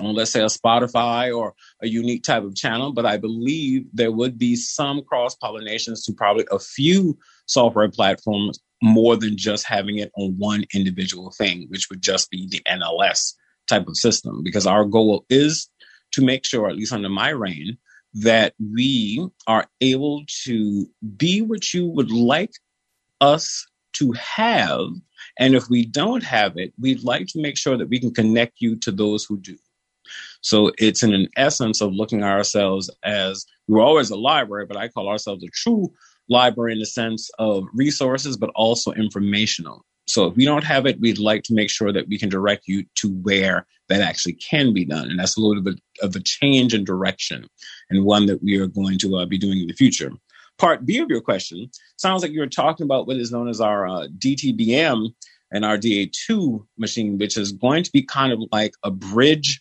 let's 0.00 0.30
say, 0.30 0.40
a 0.40 0.46
Spotify 0.46 1.36
or 1.36 1.54
a 1.82 1.88
unique 1.88 2.22
type 2.22 2.44
of 2.44 2.54
channel, 2.54 2.92
but 2.92 3.04
I 3.06 3.18
believe 3.18 3.84
there 3.92 4.12
would 4.12 4.38
be 4.38 4.56
some 4.56 5.02
cross 5.02 5.36
pollinations 5.36 6.04
to 6.06 6.12
probably 6.12 6.46
a 6.50 6.58
few 6.58 7.18
software 7.46 7.90
platforms 7.90 8.58
more 8.82 9.16
than 9.16 9.36
just 9.36 9.66
having 9.66 9.98
it 9.98 10.10
on 10.16 10.34
one 10.38 10.64
individual 10.74 11.30
thing, 11.30 11.66
which 11.68 11.88
would 11.90 12.02
just 12.02 12.30
be 12.30 12.48
the 12.48 12.60
NLS 12.66 13.34
type 13.68 13.86
of 13.86 13.96
system. 13.96 14.42
Because 14.42 14.66
our 14.66 14.84
goal 14.84 15.24
is 15.28 15.68
to 16.12 16.22
make 16.22 16.44
sure, 16.44 16.68
at 16.68 16.76
least 16.76 16.92
under 16.92 17.08
my 17.08 17.28
reign, 17.28 17.76
that 18.14 18.54
we 18.74 19.26
are 19.46 19.66
able 19.80 20.22
to 20.44 20.86
be 21.16 21.40
what 21.42 21.72
you 21.72 21.86
would 21.86 22.10
like 22.10 22.52
us 23.20 23.66
to 23.94 24.12
have. 24.12 24.88
And 25.38 25.54
if 25.54 25.68
we 25.68 25.86
don't 25.86 26.22
have 26.22 26.56
it, 26.56 26.72
we'd 26.78 27.04
like 27.04 27.26
to 27.28 27.40
make 27.40 27.56
sure 27.56 27.76
that 27.76 27.88
we 27.88 27.98
can 27.98 28.12
connect 28.12 28.60
you 28.60 28.76
to 28.76 28.92
those 28.92 29.24
who 29.24 29.38
do. 29.38 29.56
So 30.40 30.72
it's 30.78 31.02
in 31.02 31.14
an 31.14 31.28
essence 31.36 31.80
of 31.80 31.92
looking 31.92 32.22
at 32.22 32.30
ourselves 32.30 32.90
as 33.04 33.46
we're 33.68 33.80
always 33.80 34.10
a 34.10 34.16
library, 34.16 34.66
but 34.66 34.76
I 34.76 34.88
call 34.88 35.08
ourselves 35.08 35.44
a 35.44 35.48
true 35.48 35.92
library 36.28 36.72
in 36.72 36.78
the 36.78 36.86
sense 36.86 37.30
of 37.38 37.66
resources, 37.72 38.36
but 38.36 38.50
also 38.54 38.92
informational. 38.92 39.84
So 40.06 40.26
if 40.26 40.34
we 40.34 40.44
don't 40.44 40.64
have 40.64 40.86
it, 40.86 41.00
we'd 41.00 41.18
like 41.18 41.44
to 41.44 41.54
make 41.54 41.70
sure 41.70 41.92
that 41.92 42.08
we 42.08 42.18
can 42.18 42.28
direct 42.28 42.66
you 42.66 42.84
to 42.96 43.10
where 43.22 43.66
that 43.88 44.00
actually 44.00 44.34
can 44.34 44.72
be 44.72 44.84
done. 44.84 45.08
And 45.10 45.18
that's 45.18 45.36
a 45.36 45.40
little 45.40 45.62
bit 45.62 45.80
of 46.02 46.16
a 46.16 46.20
change 46.20 46.74
in 46.74 46.84
direction 46.84 47.46
and 47.90 48.04
one 48.04 48.26
that 48.26 48.42
we 48.42 48.58
are 48.58 48.66
going 48.66 48.98
to 48.98 49.18
uh, 49.18 49.26
be 49.26 49.38
doing 49.38 49.60
in 49.60 49.68
the 49.68 49.74
future. 49.74 50.10
Part 50.58 50.86
B 50.86 50.98
of 50.98 51.10
your 51.10 51.20
question 51.20 51.70
sounds 51.96 52.22
like 52.22 52.32
you're 52.32 52.46
talking 52.46 52.84
about 52.84 53.06
what 53.06 53.16
is 53.16 53.32
known 53.32 53.48
as 53.48 53.60
our 53.60 53.86
uh, 53.86 54.06
DTBM 54.18 55.08
and 55.52 55.64
our 55.64 55.76
DA2 55.76 56.64
machine, 56.78 57.18
which 57.18 57.36
is 57.36 57.52
going 57.52 57.82
to 57.82 57.92
be 57.92 58.02
kind 58.02 58.32
of 58.32 58.40
like 58.52 58.72
a 58.82 58.90
bridge 58.90 59.60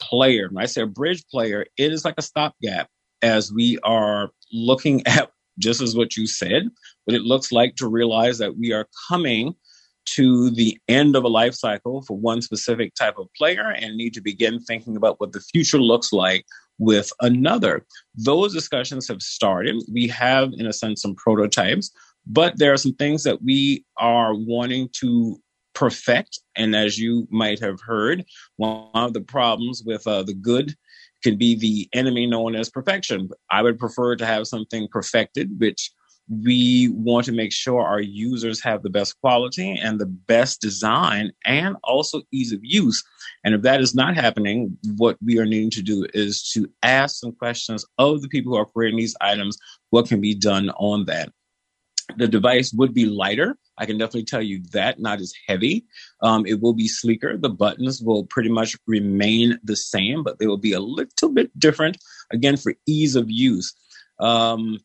player. 0.00 0.48
When 0.50 0.62
I 0.62 0.66
say 0.66 0.82
a 0.82 0.86
bridge 0.86 1.24
player, 1.30 1.66
it 1.76 1.92
is 1.92 2.04
like 2.04 2.14
a 2.18 2.22
stopgap 2.22 2.88
as 3.20 3.52
we 3.52 3.78
are 3.84 4.30
looking 4.52 5.06
at 5.06 5.30
just 5.58 5.82
as 5.82 5.94
what 5.94 6.16
you 6.16 6.26
said, 6.26 6.68
what 7.04 7.14
it 7.14 7.22
looks 7.22 7.52
like 7.52 7.76
to 7.76 7.86
realize 7.86 8.38
that 8.38 8.56
we 8.56 8.72
are 8.72 8.88
coming 9.08 9.54
to 10.04 10.50
the 10.50 10.78
end 10.88 11.14
of 11.14 11.24
a 11.24 11.28
life 11.28 11.54
cycle 11.54 12.02
for 12.02 12.16
one 12.16 12.42
specific 12.42 12.94
type 12.94 13.18
of 13.18 13.28
player 13.36 13.70
and 13.70 13.96
need 13.96 14.14
to 14.14 14.20
begin 14.20 14.60
thinking 14.60 14.96
about 14.96 15.20
what 15.20 15.32
the 15.32 15.40
future 15.40 15.78
looks 15.78 16.12
like 16.12 16.44
with 16.82 17.12
another. 17.20 17.86
Those 18.16 18.52
discussions 18.52 19.06
have 19.06 19.22
started. 19.22 19.76
We 19.90 20.08
have, 20.08 20.50
in 20.58 20.66
a 20.66 20.72
sense, 20.72 21.00
some 21.00 21.14
prototypes, 21.14 21.92
but 22.26 22.58
there 22.58 22.72
are 22.72 22.76
some 22.76 22.94
things 22.94 23.22
that 23.22 23.42
we 23.42 23.84
are 23.98 24.34
wanting 24.34 24.88
to 25.00 25.40
perfect. 25.74 26.40
And 26.56 26.74
as 26.74 26.98
you 26.98 27.28
might 27.30 27.60
have 27.60 27.80
heard, 27.80 28.24
one 28.56 28.88
of 28.94 29.12
the 29.12 29.20
problems 29.20 29.82
with 29.86 30.06
uh, 30.06 30.24
the 30.24 30.34
good 30.34 30.74
can 31.22 31.36
be 31.36 31.54
the 31.54 31.88
enemy 31.92 32.26
known 32.26 32.56
as 32.56 32.68
perfection. 32.68 33.28
I 33.48 33.62
would 33.62 33.78
prefer 33.78 34.16
to 34.16 34.26
have 34.26 34.48
something 34.48 34.88
perfected, 34.90 35.60
which 35.60 35.92
we 36.28 36.88
want 36.88 37.26
to 37.26 37.32
make 37.32 37.52
sure 37.52 37.82
our 37.82 38.00
users 38.00 38.62
have 38.62 38.82
the 38.82 38.90
best 38.90 39.20
quality 39.20 39.72
and 39.72 40.00
the 40.00 40.06
best 40.06 40.60
design 40.60 41.32
and 41.44 41.76
also 41.82 42.22
ease 42.30 42.52
of 42.52 42.60
use. 42.62 43.02
And 43.44 43.54
if 43.54 43.62
that 43.62 43.80
is 43.80 43.94
not 43.94 44.14
happening, 44.14 44.76
what 44.96 45.16
we 45.24 45.38
are 45.38 45.46
needing 45.46 45.70
to 45.70 45.82
do 45.82 46.06
is 46.14 46.42
to 46.52 46.70
ask 46.82 47.16
some 47.16 47.32
questions 47.32 47.84
of 47.98 48.22
the 48.22 48.28
people 48.28 48.52
who 48.52 48.58
are 48.58 48.66
creating 48.66 48.98
these 48.98 49.16
items 49.20 49.58
what 49.90 50.08
can 50.08 50.20
be 50.20 50.34
done 50.34 50.70
on 50.70 51.04
that. 51.06 51.30
The 52.16 52.28
device 52.28 52.72
would 52.72 52.94
be 52.94 53.06
lighter. 53.06 53.56
I 53.78 53.86
can 53.86 53.96
definitely 53.96 54.24
tell 54.24 54.42
you 54.42 54.62
that, 54.72 55.00
not 55.00 55.20
as 55.20 55.32
heavy. 55.48 55.86
Um, 56.20 56.44
it 56.46 56.60
will 56.60 56.74
be 56.74 56.88
sleeker. 56.88 57.36
The 57.36 57.48
buttons 57.48 58.02
will 58.02 58.24
pretty 58.24 58.50
much 58.50 58.76
remain 58.86 59.58
the 59.64 59.76
same, 59.76 60.22
but 60.22 60.38
they 60.38 60.46
will 60.46 60.58
be 60.58 60.72
a 60.72 60.80
little 60.80 61.30
bit 61.30 61.58
different, 61.58 61.96
again, 62.30 62.56
for 62.56 62.74
ease 62.86 63.16
of 63.16 63.30
use. 63.30 63.72
Um, 64.18 64.78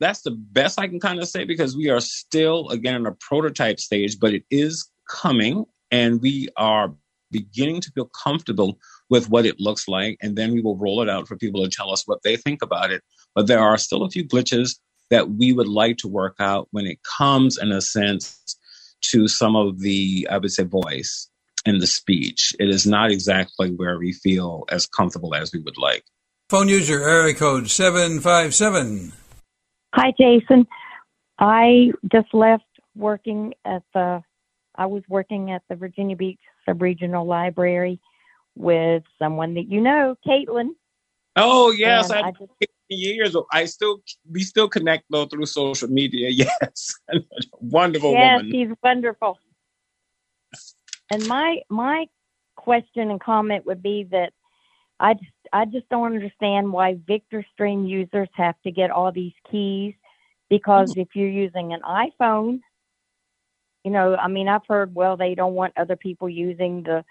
that's 0.00 0.22
the 0.22 0.32
best 0.32 0.78
I 0.78 0.88
can 0.88 1.00
kind 1.00 1.20
of 1.20 1.28
say 1.28 1.44
because 1.44 1.76
we 1.76 1.90
are 1.90 2.00
still, 2.00 2.68
again, 2.70 2.96
in 2.96 3.06
a 3.06 3.12
prototype 3.12 3.80
stage, 3.80 4.18
but 4.18 4.34
it 4.34 4.44
is 4.50 4.88
coming 5.08 5.64
and 5.90 6.20
we 6.20 6.48
are 6.56 6.94
beginning 7.30 7.80
to 7.80 7.90
feel 7.90 8.10
comfortable 8.24 8.78
with 9.10 9.28
what 9.28 9.46
it 9.46 9.60
looks 9.60 9.88
like. 9.88 10.16
And 10.22 10.36
then 10.36 10.52
we 10.52 10.60
will 10.60 10.76
roll 10.76 11.02
it 11.02 11.08
out 11.08 11.28
for 11.28 11.36
people 11.36 11.62
to 11.62 11.70
tell 11.70 11.90
us 11.90 12.06
what 12.06 12.22
they 12.22 12.36
think 12.36 12.62
about 12.62 12.90
it. 12.90 13.02
But 13.34 13.46
there 13.46 13.60
are 13.60 13.76
still 13.76 14.02
a 14.02 14.10
few 14.10 14.24
glitches 14.24 14.78
that 15.10 15.30
we 15.30 15.52
would 15.52 15.68
like 15.68 15.98
to 15.98 16.08
work 16.08 16.36
out 16.38 16.68
when 16.70 16.86
it 16.86 16.98
comes, 17.02 17.58
in 17.58 17.72
a 17.72 17.80
sense, 17.80 18.56
to 19.02 19.28
some 19.28 19.54
of 19.54 19.80
the, 19.80 20.26
I 20.30 20.38
would 20.38 20.50
say, 20.50 20.64
voice 20.64 21.28
and 21.66 21.80
the 21.80 21.86
speech. 21.86 22.54
It 22.58 22.68
is 22.68 22.86
not 22.86 23.10
exactly 23.10 23.70
where 23.70 23.98
we 23.98 24.12
feel 24.12 24.64
as 24.70 24.86
comfortable 24.86 25.34
as 25.34 25.52
we 25.52 25.60
would 25.60 25.78
like. 25.78 26.04
Phone 26.50 26.68
user 26.68 27.02
area 27.02 27.34
code 27.34 27.70
757. 27.70 29.12
Hi, 29.94 30.12
Jason. 30.18 30.66
I 31.38 31.92
just 32.10 32.34
left 32.34 32.64
working 32.96 33.54
at 33.64 33.84
the, 33.94 34.24
I 34.74 34.86
was 34.86 35.04
working 35.08 35.52
at 35.52 35.62
the 35.68 35.76
Virginia 35.76 36.16
Beach 36.16 36.40
Subregional 36.68 37.24
Library 37.24 38.00
with 38.56 39.04
someone 39.20 39.54
that 39.54 39.68
you 39.68 39.80
know, 39.80 40.16
Caitlin. 40.26 40.70
Oh 41.36 41.70
yes, 41.70 42.10
I, 42.10 42.22
I 42.22 42.30
just, 42.32 42.50
years. 42.88 43.36
I 43.52 43.66
still 43.66 44.02
we 44.30 44.42
still 44.42 44.68
connect 44.68 45.04
though 45.10 45.26
through 45.26 45.46
social 45.46 45.88
media. 45.88 46.28
Yes, 46.32 46.94
wonderful 47.60 48.12
yes, 48.12 48.38
woman. 48.38 48.52
Yes, 48.52 48.68
she's 48.68 48.76
wonderful. 48.82 49.38
And 51.10 51.26
my 51.26 51.58
my 51.68 52.06
question 52.56 53.10
and 53.10 53.20
comment 53.20 53.66
would 53.66 53.82
be 53.82 54.08
that 54.10 54.32
I 54.98 55.14
just 55.14 55.33
I 55.54 55.64
just 55.66 55.88
don't 55.88 56.12
understand 56.14 56.72
why 56.72 56.98
Victor 57.06 57.46
Stream 57.52 57.86
users 57.86 58.28
have 58.34 58.56
to 58.64 58.72
get 58.72 58.90
all 58.90 59.12
these 59.12 59.32
keys 59.50 59.94
because 60.50 60.92
if 60.96 61.08
you're 61.14 61.28
using 61.28 61.72
an 61.72 61.80
iPhone, 61.82 62.58
you 63.84 63.92
know, 63.92 64.16
I 64.16 64.26
mean, 64.26 64.48
I've 64.48 64.66
heard 64.66 64.94
well 64.94 65.16
they 65.16 65.36
don't 65.36 65.54
want 65.54 65.72
other 65.76 65.94
people 65.94 66.28
using 66.28 66.82
the 66.82 67.04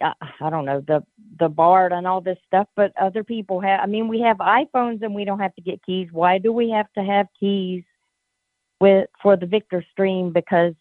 I 0.00 0.48
don't 0.48 0.64
know 0.64 0.82
the 0.86 1.04
the 1.40 1.48
Bard 1.48 1.92
and 1.92 2.06
all 2.06 2.20
this 2.20 2.38
stuff, 2.46 2.68
but 2.76 2.92
other 2.98 3.24
people 3.24 3.60
have. 3.60 3.80
I 3.80 3.86
mean, 3.86 4.06
we 4.06 4.20
have 4.20 4.38
iPhones 4.38 5.02
and 5.02 5.14
we 5.14 5.24
don't 5.24 5.40
have 5.40 5.54
to 5.56 5.60
get 5.60 5.84
keys. 5.84 6.08
Why 6.12 6.38
do 6.38 6.52
we 6.52 6.70
have 6.70 6.90
to 6.94 7.02
have 7.02 7.26
keys 7.38 7.82
with 8.80 9.08
for 9.20 9.36
the 9.36 9.46
Victor 9.46 9.84
Stream? 9.90 10.32
Because 10.32 10.74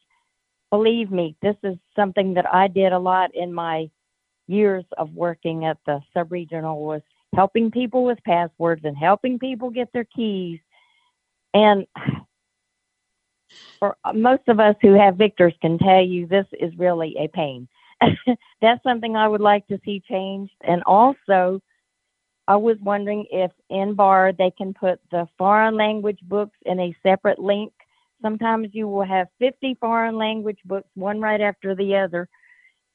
believe 0.69 1.11
me, 1.11 1.35
this 1.41 1.55
is 1.63 1.75
something 1.95 2.35
that 2.35 2.45
I 2.53 2.67
did 2.67 2.93
a 2.93 2.99
lot 2.99 3.31
in 3.33 3.51
my 3.51 3.89
years 4.49 4.83
of 4.97 5.13
working 5.13 5.65
at 5.65 5.77
the 5.85 6.01
subregional 6.15 6.77
was 6.77 7.01
helping 7.35 7.71
people 7.71 8.03
with 8.03 8.17
passwords 8.25 8.81
and 8.83 8.97
helping 8.97 9.39
people 9.39 9.69
get 9.69 9.91
their 9.93 10.05
keys. 10.05 10.59
And 11.53 11.85
for 13.79 13.95
most 14.13 14.43
of 14.47 14.59
us 14.59 14.75
who 14.81 14.93
have 14.93 15.15
Victors 15.15 15.53
can 15.61 15.77
tell 15.77 16.01
you 16.01 16.27
this 16.27 16.45
is 16.59 16.77
really 16.77 17.15
a 17.17 17.27
pain. 17.27 17.67
that's 18.61 18.83
something 18.83 19.15
I 19.15 19.27
would 19.27 19.41
like 19.41 19.67
to 19.67 19.79
see 19.83 20.01
changed. 20.07 20.53
And 20.61 20.83
also, 20.83 21.61
I 22.47 22.55
was 22.55 22.77
wondering 22.81 23.25
if 23.31 23.51
in 23.69 23.93
Bard 23.93 24.37
they 24.37 24.51
can 24.51 24.73
put 24.73 24.99
the 25.11 25.27
foreign 25.37 25.77
language 25.77 26.19
books 26.23 26.57
in 26.65 26.79
a 26.79 26.95
separate 27.03 27.39
link. 27.39 27.71
Sometimes 28.21 28.69
you 28.71 28.87
will 28.87 29.05
have 29.05 29.27
50 29.39 29.77
foreign 29.79 30.17
language 30.17 30.59
books, 30.65 30.89
one 30.95 31.21
right 31.21 31.41
after 31.41 31.75
the 31.75 31.95
other. 31.95 32.27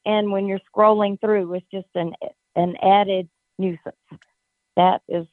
And 0.06 0.30
when 0.30 0.46
you're 0.46 0.60
scrolling 0.74 1.20
through, 1.20 1.54
it's 1.54 1.66
just 1.72 1.88
an, 1.94 2.12
an 2.56 2.76
added 2.82 3.28
nuisance. 3.58 3.96
That 4.76 5.02
is 5.08 5.26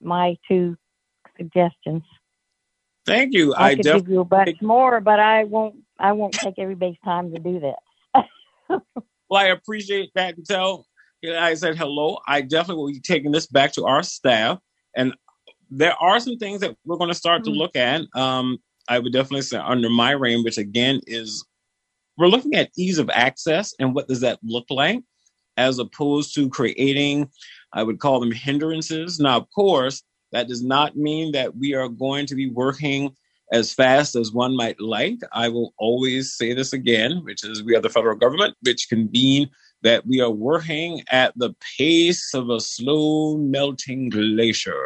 my 0.00 0.36
two 0.46 0.76
suggestions. 1.36 2.02
Thank 3.06 3.32
you. 3.32 3.54
I, 3.54 3.70
I 3.70 3.74
could 3.76 3.84
give 3.84 4.08
you 4.08 4.20
a 4.20 4.24
bunch 4.24 4.60
more, 4.60 5.00
but 5.00 5.18
I 5.18 5.44
won't. 5.44 5.76
I 5.98 6.12
won't 6.12 6.34
take 6.34 6.58
everybody's 6.58 6.98
time 7.04 7.32
to 7.32 7.38
do 7.38 7.60
that. 7.60 8.82
Well, 9.30 9.40
I 9.40 9.46
appreciate 9.50 10.10
that, 10.16 10.34
Tell. 10.44 10.86
I 11.24 11.54
said 11.54 11.76
hello. 11.76 12.18
I 12.26 12.40
definitely 12.40 12.82
will 12.82 12.92
be 12.92 13.00
taking 13.00 13.30
this 13.30 13.46
back 13.46 13.72
to 13.74 13.84
our 13.84 14.02
staff, 14.02 14.58
and 14.96 15.14
there 15.70 15.94
are 16.00 16.18
some 16.18 16.36
things 16.36 16.60
that 16.62 16.76
we're 16.84 16.96
going 16.96 17.10
to 17.10 17.14
start 17.14 17.42
mm-hmm. 17.42 17.52
to 17.52 17.58
look 17.58 17.76
at. 17.76 18.02
Um, 18.16 18.58
I 18.88 18.98
would 18.98 19.12
definitely 19.12 19.42
say 19.42 19.58
under 19.58 19.88
my 19.88 20.10
reign, 20.10 20.42
which 20.42 20.58
again 20.58 21.00
is 21.06 21.46
we're 22.20 22.28
looking 22.28 22.54
at 22.54 22.70
ease 22.76 22.98
of 22.98 23.10
access 23.10 23.74
and 23.80 23.94
what 23.94 24.06
does 24.06 24.20
that 24.20 24.38
look 24.42 24.66
like, 24.68 25.02
as 25.56 25.78
opposed 25.78 26.34
to 26.34 26.50
creating, 26.50 27.28
I 27.72 27.82
would 27.82 27.98
call 27.98 28.20
them 28.20 28.30
hindrances. 28.30 29.18
Now, 29.18 29.38
of 29.38 29.46
course, 29.54 30.02
that 30.32 30.46
does 30.46 30.62
not 30.62 30.96
mean 30.96 31.32
that 31.32 31.56
we 31.56 31.74
are 31.74 31.88
going 31.88 32.26
to 32.26 32.34
be 32.34 32.50
working 32.50 33.16
as 33.52 33.72
fast 33.72 34.14
as 34.14 34.32
one 34.32 34.54
might 34.54 34.78
like. 34.80 35.18
I 35.32 35.48
will 35.48 35.74
always 35.78 36.34
say 36.34 36.52
this 36.52 36.74
again, 36.74 37.22
which 37.24 37.42
is 37.42 37.64
we 37.64 37.74
are 37.74 37.80
the 37.80 37.88
federal 37.88 38.16
government, 38.16 38.54
which 38.62 38.88
can 38.88 39.10
mean 39.10 39.48
that 39.82 40.06
we 40.06 40.20
are 40.20 40.30
working 40.30 41.02
at 41.10 41.32
the 41.36 41.54
pace 41.78 42.34
of 42.34 42.50
a 42.50 42.60
slow 42.60 43.38
melting 43.38 44.10
glacier. 44.10 44.84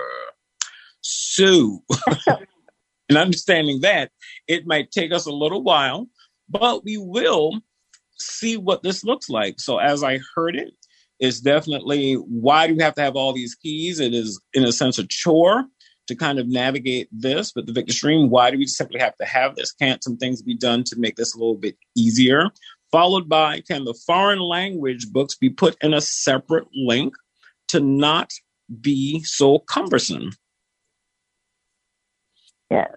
So, 1.00 1.82
in 3.08 3.16
understanding 3.16 3.80
that, 3.80 4.12
it 4.46 4.66
might 4.66 4.92
take 4.92 5.12
us 5.12 5.26
a 5.26 5.32
little 5.32 5.62
while, 5.62 6.08
but 6.48 6.84
we 6.84 6.96
will 6.96 7.60
see 8.18 8.56
what 8.56 8.82
this 8.82 9.04
looks 9.04 9.28
like. 9.28 9.60
So 9.60 9.78
as 9.78 10.02
I 10.02 10.20
heard 10.34 10.56
it, 10.56 10.74
it's 11.20 11.40
definitely 11.40 12.14
why 12.14 12.66
do 12.66 12.74
we 12.74 12.82
have 12.82 12.94
to 12.96 13.02
have 13.02 13.16
all 13.16 13.32
these 13.32 13.54
keys? 13.54 14.00
It 14.00 14.14
is 14.14 14.40
in 14.52 14.64
a 14.64 14.72
sense 14.72 14.98
a 14.98 15.06
chore 15.06 15.64
to 16.06 16.14
kind 16.14 16.38
of 16.38 16.48
navigate 16.48 17.08
this, 17.10 17.52
but 17.52 17.66
the 17.66 17.72
Victor 17.72 17.92
Stream, 17.92 18.28
why 18.28 18.50
do 18.50 18.58
we 18.58 18.66
simply 18.66 19.00
have 19.00 19.16
to 19.16 19.24
have 19.24 19.56
this? 19.56 19.72
Can't 19.72 20.04
some 20.04 20.16
things 20.16 20.42
be 20.42 20.54
done 20.54 20.84
to 20.84 20.96
make 20.98 21.16
this 21.16 21.34
a 21.34 21.38
little 21.38 21.56
bit 21.56 21.76
easier? 21.96 22.50
Followed 22.92 23.28
by, 23.28 23.60
can 23.60 23.84
the 23.84 23.94
foreign 24.06 24.40
language 24.40 25.10
books 25.12 25.34
be 25.34 25.50
put 25.50 25.76
in 25.82 25.94
a 25.94 26.00
separate 26.00 26.68
link 26.74 27.14
to 27.68 27.80
not 27.80 28.30
be 28.80 29.22
so 29.22 29.60
cumbersome? 29.60 30.30
Yes. 32.70 32.92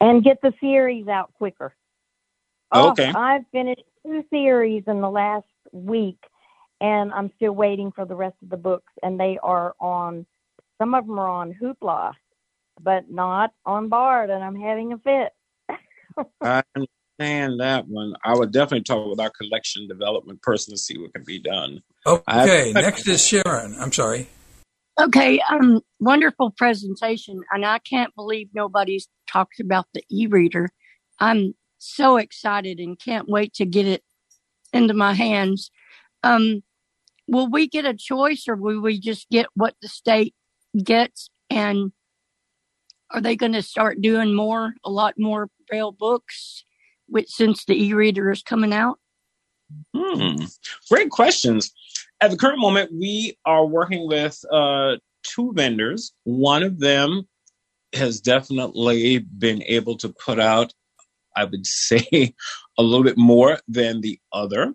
And 0.00 0.22
get 0.22 0.40
the 0.42 0.52
series 0.60 1.08
out 1.08 1.32
quicker. 1.34 1.74
Okay. 2.74 3.12
Oh, 3.14 3.18
I've 3.18 3.44
finished 3.52 3.84
two 4.04 4.24
series 4.30 4.84
in 4.86 5.00
the 5.00 5.10
last 5.10 5.46
week 5.72 6.18
and 6.80 7.12
I'm 7.12 7.30
still 7.36 7.52
waiting 7.52 7.92
for 7.92 8.04
the 8.04 8.14
rest 8.14 8.36
of 8.42 8.48
the 8.48 8.56
books 8.56 8.92
and 9.02 9.18
they 9.18 9.38
are 9.42 9.74
on 9.80 10.26
some 10.78 10.94
of 10.94 11.06
them 11.06 11.18
are 11.18 11.28
on 11.28 11.54
Hoopla, 11.54 12.12
but 12.80 13.10
not 13.10 13.52
on 13.64 13.88
Bard 13.88 14.30
and 14.30 14.42
I'm 14.42 14.56
having 14.56 14.92
a 14.92 14.98
fit. 14.98 15.32
I 16.42 16.62
understand 16.74 17.60
that 17.60 17.86
one. 17.86 18.14
I 18.24 18.34
would 18.34 18.52
definitely 18.52 18.84
talk 18.84 19.08
with 19.08 19.20
our 19.20 19.30
collection 19.30 19.86
development 19.86 20.42
person 20.42 20.72
to 20.72 20.78
see 20.78 20.98
what 20.98 21.12
can 21.12 21.24
be 21.24 21.38
done. 21.38 21.82
Okay, 22.06 22.72
next 22.74 23.06
is 23.06 23.26
Sharon. 23.26 23.76
I'm 23.78 23.92
sorry. 23.92 24.28
Okay, 25.00 25.40
um, 25.48 25.80
wonderful 26.00 26.50
presentation, 26.50 27.42
and 27.52 27.64
I 27.64 27.78
can't 27.78 28.14
believe 28.14 28.48
nobody's 28.54 29.08
talked 29.26 29.60
about 29.60 29.86
the 29.94 30.02
e-reader. 30.10 30.68
I'm 31.18 31.54
so 31.82 32.16
excited 32.16 32.78
and 32.78 32.98
can't 32.98 33.28
wait 33.28 33.54
to 33.54 33.66
get 33.66 33.86
it 33.86 34.02
into 34.72 34.94
my 34.94 35.14
hands. 35.14 35.70
Um, 36.22 36.62
will 37.26 37.48
we 37.48 37.68
get 37.68 37.84
a 37.84 37.94
choice, 37.94 38.46
or 38.48 38.56
will 38.56 38.80
we 38.80 38.98
just 38.98 39.28
get 39.30 39.46
what 39.54 39.74
the 39.82 39.88
state 39.88 40.34
gets? 40.82 41.28
And 41.50 41.92
are 43.10 43.20
they 43.20 43.36
going 43.36 43.52
to 43.52 43.62
start 43.62 44.00
doing 44.00 44.34
more, 44.34 44.74
a 44.84 44.90
lot 44.90 45.14
more 45.18 45.48
braille 45.68 45.92
books, 45.92 46.64
which 47.06 47.28
since 47.28 47.64
the 47.64 47.84
e-reader 47.84 48.30
is 48.30 48.42
coming 48.42 48.72
out? 48.72 48.98
Hmm. 49.94 50.44
Great 50.90 51.10
questions. 51.10 51.72
At 52.20 52.30
the 52.30 52.36
current 52.36 52.58
moment, 52.58 52.90
we 52.92 53.36
are 53.44 53.66
working 53.66 54.06
with 54.06 54.42
uh, 54.50 54.96
two 55.22 55.52
vendors. 55.54 56.12
One 56.24 56.62
of 56.62 56.78
them 56.78 57.28
has 57.94 58.20
definitely 58.20 59.18
been 59.18 59.62
able 59.64 59.96
to 59.98 60.08
put 60.08 60.40
out, 60.40 60.72
I 61.36 61.44
would 61.44 61.66
say, 61.66 62.34
a 62.78 62.82
little 62.82 63.04
bit 63.04 63.18
more 63.18 63.58
than 63.68 64.00
the 64.00 64.18
other. 64.32 64.74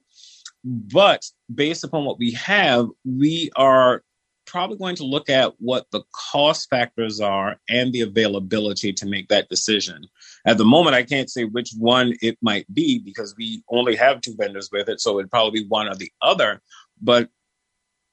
But 0.64 1.24
based 1.54 1.84
upon 1.84 2.06
what 2.06 2.20
we 2.20 2.32
have, 2.32 2.88
we 3.06 3.52
are 3.56 4.04
probably 4.46 4.78
going 4.78 4.96
to 4.96 5.06
look 5.06 5.30
at 5.30 5.54
what 5.60 5.86
the 5.92 6.02
cost 6.32 6.70
factors 6.70 7.20
are 7.20 7.58
and 7.70 7.92
the 7.92 8.02
availability 8.02 8.94
to 8.94 9.06
make 9.06 9.28
that 9.28 9.50
decision. 9.50 10.02
At 10.46 10.58
the 10.58 10.66
moment, 10.66 10.96
I 10.96 11.04
can't 11.04 11.30
say 11.30 11.44
which 11.44 11.72
one 11.78 12.14
it 12.22 12.38
might 12.42 12.66
be 12.74 13.00
because 13.00 13.36
we 13.38 13.62
only 13.70 13.96
have 13.98 14.22
two 14.22 14.36
vendors 14.38 14.70
with 14.72 14.90
it, 14.90 15.00
so 15.02 15.20
it'd 15.20 15.30
probably 15.30 15.62
be 15.62 15.68
one 15.68 15.88
or 15.88 15.96
the 15.96 16.12
other. 16.22 16.62
But 17.02 17.30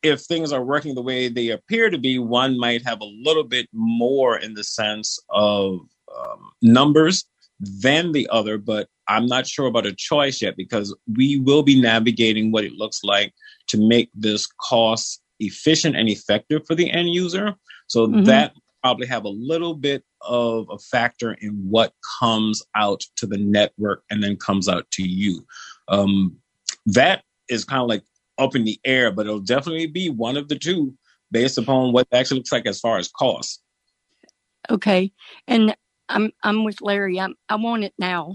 if 0.02 0.20
things 0.20 0.52
are 0.52 0.62
working 0.62 0.94
the 0.94 1.02
way 1.02 1.28
they 1.28 1.48
appear 1.48 1.88
to 1.88 1.98
be, 1.98 2.18
one 2.18 2.58
might 2.58 2.84
have 2.84 3.00
a 3.00 3.10
little 3.24 3.44
bit 3.44 3.68
more 3.72 4.36
in 4.36 4.54
the 4.54 4.64
sense 4.64 5.18
of 5.30 5.80
um, 6.14 6.50
numbers 6.60 7.24
than 7.60 8.12
the 8.12 8.28
other, 8.30 8.58
but 8.58 8.88
I'm 9.08 9.26
not 9.26 9.46
sure 9.46 9.66
about 9.66 9.86
a 9.86 9.94
choice 9.94 10.42
yet 10.42 10.56
because 10.56 10.94
we 11.16 11.38
will 11.38 11.62
be 11.62 11.80
navigating 11.80 12.50
what 12.50 12.64
it 12.64 12.72
looks 12.72 13.04
like 13.04 13.32
to 13.68 13.78
make 13.78 14.10
this 14.14 14.46
cost 14.68 15.22
efficient 15.40 15.96
and 15.96 16.08
effective 16.08 16.62
for 16.66 16.74
the 16.74 16.90
end 16.90 17.10
user. 17.10 17.54
So 17.86 18.06
mm-hmm. 18.06 18.24
that 18.24 18.54
probably 18.82 19.06
have 19.06 19.24
a 19.24 19.30
little 19.30 19.74
bit 19.74 20.04
of 20.20 20.68
a 20.70 20.78
factor 20.78 21.32
in 21.40 21.52
what 21.68 21.92
comes 22.20 22.62
out 22.76 23.02
to 23.16 23.26
the 23.26 23.38
network 23.38 24.04
and 24.10 24.22
then 24.22 24.36
comes 24.36 24.68
out 24.68 24.90
to 24.92 25.02
you. 25.02 25.46
Um, 25.88 26.36
that 26.86 27.22
is 27.48 27.64
kind 27.64 27.80
of 27.80 27.88
like 27.88 28.02
up 28.38 28.54
in 28.54 28.64
the 28.64 28.78
air, 28.84 29.10
but 29.10 29.26
it'll 29.26 29.40
definitely 29.40 29.86
be 29.86 30.10
one 30.10 30.36
of 30.36 30.48
the 30.48 30.58
two 30.58 30.94
based 31.30 31.58
upon 31.58 31.92
what 31.92 32.06
it 32.10 32.16
actually 32.16 32.38
looks 32.38 32.52
like 32.52 32.66
as 32.66 32.80
far 32.80 32.98
as 32.98 33.08
cost. 33.08 33.62
Okay. 34.70 35.12
And 35.46 35.74
I'm 36.08 36.32
I'm 36.42 36.64
with 36.64 36.80
Larry. 36.80 37.20
I'm 37.20 37.34
I 37.48 37.56
want 37.56 37.84
it 37.84 37.94
now. 37.98 38.34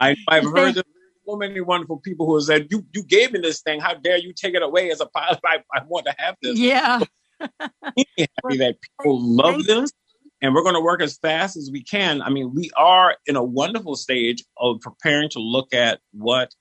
I, 0.00 0.16
I've 0.28 0.44
heard 0.44 0.82
so 1.26 1.36
many 1.36 1.60
wonderful 1.60 1.98
people 1.98 2.26
who 2.26 2.34
have 2.36 2.44
said, 2.44 2.68
"You 2.70 2.84
you 2.92 3.02
gave 3.02 3.32
me 3.32 3.40
this 3.40 3.60
thing. 3.60 3.80
How 3.80 3.94
dare 3.94 4.18
you 4.18 4.32
take 4.32 4.54
it 4.54 4.62
away 4.62 4.90
as 4.90 5.00
a 5.00 5.06
pilot? 5.06 5.40
I, 5.44 5.58
I 5.74 5.82
want 5.86 6.06
to 6.06 6.14
have 6.18 6.36
this." 6.42 6.58
Yeah. 6.58 7.00
happy 7.40 8.06
that 8.58 8.76
people 8.80 9.20
love 9.20 9.64
this, 9.64 9.92
and 10.42 10.54
we're 10.54 10.62
going 10.62 10.74
to 10.74 10.80
work 10.80 11.02
as 11.02 11.18
fast 11.18 11.56
as 11.56 11.70
we 11.72 11.82
can. 11.82 12.22
I 12.22 12.30
mean, 12.30 12.52
we 12.54 12.70
are 12.76 13.16
in 13.26 13.36
a 13.36 13.44
wonderful 13.44 13.96
stage 13.96 14.44
of 14.56 14.80
preparing 14.80 15.28
to 15.30 15.40
look 15.40 15.72
at 15.74 16.00
what 16.12 16.54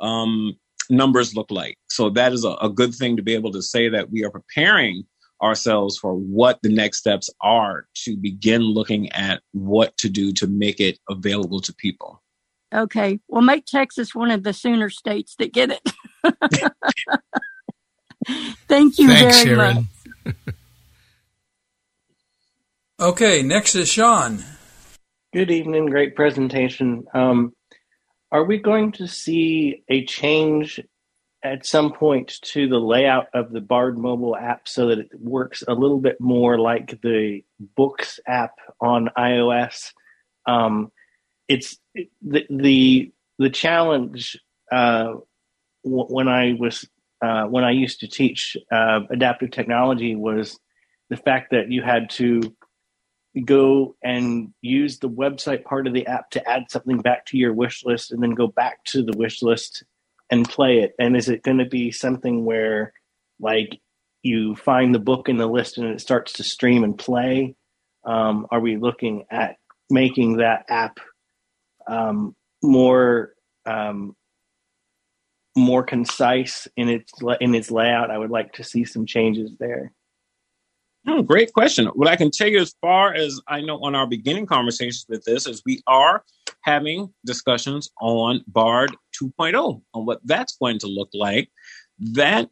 um, 0.00 0.54
numbers 0.88 1.34
look 1.34 1.50
like. 1.50 1.76
So 1.88 2.10
that 2.10 2.32
is 2.32 2.44
a, 2.44 2.50
a 2.62 2.70
good 2.70 2.94
thing 2.94 3.16
to 3.16 3.22
be 3.22 3.34
able 3.34 3.52
to 3.52 3.62
say 3.62 3.88
that 3.88 4.10
we 4.10 4.24
are 4.24 4.30
preparing 4.30 5.04
ourselves 5.42 5.98
for 5.98 6.14
what 6.14 6.60
the 6.62 6.68
next 6.68 6.98
steps 6.98 7.28
are 7.40 7.86
to 7.94 8.16
begin 8.16 8.62
looking 8.62 9.10
at 9.12 9.42
what 9.52 9.96
to 9.98 10.08
do 10.08 10.32
to 10.32 10.46
make 10.46 10.80
it 10.80 10.98
available 11.10 11.60
to 11.60 11.74
people. 11.74 12.22
Okay. 12.72 13.20
Well, 13.28 13.42
make 13.42 13.66
Texas 13.66 14.14
one 14.14 14.30
of 14.30 14.44
the 14.44 14.52
sooner 14.52 14.88
states 14.88 15.34
that 15.38 15.52
get 15.52 15.70
it. 15.70 15.92
Thank 18.68 18.98
you 18.98 19.08
Thanks, 19.08 19.42
very 19.42 19.56
Sharon. 19.56 19.88
much. 20.24 20.34
Okay, 23.00 23.42
next 23.42 23.74
is 23.74 23.88
Sean. 23.88 24.44
Good 25.34 25.50
evening. 25.50 25.86
Great 25.86 26.14
presentation. 26.14 27.04
Um, 27.12 27.52
are 28.30 28.44
we 28.44 28.58
going 28.58 28.92
to 28.92 29.08
see 29.08 29.82
a 29.88 30.04
change 30.04 30.78
at 31.42 31.66
some 31.66 31.92
point 31.92 32.40
to 32.42 32.68
the 32.68 32.78
layout 32.78 33.26
of 33.34 33.52
the 33.52 33.60
Bard 33.60 33.98
mobile 33.98 34.36
app 34.36 34.68
so 34.68 34.88
that 34.88 34.98
it 34.98 35.10
works 35.20 35.64
a 35.66 35.74
little 35.74 35.98
bit 35.98 36.20
more 36.20 36.58
like 36.58 37.00
the 37.02 37.42
Books 37.76 38.20
app 38.26 38.54
on 38.80 39.10
iOS? 39.16 39.92
Um, 40.46 40.92
it's 41.48 41.78
the 42.22 42.46
the 42.48 43.12
the 43.38 43.50
challenge 43.50 44.38
uh, 44.70 45.14
w- 45.84 46.06
when 46.06 46.28
I 46.28 46.54
was 46.58 46.88
uh, 47.20 47.44
when 47.44 47.64
I 47.64 47.72
used 47.72 48.00
to 48.00 48.08
teach 48.08 48.56
uh, 48.70 49.00
adaptive 49.10 49.50
technology 49.50 50.16
was 50.16 50.58
the 51.10 51.16
fact 51.16 51.50
that 51.50 51.70
you 51.70 51.82
had 51.82 52.10
to 52.10 52.54
go 53.44 53.96
and 54.02 54.52
use 54.60 54.98
the 54.98 55.08
website 55.08 55.64
part 55.64 55.86
of 55.86 55.94
the 55.94 56.06
app 56.06 56.30
to 56.30 56.48
add 56.48 56.70
something 56.70 56.98
back 56.98 57.26
to 57.26 57.38
your 57.38 57.52
wish 57.52 57.84
list 57.84 58.12
and 58.12 58.22
then 58.22 58.32
go 58.32 58.46
back 58.46 58.84
to 58.84 59.02
the 59.02 59.16
wish 59.16 59.42
list 59.42 59.84
and 60.32 60.48
play 60.48 60.80
it 60.80 60.94
and 60.98 61.16
is 61.16 61.28
it 61.28 61.42
going 61.42 61.58
to 61.58 61.66
be 61.66 61.92
something 61.92 62.44
where 62.44 62.92
like 63.38 63.80
you 64.22 64.56
find 64.56 64.94
the 64.94 65.00
book 65.00 65.28
in 65.28 65.36
the 65.36 65.46
list 65.46 65.78
and 65.78 65.88
it 65.88 66.00
starts 66.00 66.32
to 66.34 66.42
stream 66.44 66.84
and 66.84 66.98
play? 66.98 67.54
Um, 68.04 68.46
are 68.50 68.60
we 68.60 68.76
looking 68.76 69.24
at 69.30 69.56
making 69.90 70.38
that 70.38 70.64
app 70.68 70.98
um, 71.86 72.34
more 72.62 73.34
um, 73.66 74.16
more 75.56 75.82
concise 75.82 76.66
in 76.76 76.88
its 76.88 77.12
in 77.40 77.54
its 77.54 77.70
layout? 77.70 78.10
I 78.10 78.18
would 78.18 78.30
like 78.30 78.54
to 78.54 78.64
see 78.64 78.84
some 78.84 79.06
changes 79.06 79.50
there. 79.58 79.92
Oh, 81.06 81.22
great 81.22 81.52
question. 81.52 81.86
What 81.94 82.06
I 82.08 82.14
can 82.14 82.30
tell 82.30 82.46
you, 82.46 82.60
as 82.60 82.74
far 82.80 83.12
as 83.12 83.40
I 83.48 83.60
know, 83.60 83.82
on 83.82 83.96
our 83.96 84.06
beginning 84.06 84.46
conversations 84.46 85.04
with 85.08 85.24
this, 85.24 85.48
is 85.48 85.60
we 85.66 85.82
are 85.88 86.22
having 86.60 87.12
discussions 87.26 87.90
on 88.00 88.44
Bard 88.46 88.96
2.0 89.22 89.82
on 89.94 90.06
what 90.06 90.20
that's 90.24 90.56
going 90.56 90.78
to 90.80 90.86
look 90.86 91.10
like. 91.14 91.50
That 91.98 92.48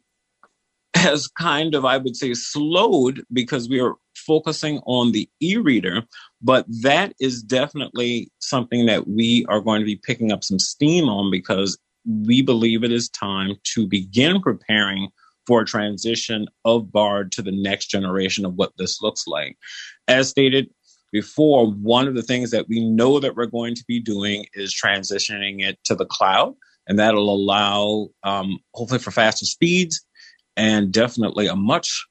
has 0.95 1.27
kind 1.27 1.73
of, 1.73 1.85
I 1.85 1.97
would 1.97 2.15
say, 2.15 2.33
slowed 2.33 3.23
because 3.33 3.67
we 3.67 3.79
are 3.79 3.95
focusing 4.15 4.79
on 4.85 5.11
the 5.11 5.29
e-reader, 5.41 6.03
but 6.41 6.65
that 6.81 7.13
is 7.19 7.41
definitely 7.41 8.29
something 8.39 8.85
that 8.85 9.07
we 9.07 9.45
are 9.49 9.61
going 9.61 9.79
to 9.79 9.85
be 9.85 9.95
picking 9.95 10.31
up 10.31 10.43
some 10.43 10.59
steam 10.59 11.09
on 11.09 11.31
because 11.31 11.77
we 12.05 12.41
believe 12.41 12.83
it 12.83 12.91
is 12.91 13.09
time 13.09 13.55
to 13.63 13.87
begin 13.87 14.41
preparing 14.41 15.09
for 15.47 15.61
a 15.61 15.65
transition 15.65 16.47
of 16.65 16.91
Bard 16.91 17.31
to 17.33 17.41
the 17.41 17.51
next 17.51 17.87
generation 17.87 18.45
of 18.45 18.55
what 18.55 18.73
this 18.77 19.01
looks 19.01 19.27
like. 19.27 19.57
As 20.07 20.29
stated 20.29 20.69
before, 21.11 21.71
one 21.71 22.07
of 22.07 22.15
the 22.15 22.21
things 22.21 22.51
that 22.51 22.67
we 22.69 22.79
know 22.79 23.19
that 23.19 23.35
we're 23.35 23.45
going 23.45 23.75
to 23.75 23.83
be 23.87 23.99
doing 23.99 24.45
is 24.53 24.73
transitioning 24.73 25.61
it 25.61 25.77
to 25.85 25.95
the 25.95 26.05
cloud, 26.05 26.55
and 26.87 26.97
that'll 26.97 27.33
allow, 27.33 28.09
um, 28.23 28.59
hopefully, 28.73 28.99
for 28.99 29.11
faster 29.11 29.45
speeds 29.45 30.05
and 30.57 30.91
definitely 30.91 31.47
a 31.47 31.55
much, 31.55 32.05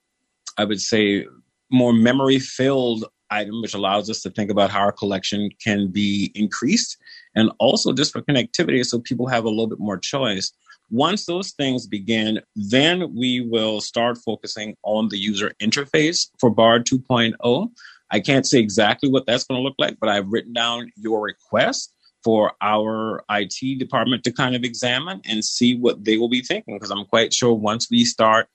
I 0.57 0.65
would 0.65 0.81
say, 0.81 1.27
more 1.71 1.93
memory 1.93 2.39
filled 2.39 3.05
item, 3.31 3.63
which 3.63 3.75
allows 3.75 4.11
us 4.11 4.23
to 4.23 4.31
think 4.31 4.51
about 4.51 4.71
how 4.71 4.81
our 4.81 4.93
collection 4.93 5.51
can 5.63 5.89
be 5.89 6.33
increased 6.35 6.97
and 7.35 7.51
also 7.59 7.93
just 7.93 8.13
for 8.13 8.23
connectivity 8.23 8.85
so 8.85 8.99
people 8.99 9.27
have 9.29 9.45
a 9.45 9.49
little 9.49 9.69
bit 9.69 9.79
more 9.79 9.99
choice. 9.99 10.53
Once 10.91 11.27
those 11.27 11.53
things 11.53 11.87
begin, 11.87 12.41
then 12.57 13.15
we 13.15 13.41
will 13.41 13.81
start 13.81 14.19
focusing 14.19 14.77
on 14.83 15.09
the 15.09 15.19
user 15.19 15.53
interface 15.63 16.29
for 16.41 16.51
BARD 16.51 16.85
2.0. 16.85 17.71
I 18.11 18.21
can't 18.21 18.47
say 18.47 18.59
exactly 18.59 19.11
what 19.11 19.27
that's 19.27 19.45
going 19.45 19.59
to 19.59 19.63
look 19.63 19.77
like, 19.79 19.99
but 20.01 20.09
I've 20.09 20.29
written 20.29 20.53
down 20.53 20.91
your 20.97 21.23
request 21.23 21.95
for 22.23 22.53
our 22.61 23.25
IT 23.31 23.79
department 23.79 24.25
to 24.25 24.33
kind 24.33 24.55
of 24.55 24.65
examine 24.65 25.21
and 25.27 25.45
see 25.45 25.77
what 25.77 26.05
they 26.05 26.19
will 26.19 26.29
be 26.29 26.43
thinking. 26.43 26.77
Because 26.77 26.91
I'm 26.91 27.07
quite 27.07 27.33
sure 27.33 27.55
once 27.55 27.89
we 27.91 28.05
start 28.05 28.49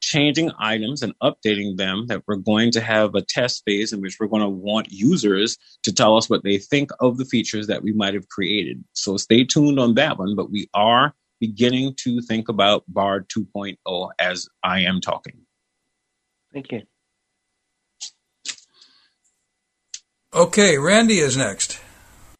changing 0.00 0.50
items 0.58 1.02
and 1.02 1.14
updating 1.22 1.76
them 1.76 2.06
that 2.08 2.22
we're 2.26 2.36
going 2.36 2.70
to 2.70 2.80
have 2.80 3.14
a 3.14 3.22
test 3.22 3.62
phase 3.64 3.92
in 3.92 4.00
which 4.00 4.16
we're 4.20 4.26
going 4.26 4.42
to 4.42 4.48
want 4.48 4.92
users 4.92 5.56
to 5.82 5.92
tell 5.92 6.16
us 6.16 6.28
what 6.28 6.44
they 6.44 6.58
think 6.58 6.90
of 7.00 7.16
the 7.16 7.24
features 7.24 7.66
that 7.68 7.82
we 7.82 7.92
might 7.92 8.14
have 8.14 8.28
created. 8.28 8.84
So 8.92 9.16
stay 9.16 9.44
tuned 9.44 9.78
on 9.78 9.94
that 9.94 10.18
one, 10.18 10.36
but 10.36 10.50
we 10.50 10.68
are 10.74 11.14
beginning 11.40 11.94
to 12.00 12.20
think 12.22 12.48
about 12.48 12.84
BARD 12.88 13.28
2.0 13.28 14.10
as 14.18 14.48
I 14.62 14.80
am 14.80 15.00
talking. 15.00 15.40
Thank 16.52 16.72
you. 16.72 16.82
Okay, 20.34 20.78
Randy 20.78 21.18
is 21.18 21.36
next. 21.36 21.80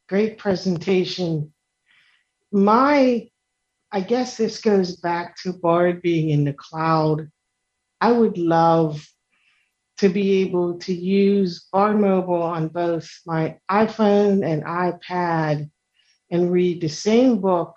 Great 0.08 0.36
presentation. 0.36 1.52
My, 2.50 3.28
I 3.92 4.00
guess 4.00 4.36
this 4.36 4.60
goes 4.60 4.96
back 4.96 5.36
to 5.42 5.52
Bard 5.52 6.02
being 6.02 6.30
in 6.30 6.42
the 6.42 6.52
cloud. 6.52 7.30
I 8.00 8.10
would 8.10 8.36
love 8.36 9.06
to 9.98 10.08
be 10.08 10.42
able 10.42 10.80
to 10.80 10.92
use 10.92 11.68
Bard 11.72 12.00
Mobile 12.00 12.42
on 12.42 12.66
both 12.66 13.08
my 13.26 13.58
iPhone 13.70 14.44
and 14.44 14.64
iPad 14.64 15.70
and 16.32 16.50
read 16.50 16.80
the 16.80 16.88
same 16.88 17.40
book, 17.40 17.76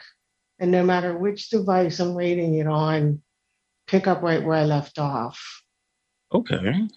and 0.57 0.72
no 0.72 0.84
matter 0.84 1.15
which 1.15 1.51
device 1.51 1.99
I'm 1.99 2.15
reading 2.15 2.55
it 2.55 2.65
on, 2.65 3.22
pick 3.86 4.07
up 4.07 4.24
right 4.24 4.43
where 4.43 4.57
I 4.57 4.63
left 4.63 4.97
off. 4.97 5.61
Okay. 6.34 6.88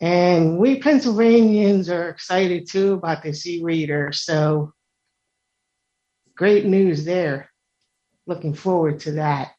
And 0.00 0.58
we 0.58 0.78
Pennsylvanians 0.78 1.88
are 1.88 2.10
excited 2.10 2.68
too 2.68 2.94
about 2.94 3.22
this 3.22 3.46
e-reader. 3.46 4.12
So 4.12 4.72
great 6.34 6.66
news 6.66 7.04
there. 7.04 7.50
Looking 8.26 8.54
forward 8.54 9.00
to 9.00 9.12
that. 9.12 9.52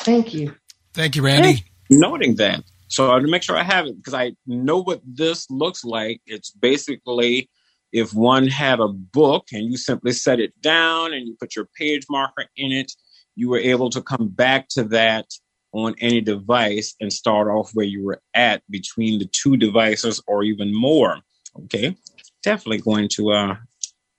Thank 0.00 0.32
you. 0.32 0.54
Thank 0.94 1.16
you, 1.16 1.22
Randy. 1.22 1.64
Noting 1.90 2.36
that. 2.36 2.62
So 2.88 3.14
I 3.14 3.18
to 3.18 3.26
make 3.26 3.42
sure 3.42 3.56
I 3.56 3.64
have 3.64 3.86
it, 3.86 3.96
because 3.96 4.14
I 4.14 4.32
know 4.46 4.82
what 4.82 5.02
this 5.04 5.50
looks 5.50 5.84
like. 5.84 6.22
It's 6.24 6.50
basically 6.50 7.50
if 7.92 8.14
one 8.14 8.46
had 8.46 8.80
a 8.80 8.88
book 8.88 9.48
and 9.52 9.70
you 9.70 9.76
simply 9.76 10.12
set 10.12 10.40
it 10.40 10.58
down 10.62 11.12
and 11.12 11.26
you 11.26 11.36
put 11.38 11.54
your 11.54 11.68
page 11.76 12.06
marker 12.08 12.46
in 12.56 12.72
it, 12.72 12.92
you 13.34 13.50
were 13.50 13.58
able 13.58 13.90
to 13.90 14.00
come 14.00 14.28
back 14.28 14.68
to 14.68 14.84
that 14.84 15.26
on 15.72 15.94
any 16.00 16.20
device 16.20 16.94
and 17.00 17.12
start 17.12 17.48
off 17.48 17.70
where 17.74 17.86
you 17.86 18.04
were 18.04 18.20
at 18.34 18.62
between 18.70 19.18
the 19.18 19.26
two 19.26 19.56
devices 19.56 20.22
or 20.26 20.42
even 20.42 20.74
more. 20.74 21.20
Okay, 21.64 21.96
definitely 22.42 22.78
going 22.78 23.08
to 23.08 23.32
uh, 23.32 23.56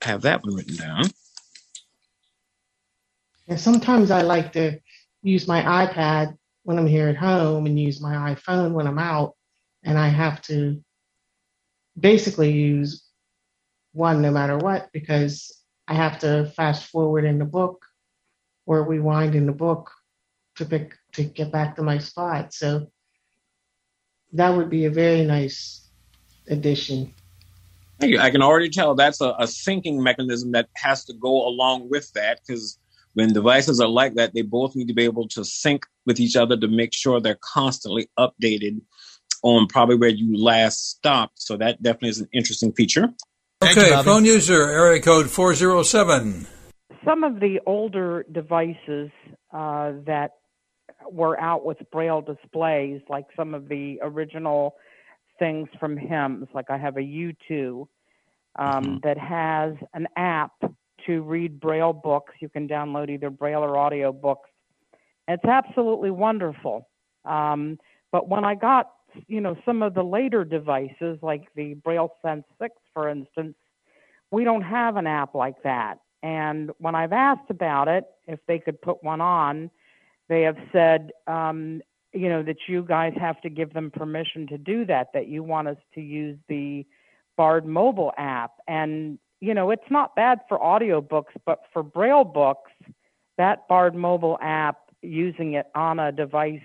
have 0.02 0.22
that 0.22 0.42
one 0.44 0.54
written 0.54 0.76
down. 0.76 1.04
And 3.48 3.58
sometimes 3.58 4.10
I 4.10 4.22
like 4.22 4.52
to 4.52 4.78
use 5.22 5.48
my 5.48 5.62
iPad 5.62 6.36
when 6.62 6.78
I'm 6.78 6.86
here 6.86 7.08
at 7.08 7.16
home 7.16 7.66
and 7.66 7.80
use 7.80 8.00
my 8.00 8.34
iPhone 8.34 8.72
when 8.72 8.86
I'm 8.86 8.98
out, 8.98 9.34
and 9.82 9.98
I 9.98 10.08
have 10.08 10.40
to 10.42 10.82
basically 11.98 12.52
use 12.52 13.04
one 13.92 14.22
no 14.22 14.30
matter 14.30 14.56
what 14.56 14.88
because 14.92 15.62
I 15.88 15.94
have 15.94 16.20
to 16.20 16.52
fast 16.54 16.86
forward 16.86 17.24
in 17.24 17.38
the 17.38 17.44
book 17.44 17.84
or 18.66 18.84
rewind 18.84 19.34
in 19.34 19.46
the 19.46 19.52
book 19.52 19.90
to 20.60 20.66
pick 20.66 20.94
to 21.14 21.24
get 21.24 21.50
back 21.50 21.76
to 21.76 21.82
my 21.82 21.98
spot. 21.98 22.52
So 22.52 22.86
that 24.32 24.50
would 24.50 24.70
be 24.70 24.84
a 24.84 24.90
very 24.90 25.24
nice 25.24 25.88
addition. 26.48 27.12
Thank 27.98 28.12
you. 28.12 28.20
I 28.20 28.30
can 28.30 28.42
already 28.42 28.70
tell 28.70 28.94
that's 28.94 29.20
a, 29.20 29.30
a 29.38 29.44
syncing 29.44 29.98
mechanism 29.98 30.52
that 30.52 30.68
has 30.76 31.04
to 31.06 31.14
go 31.14 31.48
along 31.48 31.90
with 31.90 32.12
that 32.12 32.40
because 32.46 32.78
when 33.14 33.32
devices 33.32 33.80
are 33.80 33.88
like 33.88 34.14
that, 34.14 34.34
they 34.34 34.42
both 34.42 34.76
need 34.76 34.88
to 34.88 34.94
be 34.94 35.04
able 35.04 35.28
to 35.28 35.44
sync 35.44 35.84
with 36.06 36.20
each 36.20 36.36
other 36.36 36.56
to 36.56 36.68
make 36.68 36.94
sure 36.94 37.20
they're 37.20 37.38
constantly 37.42 38.08
updated 38.18 38.80
on 39.42 39.66
probably 39.66 39.96
where 39.96 40.10
you 40.10 40.36
last 40.36 40.90
stopped. 40.90 41.42
So 41.42 41.56
that 41.56 41.82
definitely 41.82 42.10
is 42.10 42.20
an 42.20 42.28
interesting 42.32 42.72
feature. 42.72 43.08
Okay, 43.62 43.96
you, 43.96 44.02
phone 44.02 44.24
user, 44.24 44.70
area 44.70 45.02
code 45.02 45.28
407. 45.28 46.46
Some 47.04 47.24
of 47.24 47.40
the 47.40 47.60
older 47.66 48.24
devices 48.30 49.10
uh, 49.52 49.92
that 50.06 50.39
were 51.10 51.38
out 51.40 51.64
with 51.64 51.78
braille 51.90 52.20
displays, 52.20 53.00
like 53.08 53.26
some 53.36 53.54
of 53.54 53.68
the 53.68 53.98
original 54.02 54.76
things 55.38 55.68
from 55.78 55.96
HIMS. 55.96 56.48
Like 56.54 56.70
I 56.70 56.78
have 56.78 56.96
a 56.96 57.00
U2 57.00 57.86
um, 58.56 58.84
mm-hmm. 58.84 58.96
that 59.02 59.18
has 59.18 59.74
an 59.94 60.06
app 60.16 60.52
to 61.06 61.22
read 61.22 61.60
braille 61.60 61.92
books. 61.92 62.34
You 62.40 62.48
can 62.48 62.68
download 62.68 63.10
either 63.10 63.30
braille 63.30 63.64
or 63.64 63.76
audio 63.76 64.12
books. 64.12 64.50
It's 65.28 65.44
absolutely 65.44 66.10
wonderful. 66.10 66.88
Um, 67.24 67.78
but 68.12 68.28
when 68.28 68.44
I 68.44 68.54
got, 68.54 68.90
you 69.28 69.40
know, 69.40 69.56
some 69.64 69.82
of 69.82 69.94
the 69.94 70.02
later 70.02 70.44
devices, 70.44 71.18
like 71.22 71.48
the 71.54 71.74
Braille 71.74 72.12
Sense 72.22 72.44
6, 72.60 72.74
for 72.92 73.08
instance, 73.08 73.54
we 74.30 74.44
don't 74.44 74.62
have 74.62 74.96
an 74.96 75.06
app 75.06 75.34
like 75.34 75.62
that. 75.62 75.98
And 76.22 76.70
when 76.78 76.94
I've 76.94 77.12
asked 77.12 77.50
about 77.50 77.88
it, 77.88 78.04
if 78.26 78.40
they 78.46 78.58
could 78.58 78.80
put 78.80 79.02
one 79.02 79.20
on, 79.20 79.70
they 80.30 80.42
have 80.42 80.56
said, 80.72 81.10
um, 81.26 81.82
you 82.12 82.28
know, 82.28 82.42
that 82.44 82.56
you 82.68 82.84
guys 82.84 83.12
have 83.20 83.40
to 83.42 83.50
give 83.50 83.74
them 83.74 83.90
permission 83.90 84.46
to 84.46 84.56
do 84.56 84.86
that, 84.86 85.08
that 85.12 85.26
you 85.26 85.42
want 85.42 85.68
us 85.68 85.76
to 85.94 86.00
use 86.00 86.38
the 86.48 86.86
Bard 87.36 87.66
mobile 87.66 88.12
app. 88.16 88.52
And, 88.68 89.18
you 89.40 89.54
know, 89.54 89.70
it's 89.70 89.90
not 89.90 90.14
bad 90.14 90.38
for 90.48 90.58
audiobooks, 90.58 91.34
but 91.44 91.62
for 91.72 91.82
Braille 91.82 92.24
books, 92.24 92.70
that 93.38 93.66
Bard 93.68 93.94
mobile 93.94 94.38
app, 94.40 94.78
using 95.02 95.54
it 95.54 95.66
on 95.74 95.98
a 95.98 96.12
device 96.12 96.60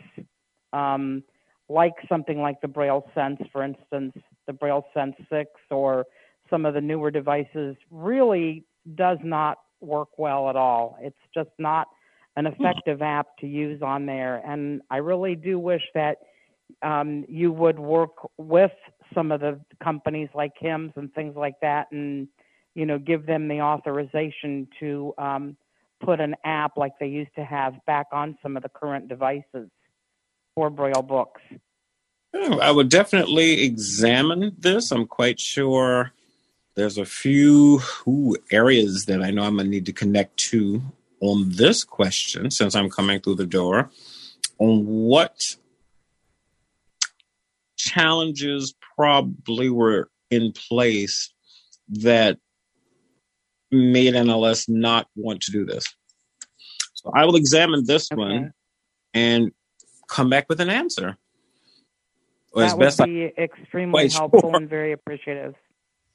um, 0.73 1.23
like 1.69 1.93
something 2.07 2.41
like 2.41 2.61
the 2.61 2.67
Braille 2.67 3.09
Sense, 3.15 3.39
for 3.51 3.63
instance, 3.63 4.13
the 4.45 4.53
Braille 4.53 4.85
Sense 4.93 5.15
6 5.29 5.49
or 5.71 6.05
some 6.49 6.65
of 6.65 6.75
the 6.75 6.81
newer 6.81 7.09
devices, 7.09 7.75
really 7.89 8.63
does 8.93 9.17
not 9.23 9.59
work 9.81 10.09
well 10.17 10.49
at 10.49 10.55
all. 10.55 10.97
It's 11.01 11.17
just 11.33 11.49
not 11.57 11.87
an 12.35 12.45
hmm. 12.45 12.53
effective 12.53 13.01
app 13.01 13.37
to 13.39 13.47
use 13.47 13.81
on 13.81 14.05
there. 14.05 14.41
And 14.45 14.81
I 14.89 14.97
really 14.97 15.35
do 15.35 15.59
wish 15.59 15.83
that 15.93 16.17
um, 16.81 17.25
you 17.27 17.51
would 17.51 17.79
work 17.79 18.29
with 18.37 18.71
some 19.13 19.31
of 19.31 19.39
the 19.39 19.59
companies 19.83 20.29
like 20.33 20.53
HIMS 20.59 20.93
and 20.95 21.13
things 21.13 21.35
like 21.35 21.59
that, 21.61 21.87
and 21.91 22.27
you 22.73 22.85
know, 22.85 22.97
give 22.97 23.25
them 23.25 23.47
the 23.47 23.61
authorization 23.61 24.67
to 24.79 25.13
um, 25.17 25.55
put 26.03 26.19
an 26.19 26.35
app 26.43 26.75
like 26.75 26.93
they 26.99 27.07
used 27.07 27.33
to 27.35 27.45
have 27.45 27.73
back 27.85 28.07
on 28.11 28.37
some 28.41 28.57
of 28.57 28.63
the 28.63 28.69
current 28.69 29.07
devices 29.07 29.69
for 30.55 30.69
Braille 30.69 31.01
books. 31.01 31.41
I 32.33 32.71
would 32.71 32.89
definitely 32.89 33.63
examine 33.63 34.53
this. 34.57 34.91
I'm 34.91 35.07
quite 35.07 35.39
sure 35.39 36.11
there's 36.75 36.97
a 36.97 37.05
few 37.05 37.79
ooh, 38.07 38.35
areas 38.51 39.05
that 39.05 39.21
I 39.21 39.31
know 39.31 39.43
I'm 39.43 39.55
going 39.55 39.67
to 39.67 39.71
need 39.71 39.85
to 39.85 39.93
connect 39.93 40.35
to 40.37 40.81
on 41.21 41.49
this 41.49 41.83
question, 41.83 42.51
since 42.51 42.75
I'm 42.75 42.89
coming 42.89 43.19
through 43.19 43.35
the 43.35 43.45
door, 43.45 43.89
on 44.59 44.85
what 44.85 45.55
challenges 47.77 48.73
probably 48.95 49.69
were 49.69 50.09
in 50.29 50.51
place 50.51 51.33
that 51.87 52.37
made 53.71 54.13
NLS 54.13 54.67
not 54.69 55.07
want 55.15 55.41
to 55.41 55.51
do 55.51 55.65
this. 55.65 55.85
So 56.93 57.11
I 57.13 57.25
will 57.25 57.35
examine 57.35 57.85
this 57.85 58.11
okay. 58.11 58.19
one 58.19 58.53
and 59.13 59.51
come 60.07 60.29
back 60.29 60.47
with 60.49 60.59
an 60.59 60.69
answer. 60.69 61.17
that 62.55 62.77
would 62.77 63.05
be 63.05 63.25
I, 63.37 63.41
extremely 63.41 64.09
helpful 64.13 64.41
sure. 64.41 64.55
and 64.55 64.69
very 64.69 64.91
appreciative. 64.91 65.55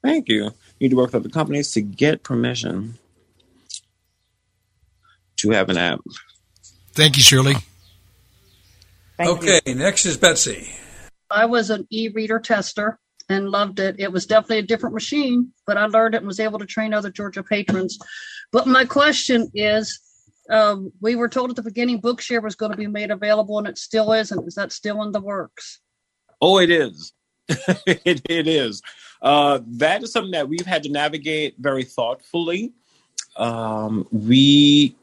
Thank 0.03 0.29
you. 0.29 0.45
You 0.45 0.51
need 0.79 0.89
to 0.89 0.95
work 0.95 1.07
with 1.07 1.15
other 1.15 1.29
companies 1.29 1.71
to 1.73 1.81
get 1.81 2.23
permission 2.23 2.97
to 5.41 5.51
have 5.51 5.69
an 5.69 5.77
app. 5.77 5.99
Thank 6.93 7.17
you, 7.17 7.23
Shirley. 7.23 7.55
Thank 9.17 9.29
okay, 9.29 9.59
you. 9.65 9.75
next 9.75 10.05
is 10.05 10.17
Betsy. 10.17 10.69
I 11.29 11.45
was 11.45 11.69
an 11.69 11.87
e-reader 11.89 12.39
tester 12.39 12.99
and 13.29 13.49
loved 13.49 13.79
it. 13.79 13.95
It 13.99 14.11
was 14.11 14.25
definitely 14.25 14.59
a 14.59 14.63
different 14.63 14.93
machine, 14.93 15.53
but 15.65 15.77
I 15.77 15.85
learned 15.85 16.15
it 16.15 16.19
and 16.19 16.27
was 16.27 16.39
able 16.39 16.59
to 16.59 16.65
train 16.65 16.93
other 16.93 17.11
Georgia 17.11 17.43
patrons. 17.43 17.97
But 18.51 18.67
my 18.67 18.85
question 18.85 19.49
is, 19.53 19.99
um, 20.49 20.91
we 20.99 21.15
were 21.15 21.29
told 21.29 21.49
at 21.49 21.55
the 21.55 21.61
beginning 21.61 22.01
Bookshare 22.01 22.43
was 22.43 22.55
going 22.55 22.71
to 22.71 22.77
be 22.77 22.87
made 22.87 23.11
available, 23.11 23.57
and 23.57 23.67
it 23.67 23.77
still 23.77 24.11
isn't. 24.11 24.47
Is 24.47 24.55
that 24.55 24.71
still 24.71 25.01
in 25.03 25.11
the 25.11 25.21
works? 25.21 25.79
Oh, 26.41 26.59
it 26.59 26.69
is. 26.69 27.13
it, 27.47 28.21
it 28.27 28.47
is. 28.47 28.81
Uh, 29.21 29.59
that 29.65 30.03
is 30.03 30.11
something 30.11 30.31
that 30.31 30.49
we've 30.49 30.65
had 30.65 30.83
to 30.83 30.89
navigate 30.89 31.55
very 31.59 31.83
thoughtfully. 31.83 32.73
Um, 33.37 34.07
we 34.11 34.95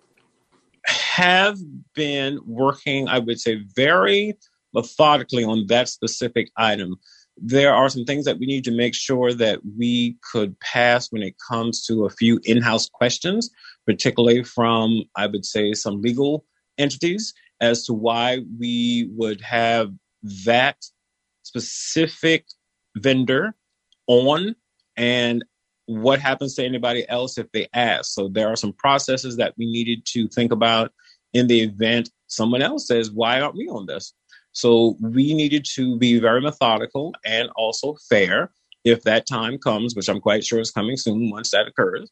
have 1.19 1.59
been 1.97 2.39
working, 2.47 3.09
I 3.09 3.19
would 3.19 3.41
say, 3.41 3.61
very 3.75 4.39
methodically 4.73 5.43
on 5.43 5.67
that 5.67 5.89
specific 5.89 6.49
item. 6.57 6.95
There 7.37 7.75
are 7.75 7.89
some 7.89 8.05
things 8.05 8.25
that 8.25 8.39
we 8.39 8.47
need 8.47 8.63
to 8.65 8.71
make 8.71 8.95
sure 8.95 9.33
that 9.35 9.59
we 9.77 10.17
could 10.31 10.59
pass 10.61 11.11
when 11.11 11.23
it 11.23 11.35
comes 11.51 11.85
to 11.87 12.05
a 12.05 12.11
few 12.11 12.41
in 12.45 12.63
house 12.63 12.89
questions, 12.89 13.51
particularly 13.85 14.45
from, 14.45 15.03
I 15.17 15.27
would 15.27 15.45
say, 15.45 15.75
some 15.75 16.01
legal 16.01 16.45
entities 16.79 17.35
as 17.61 17.85
to 17.87 17.95
why 17.95 18.39
we 18.57 19.11
would 19.17 19.41
have 19.41 19.91
that 20.45 20.77
specific 21.43 22.47
vendor 22.97 23.57
on 24.07 24.55
and 24.97 25.45
what 25.87 26.21
happens 26.21 26.55
to 26.55 26.65
anybody 26.65 27.09
else 27.09 27.39
if 27.39 27.51
they 27.51 27.67
ask. 27.73 28.13
So 28.13 28.29
there 28.29 28.49
are 28.49 28.57
some 28.57 28.73
processes 28.73 29.37
that 29.39 29.55
we 29.59 29.67
needed 29.67 30.07
to 30.13 30.29
think 30.29 30.53
about 30.53 30.93
in 31.33 31.47
the 31.47 31.61
event 31.61 32.11
someone 32.29 32.63
else 32.63 32.87
says, 32.87 33.11
Why 33.11 33.41
aren't 33.41 33.57
we 33.57 33.69
on 33.69 33.87
this? 33.87 34.13
So 34.53 34.97
we 35.01 35.35
needed 35.35 35.67
to 35.75 35.99
be 35.99 36.19
very 36.19 36.41
methodical 36.41 37.15
and 37.25 37.49
also 37.57 37.97
fair 38.09 38.51
if 38.85 39.03
that 39.03 39.27
time 39.27 39.59
comes, 39.59 39.95
which 39.95 40.09
I'm 40.09 40.21
quite 40.21 40.45
sure 40.45 40.61
is 40.61 40.71
coming 40.71 40.97
soon 40.97 41.31
once 41.31 41.51
that 41.51 41.67
occurs, 41.67 42.11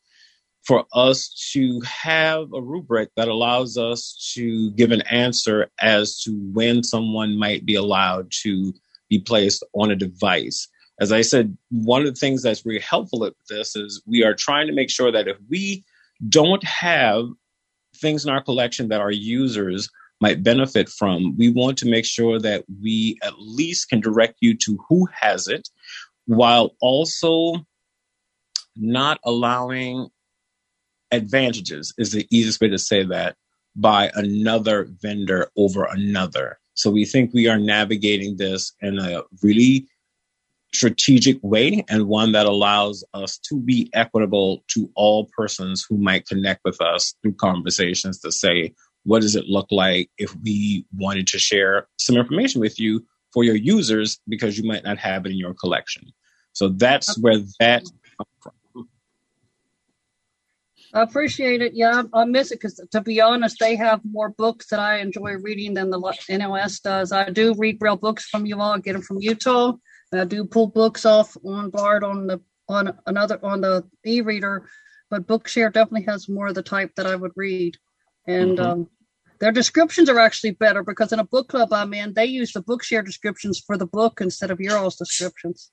for 0.66 0.84
us 0.92 1.50
to 1.52 1.80
have 1.80 2.52
a 2.52 2.60
rubric 2.60 3.10
that 3.16 3.28
allows 3.28 3.78
us 3.78 4.32
to 4.34 4.70
give 4.72 4.90
an 4.90 5.02
answer 5.02 5.70
as 5.80 6.20
to 6.22 6.32
when 6.52 6.82
someone 6.82 7.38
might 7.38 7.64
be 7.64 7.76
allowed 7.76 8.30
to 8.42 8.74
be 9.08 9.20
placed 9.20 9.64
on 9.74 9.90
a 9.90 9.96
device. 9.96 10.68
As 11.00 11.12
I 11.12 11.20
said, 11.20 11.56
one 11.70 12.02
of 12.02 12.08
the 12.08 12.18
things 12.18 12.42
that's 12.42 12.66
really 12.66 12.80
helpful 12.80 13.24
at 13.24 13.34
this 13.48 13.76
is 13.76 14.02
we 14.06 14.24
are 14.24 14.34
trying 14.34 14.66
to 14.66 14.72
make 14.72 14.90
sure 14.90 15.12
that 15.12 15.28
if 15.28 15.36
we 15.48 15.84
don't 16.28 16.64
have 16.64 17.26
things 17.96 18.24
in 18.24 18.30
our 18.30 18.42
collection 18.42 18.88
that 18.88 19.00
our 19.00 19.10
users 19.10 19.88
might 20.20 20.42
benefit 20.42 20.88
from, 20.88 21.36
we 21.36 21.50
want 21.50 21.76
to 21.78 21.88
make 21.88 22.06
sure 22.06 22.38
that 22.40 22.64
we 22.82 23.18
at 23.22 23.38
least 23.38 23.88
can 23.88 24.00
direct 24.00 24.36
you 24.40 24.56
to 24.56 24.78
who 24.88 25.06
has 25.12 25.46
it 25.48 25.68
while 26.26 26.74
also 26.80 27.54
not 28.76 29.18
allowing 29.24 30.08
advantages 31.10 31.94
is 31.98 32.12
the 32.12 32.26
easiest 32.30 32.60
way 32.60 32.68
to 32.68 32.78
say 32.78 33.04
that 33.04 33.36
by 33.76 34.10
another 34.14 34.88
vendor 35.00 35.50
over 35.56 35.84
another. 35.84 36.58
So 36.74 36.90
we 36.90 37.04
think 37.04 37.32
we 37.32 37.48
are 37.48 37.58
navigating 37.58 38.36
this 38.36 38.72
in 38.80 38.98
a 38.98 39.22
really 39.42 39.86
strategic 40.76 41.38
way 41.42 41.84
and 41.88 42.06
one 42.06 42.32
that 42.32 42.46
allows 42.46 43.02
us 43.14 43.38
to 43.38 43.58
be 43.58 43.90
equitable 43.94 44.62
to 44.68 44.90
all 44.94 45.28
persons 45.36 45.84
who 45.88 45.96
might 45.96 46.26
connect 46.26 46.60
with 46.64 46.80
us 46.80 47.14
through 47.22 47.34
conversations 47.34 48.20
to 48.20 48.30
say, 48.30 48.74
what 49.04 49.22
does 49.22 49.36
it 49.36 49.46
look 49.46 49.66
like 49.70 50.10
if 50.18 50.34
we 50.44 50.84
wanted 50.96 51.26
to 51.28 51.38
share 51.38 51.88
some 51.98 52.16
information 52.16 52.60
with 52.60 52.78
you 52.78 53.04
for 53.32 53.44
your 53.44 53.56
users 53.56 54.20
because 54.28 54.58
you 54.58 54.64
might 54.64 54.84
not 54.84 54.98
have 54.98 55.24
it 55.26 55.32
in 55.32 55.38
your 55.38 55.54
collection? 55.54 56.12
So 56.52 56.68
that's 56.68 57.18
where 57.18 57.38
that 57.60 57.84
I 60.94 61.02
appreciate 61.02 61.60
it. 61.60 61.74
Yeah, 61.74 62.04
I, 62.14 62.22
I 62.22 62.24
miss 62.24 62.52
it 62.52 62.60
because, 62.60 62.80
to 62.90 63.00
be 63.02 63.20
honest, 63.20 63.58
they 63.60 63.76
have 63.76 64.00
more 64.04 64.30
books 64.30 64.68
that 64.68 64.80
I 64.80 64.98
enjoy 64.98 65.34
reading 65.36 65.74
than 65.74 65.90
the 65.90 65.98
NLS 65.98 66.80
does. 66.80 67.12
I 67.12 67.28
do 67.28 67.54
read 67.58 67.76
real 67.80 67.96
books 67.96 68.26
from 68.28 68.46
you 68.46 68.60
all. 68.60 68.72
I 68.72 68.78
get 68.78 68.94
them 68.94 69.02
from 69.02 69.18
Utah. 69.20 69.74
I 70.12 70.24
do 70.24 70.44
pull 70.44 70.68
books 70.68 71.04
off 71.04 71.36
on 71.44 71.70
Bard 71.70 72.04
on 72.04 72.26
the 72.26 72.40
on 72.68 72.96
another 73.06 73.38
on 73.44 73.60
the 73.60 73.84
e-reader, 74.04 74.68
but 75.10 75.26
Bookshare 75.26 75.72
definitely 75.72 76.06
has 76.06 76.28
more 76.28 76.48
of 76.48 76.54
the 76.54 76.62
type 76.62 76.92
that 76.96 77.06
I 77.06 77.16
would 77.16 77.32
read, 77.36 77.76
and 78.26 78.58
mm-hmm. 78.58 78.70
um, 78.70 78.90
their 79.40 79.52
descriptions 79.52 80.08
are 80.08 80.18
actually 80.18 80.52
better 80.52 80.82
because 80.82 81.12
in 81.12 81.18
a 81.18 81.24
book 81.24 81.48
club 81.48 81.72
I'm 81.72 81.92
in, 81.94 82.14
they 82.14 82.24
use 82.26 82.52
the 82.52 82.62
Bookshare 82.62 83.04
descriptions 83.04 83.62
for 83.64 83.76
the 83.76 83.86
book 83.86 84.20
instead 84.20 84.50
of 84.50 84.60
your 84.60 84.78
all's 84.78 84.96
descriptions. 84.96 85.70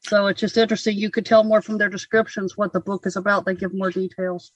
So 0.00 0.26
it's 0.26 0.40
just 0.40 0.56
interesting. 0.56 0.96
You 0.96 1.10
could 1.10 1.26
tell 1.26 1.44
more 1.44 1.62
from 1.62 1.78
their 1.78 1.88
descriptions 1.88 2.56
what 2.56 2.72
the 2.72 2.80
book 2.80 3.06
is 3.06 3.16
about. 3.16 3.46
They 3.46 3.54
give 3.54 3.74
more 3.74 3.90
details. 3.90 4.52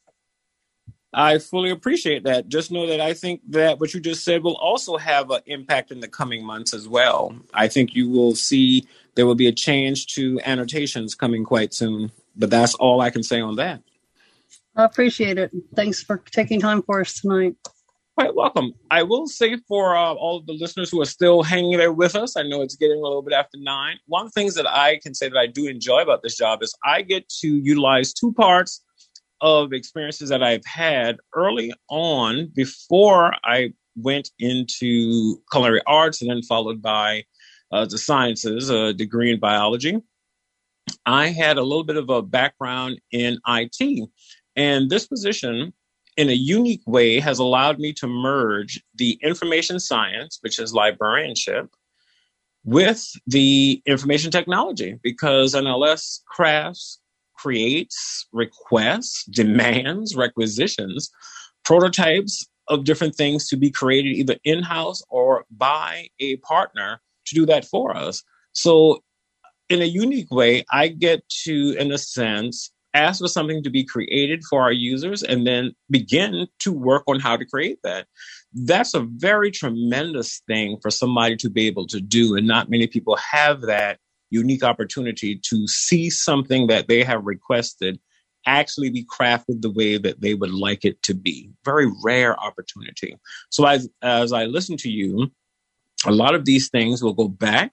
I 1.12 1.38
fully 1.38 1.70
appreciate 1.70 2.24
that. 2.24 2.48
Just 2.48 2.70
know 2.70 2.86
that 2.86 3.00
I 3.00 3.14
think 3.14 3.40
that 3.48 3.80
what 3.80 3.94
you 3.94 4.00
just 4.00 4.24
said 4.24 4.42
will 4.42 4.56
also 4.56 4.96
have 4.98 5.30
an 5.30 5.40
impact 5.46 5.90
in 5.90 6.00
the 6.00 6.08
coming 6.08 6.44
months 6.44 6.74
as 6.74 6.86
well. 6.86 7.34
I 7.54 7.68
think 7.68 7.94
you 7.94 8.10
will 8.10 8.34
see 8.34 8.86
there 9.14 9.26
will 9.26 9.34
be 9.34 9.46
a 9.46 9.52
change 9.52 10.06
to 10.14 10.38
annotations 10.44 11.14
coming 11.14 11.44
quite 11.44 11.72
soon. 11.72 12.12
But 12.36 12.50
that's 12.50 12.74
all 12.74 13.00
I 13.00 13.10
can 13.10 13.22
say 13.22 13.40
on 13.40 13.56
that. 13.56 13.82
I 14.76 14.84
appreciate 14.84 15.38
it. 15.38 15.50
Thanks 15.74 16.02
for 16.02 16.18
taking 16.18 16.60
time 16.60 16.82
for 16.82 17.00
us 17.00 17.20
tonight 17.20 17.56
quite 18.18 18.34
welcome. 18.34 18.72
I 18.90 19.04
will 19.04 19.28
say 19.28 19.58
for 19.68 19.96
uh, 19.96 20.12
all 20.12 20.38
of 20.38 20.46
the 20.46 20.52
listeners 20.52 20.90
who 20.90 21.00
are 21.00 21.06
still 21.06 21.44
hanging 21.44 21.78
there 21.78 21.92
with 21.92 22.16
us, 22.16 22.36
I 22.36 22.42
know 22.42 22.62
it's 22.62 22.74
getting 22.74 22.98
a 22.98 23.00
little 23.00 23.22
bit 23.22 23.32
after 23.32 23.56
nine. 23.60 23.98
One 24.06 24.26
of 24.26 24.32
the 24.32 24.40
things 24.40 24.56
that 24.56 24.66
I 24.66 24.98
can 25.00 25.14
say 25.14 25.28
that 25.28 25.38
I 25.38 25.46
do 25.46 25.68
enjoy 25.68 26.00
about 26.00 26.24
this 26.24 26.36
job 26.36 26.60
is 26.60 26.74
I 26.84 27.02
get 27.02 27.28
to 27.42 27.46
utilize 27.46 28.12
two 28.12 28.32
parts 28.32 28.82
of 29.40 29.72
experiences 29.72 30.28
that 30.30 30.42
I've 30.42 30.64
had 30.64 31.18
early 31.34 31.72
on 31.88 32.50
before 32.54 33.34
I 33.44 33.72
went 33.96 34.30
into 34.38 35.40
culinary 35.50 35.82
arts 35.86 36.22
and 36.22 36.30
then 36.30 36.42
followed 36.42 36.80
by 36.80 37.24
uh, 37.72 37.84
the 37.84 37.98
sciences, 37.98 38.70
a 38.70 38.92
degree 38.92 39.30
in 39.30 39.40
biology. 39.40 39.98
I 41.04 41.28
had 41.28 41.58
a 41.58 41.62
little 41.62 41.84
bit 41.84 41.96
of 41.96 42.08
a 42.08 42.22
background 42.22 43.00
in 43.12 43.38
IT. 43.46 44.08
And 44.56 44.90
this 44.90 45.06
position 45.06 45.72
in 46.16 46.30
a 46.30 46.34
unique 46.34 46.82
way 46.86 47.20
has 47.20 47.38
allowed 47.38 47.78
me 47.78 47.92
to 47.94 48.06
merge 48.06 48.82
the 48.96 49.18
information 49.22 49.78
science, 49.78 50.38
which 50.40 50.58
is 50.58 50.72
librarianship, 50.72 51.68
with 52.64 53.06
the 53.26 53.82
information 53.86 54.30
technology 54.30 54.98
because 55.02 55.54
NLS 55.54 56.20
crafts, 56.26 56.98
creates, 57.38 58.26
requests, 58.32 59.24
demands, 59.24 60.16
requisitions, 60.16 61.10
prototypes 61.64 62.46
of 62.68 62.84
different 62.84 63.14
things 63.14 63.48
to 63.48 63.56
be 63.56 63.70
created 63.70 64.10
either 64.10 64.36
in 64.44 64.62
house 64.62 65.02
or 65.08 65.44
by 65.50 66.08
a 66.20 66.36
partner 66.38 67.00
to 67.26 67.34
do 67.34 67.46
that 67.46 67.64
for 67.64 67.96
us. 67.96 68.22
So, 68.52 69.02
in 69.68 69.82
a 69.82 69.86
unique 69.86 70.30
way, 70.30 70.64
I 70.72 70.88
get 70.88 71.28
to, 71.44 71.76
in 71.78 71.92
a 71.92 71.98
sense, 71.98 72.70
ask 72.94 73.20
for 73.20 73.28
something 73.28 73.62
to 73.62 73.70
be 73.70 73.84
created 73.84 74.42
for 74.48 74.62
our 74.62 74.72
users 74.72 75.22
and 75.22 75.46
then 75.46 75.72
begin 75.90 76.46
to 76.60 76.72
work 76.72 77.02
on 77.06 77.20
how 77.20 77.36
to 77.36 77.44
create 77.44 77.78
that. 77.84 78.06
That's 78.54 78.94
a 78.94 79.00
very 79.00 79.50
tremendous 79.50 80.42
thing 80.46 80.78
for 80.80 80.90
somebody 80.90 81.36
to 81.36 81.50
be 81.50 81.66
able 81.66 81.86
to 81.88 82.00
do. 82.00 82.36
And 82.36 82.46
not 82.46 82.70
many 82.70 82.86
people 82.86 83.16
have 83.16 83.60
that 83.62 83.98
unique 84.30 84.62
opportunity 84.62 85.40
to 85.50 85.66
see 85.66 86.10
something 86.10 86.66
that 86.66 86.88
they 86.88 87.02
have 87.02 87.24
requested 87.24 87.98
actually 88.46 88.90
be 88.90 89.04
crafted 89.04 89.60
the 89.60 89.70
way 89.70 89.98
that 89.98 90.20
they 90.20 90.34
would 90.34 90.52
like 90.52 90.84
it 90.84 91.02
to 91.02 91.14
be. 91.14 91.50
Very 91.64 91.90
rare 92.02 92.38
opportunity. 92.40 93.16
So 93.50 93.66
as, 93.66 93.88
as 94.02 94.32
I 94.32 94.44
listen 94.44 94.76
to 94.78 94.90
you, 94.90 95.30
a 96.06 96.12
lot 96.12 96.34
of 96.34 96.44
these 96.44 96.68
things 96.68 97.02
will 97.02 97.12
go 97.12 97.28
back 97.28 97.72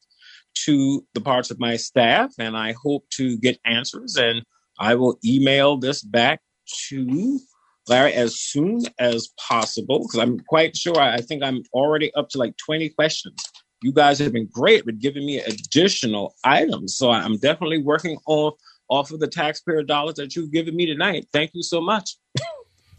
to 0.65 1.05
the 1.13 1.21
parts 1.21 1.51
of 1.51 1.59
my 1.59 1.75
staff 1.75 2.33
and 2.39 2.57
I 2.57 2.73
hope 2.73 3.07
to 3.11 3.37
get 3.37 3.59
answers 3.65 4.15
and 4.15 4.43
I 4.79 4.95
will 4.95 5.17
email 5.23 5.77
this 5.77 6.01
back 6.01 6.41
to 6.89 7.39
Larry 7.87 8.13
as 8.13 8.39
soon 8.39 8.81
as 8.99 9.29
possible 9.37 9.99
because 9.99 10.19
I'm 10.19 10.39
quite 10.39 10.75
sure 10.75 10.99
I 10.99 11.21
think 11.21 11.43
I'm 11.43 11.61
already 11.73 12.13
up 12.15 12.29
to 12.29 12.37
like 12.37 12.55
20 12.57 12.89
questions. 12.89 13.37
You 13.85 13.93
guys 13.93 14.17
have 14.17 14.33
been 14.33 14.47
great 14.51 14.83
with 14.83 14.99
giving 14.99 15.23
me 15.27 15.37
additional 15.37 16.33
items. 16.43 16.97
So 16.97 17.11
I'm 17.11 17.37
definitely 17.37 17.83
working 17.83 18.17
off 18.25 18.55
off 18.89 19.11
of 19.11 19.19
the 19.19 19.27
taxpayer 19.27 19.83
dollars 19.83 20.15
that 20.15 20.35
you've 20.35 20.51
given 20.51 20.75
me 20.75 20.87
tonight. 20.87 21.27
Thank 21.31 21.51
you 21.53 21.61
so 21.61 21.79
much. 21.79 22.17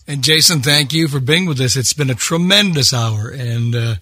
And 0.07 0.23
Jason, 0.23 0.61
thank 0.61 0.93
you 0.93 1.09
for 1.09 1.19
being 1.19 1.47
with 1.47 1.61
us. 1.61 1.75
It's 1.75 1.93
been 1.93 2.09
a 2.09 2.15
tremendous 2.15 2.95
hour 2.95 3.29
and 3.29 3.75
uh, 3.75 3.95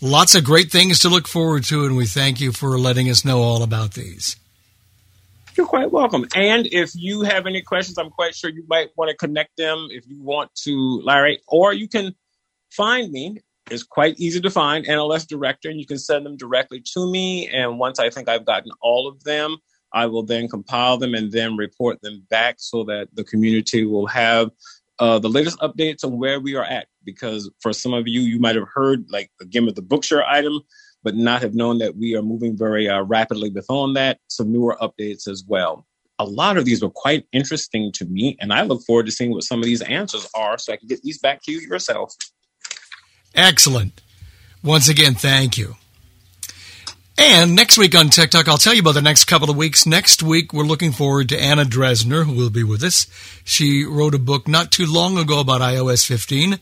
lots 0.00 0.34
of 0.34 0.42
great 0.42 0.72
things 0.72 0.98
to 1.00 1.08
look 1.08 1.28
forward 1.28 1.62
to. 1.66 1.84
And 1.84 1.96
we 1.96 2.06
thank 2.06 2.40
you 2.40 2.50
for 2.50 2.76
letting 2.80 3.08
us 3.08 3.24
know 3.24 3.40
all 3.40 3.62
about 3.62 3.94
these. 3.94 4.34
You're 5.56 5.68
quite 5.68 5.92
welcome. 5.92 6.26
And 6.34 6.66
if 6.66 6.96
you 6.96 7.22
have 7.22 7.46
any 7.46 7.62
questions, 7.62 7.96
I'm 7.96 8.10
quite 8.10 8.34
sure 8.34 8.50
you 8.50 8.64
might 8.66 8.88
want 8.96 9.12
to 9.12 9.16
connect 9.16 9.56
them 9.56 9.86
if 9.92 10.04
you 10.08 10.20
want 10.20 10.52
to, 10.64 11.00
Larry, 11.04 11.38
or 11.46 11.72
you 11.72 11.86
can 11.86 12.12
find 12.72 13.12
me. 13.12 13.38
It's 13.70 13.82
quite 13.82 14.18
easy 14.18 14.40
to 14.40 14.50
find 14.50 14.86
NLS 14.86 15.26
Director, 15.26 15.70
and 15.70 15.80
you 15.80 15.86
can 15.86 15.98
send 15.98 16.26
them 16.26 16.36
directly 16.36 16.82
to 16.92 17.10
me. 17.10 17.48
And 17.48 17.78
once 17.78 17.98
I 17.98 18.10
think 18.10 18.28
I've 18.28 18.44
gotten 18.44 18.70
all 18.82 19.08
of 19.08 19.24
them, 19.24 19.56
I 19.92 20.06
will 20.06 20.24
then 20.24 20.48
compile 20.48 20.98
them 20.98 21.14
and 21.14 21.32
then 21.32 21.56
report 21.56 22.02
them 22.02 22.26
back 22.28 22.56
so 22.58 22.84
that 22.84 23.08
the 23.14 23.24
community 23.24 23.86
will 23.86 24.06
have 24.06 24.50
uh, 24.98 25.18
the 25.18 25.28
latest 25.28 25.58
updates 25.60 26.04
on 26.04 26.18
where 26.18 26.40
we 26.40 26.56
are 26.56 26.64
at. 26.64 26.88
Because 27.04 27.50
for 27.62 27.72
some 27.72 27.94
of 27.94 28.06
you, 28.06 28.20
you 28.20 28.38
might 28.38 28.56
have 28.56 28.68
heard, 28.72 29.06
like 29.10 29.30
again 29.40 29.64
with 29.64 29.76
the 29.76 29.82
Bookshare 29.82 30.24
item, 30.26 30.60
but 31.02 31.14
not 31.14 31.42
have 31.42 31.54
known 31.54 31.78
that 31.78 31.96
we 31.96 32.16
are 32.16 32.22
moving 32.22 32.56
very 32.56 32.88
uh, 32.88 33.02
rapidly 33.02 33.50
with 33.50 33.66
on 33.70 33.94
that. 33.94 34.18
Some 34.28 34.52
newer 34.52 34.76
updates 34.80 35.26
as 35.28 35.44
well. 35.46 35.86
A 36.18 36.24
lot 36.24 36.56
of 36.56 36.64
these 36.64 36.82
were 36.82 36.90
quite 36.90 37.26
interesting 37.32 37.90
to 37.92 38.04
me, 38.04 38.36
and 38.40 38.52
I 38.52 38.62
look 38.62 38.82
forward 38.86 39.06
to 39.06 39.12
seeing 39.12 39.32
what 39.32 39.42
some 39.42 39.58
of 39.58 39.64
these 39.64 39.82
answers 39.82 40.28
are 40.34 40.58
so 40.58 40.72
I 40.72 40.76
can 40.76 40.86
get 40.86 41.02
these 41.02 41.18
back 41.18 41.42
to 41.42 41.52
you 41.52 41.60
yourself. 41.60 42.14
Excellent. 43.34 44.00
Once 44.62 44.88
again, 44.88 45.14
thank 45.14 45.58
you. 45.58 45.76
And 47.16 47.54
next 47.54 47.78
week 47.78 47.94
on 47.94 48.08
Tech 48.08 48.30
Talk, 48.30 48.48
I'll 48.48 48.58
tell 48.58 48.74
you 48.74 48.80
about 48.80 48.94
the 48.94 49.02
next 49.02 49.26
couple 49.26 49.48
of 49.48 49.56
weeks. 49.56 49.86
Next 49.86 50.22
week, 50.22 50.52
we're 50.52 50.64
looking 50.64 50.90
forward 50.90 51.28
to 51.28 51.40
Anna 51.40 51.64
Dresner, 51.64 52.24
who 52.24 52.32
will 52.32 52.50
be 52.50 52.64
with 52.64 52.82
us. 52.82 53.06
She 53.44 53.84
wrote 53.84 54.14
a 54.14 54.18
book 54.18 54.48
not 54.48 54.72
too 54.72 54.86
long 54.86 55.16
ago 55.16 55.38
about 55.38 55.60
iOS 55.60 56.04
15, 56.04 56.58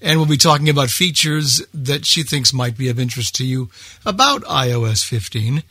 and 0.00 0.18
we'll 0.18 0.28
be 0.28 0.36
talking 0.36 0.68
about 0.68 0.90
features 0.90 1.62
that 1.74 2.06
she 2.06 2.22
thinks 2.22 2.52
might 2.52 2.76
be 2.76 2.88
of 2.88 3.00
interest 3.00 3.34
to 3.36 3.44
you 3.44 3.70
about 4.06 4.42
iOS 4.42 5.04
15. 5.04 5.64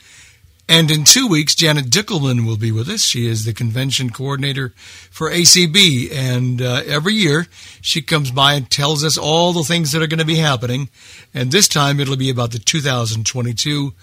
And 0.69 0.91
in 0.91 1.05
two 1.05 1.27
weeks, 1.27 1.55
Janet 1.55 1.85
Dickelman 1.85 2.45
will 2.45 2.57
be 2.57 2.73
with 2.73 2.89
us. 2.89 3.01
She 3.03 3.25
is 3.25 3.45
the 3.45 3.53
convention 3.53 4.09
coordinator 4.09 4.73
for 5.09 5.31
ACB. 5.31 6.11
And 6.11 6.61
uh, 6.61 6.81
every 6.85 7.13
year, 7.13 7.47
she 7.81 8.01
comes 8.01 8.31
by 8.31 8.53
and 8.53 8.69
tells 8.69 9.03
us 9.03 9.17
all 9.17 9.53
the 9.53 9.63
things 9.63 9.93
that 9.93 10.01
are 10.01 10.07
going 10.07 10.19
to 10.19 10.25
be 10.25 10.35
happening. 10.35 10.89
And 11.33 11.51
this 11.51 11.69
time, 11.69 12.01
it'll 12.01 12.17
be 12.17 12.29
about 12.29 12.51
the 12.51 12.59
2022 12.59 13.93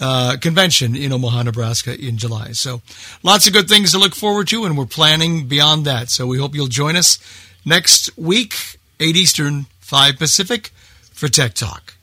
uh, 0.00 0.36
convention 0.40 0.94
in 0.94 1.12
Omaha, 1.12 1.44
Nebraska 1.44 1.98
in 1.98 2.18
July. 2.18 2.52
So 2.52 2.82
lots 3.22 3.46
of 3.46 3.52
good 3.52 3.68
things 3.68 3.92
to 3.92 3.98
look 3.98 4.14
forward 4.14 4.48
to, 4.48 4.64
and 4.64 4.76
we're 4.76 4.86
planning 4.86 5.48
beyond 5.48 5.84
that. 5.86 6.10
So 6.10 6.26
we 6.26 6.38
hope 6.38 6.54
you'll 6.54 6.66
join 6.66 6.96
us 6.96 7.18
next 7.64 8.16
week, 8.16 8.78
8 9.00 9.16
Eastern, 9.16 9.66
5 9.80 10.18
Pacific, 10.18 10.70
for 11.12 11.28
Tech 11.28 11.54
Talk. 11.54 11.97